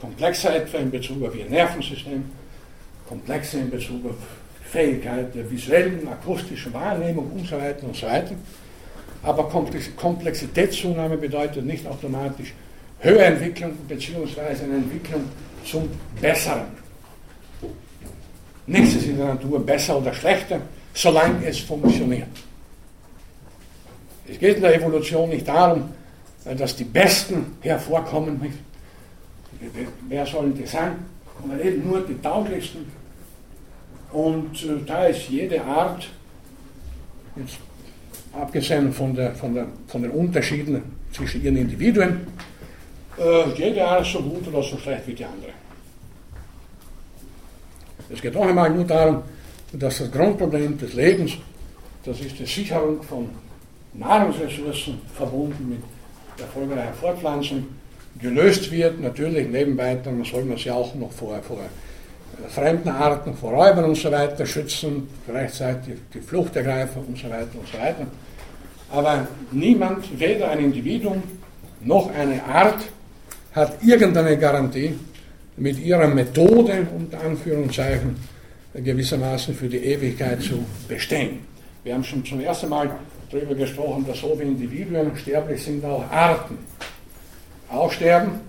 [0.00, 2.26] Komplexer etwa in Bezug auf ihr Nervensystem,
[3.08, 4.16] komplexer in Bezug auf
[4.70, 8.36] Fähigkeit der visuellen, akustischen Wahrnehmung und so weiter und so weiter.
[9.24, 9.48] Aber
[9.96, 12.52] Komplexitätszunahme bedeutet nicht automatisch
[13.00, 14.40] Höherentwicklung bzw.
[14.62, 15.24] eine Entwicklung
[15.64, 15.88] zum
[16.20, 16.78] Besseren.
[18.66, 20.60] Nichts ist in der Natur besser oder schlechter,
[20.92, 22.28] solange es funktioniert.
[24.26, 25.90] Es geht in der Evolution nicht darum,
[26.44, 28.40] dass die Besten hervorkommen.
[30.08, 30.96] Wer sollen die sein?
[31.40, 32.86] sondern eben nur die tauglichsten.
[34.12, 36.08] Und äh, da ist jede Art,
[38.32, 40.82] abgesehen von, der, von, der, von den Unterschieden
[41.12, 42.26] zwischen ihren Individuen,
[43.18, 45.52] äh, jede Art so gut oder so schlecht wie die andere.
[48.10, 49.22] Es geht noch einmal nur darum,
[49.72, 51.32] dass das Grundproblem des Lebens,
[52.04, 53.28] das ist die Sicherung von
[53.94, 55.82] Nahrungsressourcen verbunden mit
[56.40, 57.66] erfolgreicher Fortpflanzung
[58.20, 59.00] gelöst wird.
[59.00, 61.58] Natürlich nebenbei dann soll man sie auch noch vor, vor
[62.48, 67.68] fremden Arten, vor Räubern und so weiter schützen, gleichzeitig die Fluchtergreifer und so weiter und
[67.68, 68.06] so weiter.
[68.90, 71.22] Aber niemand, weder ein Individuum
[71.80, 72.80] noch eine Art,
[73.58, 74.94] hat irgendeine Garantie,
[75.56, 78.16] mit ihrer Methode, unter Anführungszeichen,
[78.74, 81.40] gewissermaßen für die Ewigkeit zu bestehen.
[81.82, 82.90] Wir haben schon zum ersten Mal
[83.30, 86.58] darüber gesprochen, dass so wie Individuen sterblich sind auch Arten
[87.68, 88.40] aussterben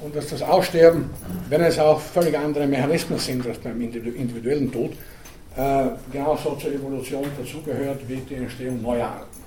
[0.00, 1.10] und dass das Aussterben,
[1.48, 4.92] wenn es auch völlig andere Mechanismen sind als beim individuellen Tod,
[5.56, 9.40] äh, genauso zur Evolution dazugehört wie die Entstehung neuer Arten.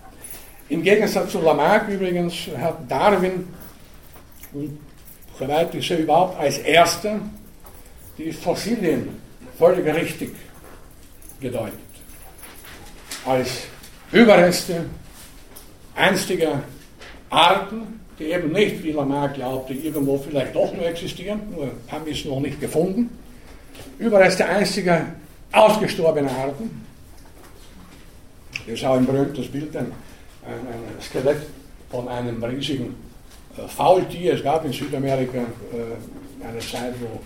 [0.70, 3.48] Im Gegensatz zu Lamarck übrigens hat Darwin,
[4.54, 4.70] soweit
[5.74, 7.20] ich sehe, überhaupt als erster
[8.18, 9.22] die Fossilien
[9.58, 10.36] völlig richtig
[11.40, 11.80] gedeutet.
[13.26, 13.50] Als
[14.12, 14.86] Überreste
[15.96, 16.64] einstiger
[17.30, 22.14] Arten, die eben nicht, wie Lamarck glaubte, irgendwo vielleicht doch nur existieren, nur haben wir
[22.14, 23.10] es noch nicht gefunden.
[23.98, 25.08] Überreste einziger
[25.52, 26.86] ausgestorbener Arten.
[28.66, 29.86] Das ist auch ein berühmtes Bild, ein,
[30.46, 31.42] ein, ein Skelett
[31.90, 32.96] von einem riesigen
[33.68, 34.34] Faultier.
[34.34, 37.20] Es gab in Südamerika äh, eine Zeit, wo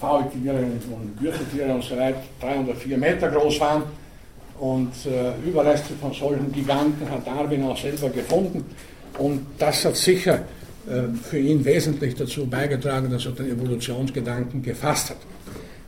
[0.00, 3.82] Faultiere und Gürteltiere und so weiter drei oder vier Meter groß waren
[4.58, 8.64] und äh, Überreste von solchen Giganten hat Darwin auch selber gefunden.
[9.18, 10.44] Und das hat sicher
[10.88, 15.16] äh, für ihn wesentlich dazu beigetragen, dass er den Evolutionsgedanken gefasst hat.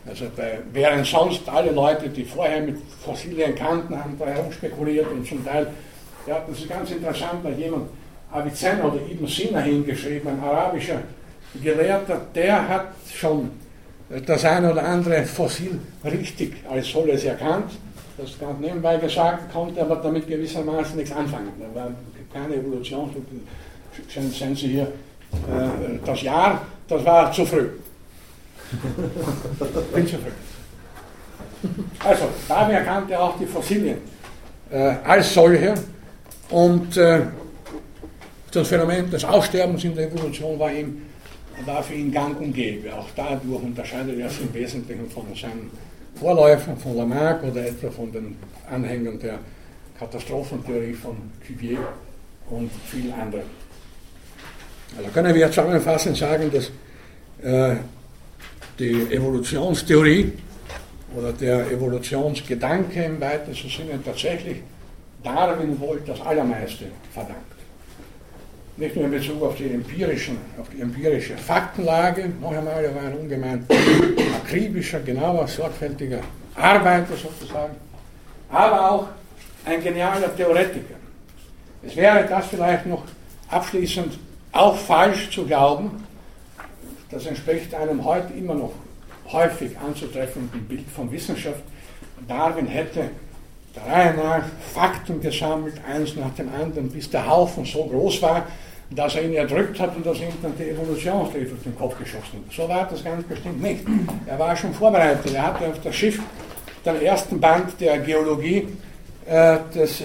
[0.07, 5.27] Also bei, während sonst alle Leute, die vorher mit Fossilien kannten, haben da herumspekuliert und
[5.27, 5.69] zum Teil,
[6.27, 7.89] ja, das ist ganz interessant, da jemand
[8.33, 11.01] Avicenna oder Ibn Sina hingeschrieben, ein arabischer
[11.63, 13.51] Gelehrter, der hat schon
[14.27, 17.71] das eine oder andere Fossil richtig als solches erkannt
[18.17, 21.51] das ganz nebenbei gesagt, konnte aber damit gewissermaßen nichts anfangen.
[21.59, 21.91] Da war
[22.33, 23.11] keine Evolution.
[24.09, 24.93] Sehen Sie hier
[25.33, 27.69] Äh, das Jahr, das war zu früh.
[29.95, 30.31] Bin zu früh.
[32.05, 33.99] Also, Darwin erkannte auch die Fossilien
[34.71, 35.75] äh, als solche
[36.51, 37.21] und äh,
[38.53, 41.03] das Phänomen des Aussterbens in der Evolution war, ihm,
[41.65, 42.95] war für ihn gang und gäbe.
[42.95, 45.71] Auch dadurch unterscheidet er sich im Wesentlichen von seinen
[46.15, 48.37] Vorläufern, von Lamarck oder etwa von den
[48.71, 49.39] Anhängern der
[49.99, 51.17] Katastrophentheorie von
[51.47, 51.79] Cuvier
[52.51, 53.63] und vielen anderen.
[54.97, 56.71] Also können wir zusammenfassend sagen, dass
[57.43, 57.77] äh,
[58.79, 60.33] die Evolutionstheorie
[61.17, 64.59] oder der Evolutionsgedanke im weitesten Sinne tatsächlich
[65.23, 67.52] Darwin wohl das Allermeiste verdankt.
[68.77, 73.03] Nicht nur in Bezug auf die, empirischen, auf die empirische Faktenlage, noch einmal, er war
[73.03, 73.67] ein ungemein
[74.35, 76.21] akribischer, genauer, sorgfältiger
[76.55, 77.75] Arbeiter sozusagen,
[78.51, 79.09] aber auch
[79.67, 80.95] ein genialer Theoretiker.
[81.83, 83.05] Es wäre das vielleicht noch
[83.49, 84.19] abschließend
[84.53, 86.05] auch falsch zu glauben,
[87.11, 88.73] das entspricht einem heute immer noch
[89.31, 91.61] häufig anzutreffenden Bild von Wissenschaft.
[92.27, 93.11] Darwin hätte
[93.75, 94.45] der Reihe nach
[94.75, 98.47] Fakten gesammelt, eins nach dem anderen, bis der Haufen so groß war,
[98.91, 102.45] dass er ihn erdrückt hat und dass ihm dann die Evolutionslehre durch den Kopf geschossen
[102.47, 102.55] hat.
[102.55, 103.85] So war das ganz bestimmt nicht.
[104.27, 105.35] Er war schon vorbereitet.
[105.35, 106.21] Er hatte auf das Schiff
[106.85, 108.69] den ersten Band der Geologie
[109.25, 110.05] äh, des, äh,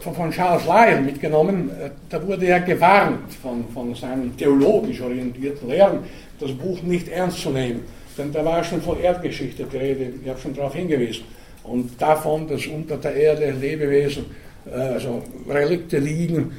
[0.00, 1.70] von Charles Lyell mitgenommen.
[1.70, 6.04] Äh, da wurde er gewarnt von, von seinen theologisch orientierten Lehrern,
[6.38, 7.80] das Buch nicht ernst zu nehmen.
[8.16, 11.24] Denn da war schon von Erdgeschichte die Rede, ich habe schon darauf hingewiesen.
[11.64, 14.26] Und davon, dass unter der Erde Lebewesen,
[14.72, 16.52] also Relikte liegen,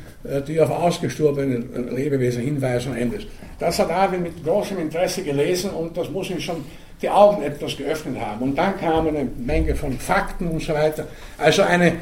[0.47, 3.27] die auf ausgestorbene Lebewesen hinweisen, endet.
[3.59, 6.63] Das hat Darwin mit großem Interesse gelesen und das muss ihn schon
[7.01, 8.41] die Augen etwas geöffnet haben.
[8.41, 11.07] Und dann kam eine Menge von Fakten und so weiter.
[11.37, 11.93] Also eine,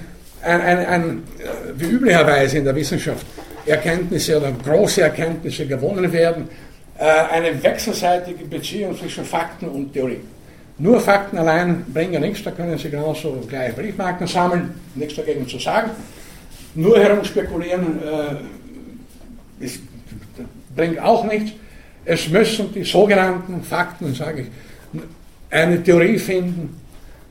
[0.43, 1.23] ein, ein, ein,
[1.75, 3.25] wie üblicherweise in der Wissenschaft
[3.65, 6.49] Erkenntnisse oder große Erkenntnisse gewonnen werden,
[6.97, 10.21] äh, eine wechselseitige Beziehung zwischen Fakten und Theorie.
[10.81, 15.59] Nur Fakten allein bringen nichts, da können Sie genauso gleich Briefmarken sammeln, nichts dagegen zu
[15.59, 15.91] sagen.
[16.73, 19.79] Nur herumspekulieren äh, ist,
[20.75, 21.51] bringt auch nichts.
[22.03, 24.47] Es müssen die sogenannten Fakten, sage ich,
[25.51, 26.81] eine Theorie finden,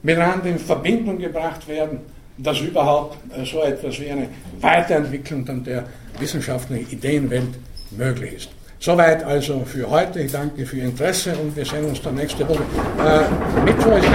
[0.04, 1.98] miteinander in Verbindung gebracht werden,
[2.38, 4.28] dass überhaupt äh, so etwas wie eine
[4.60, 5.86] Weiterentwicklung der
[6.20, 7.58] wissenschaftlichen Ideenwelt
[7.90, 8.59] möglich ist.
[8.82, 10.20] Soweit also für heute.
[10.20, 12.62] Ich danke für Ihr Interesse und wir sehen uns dann nächste Woche.
[12.98, 14.02] Äh, Mittwoch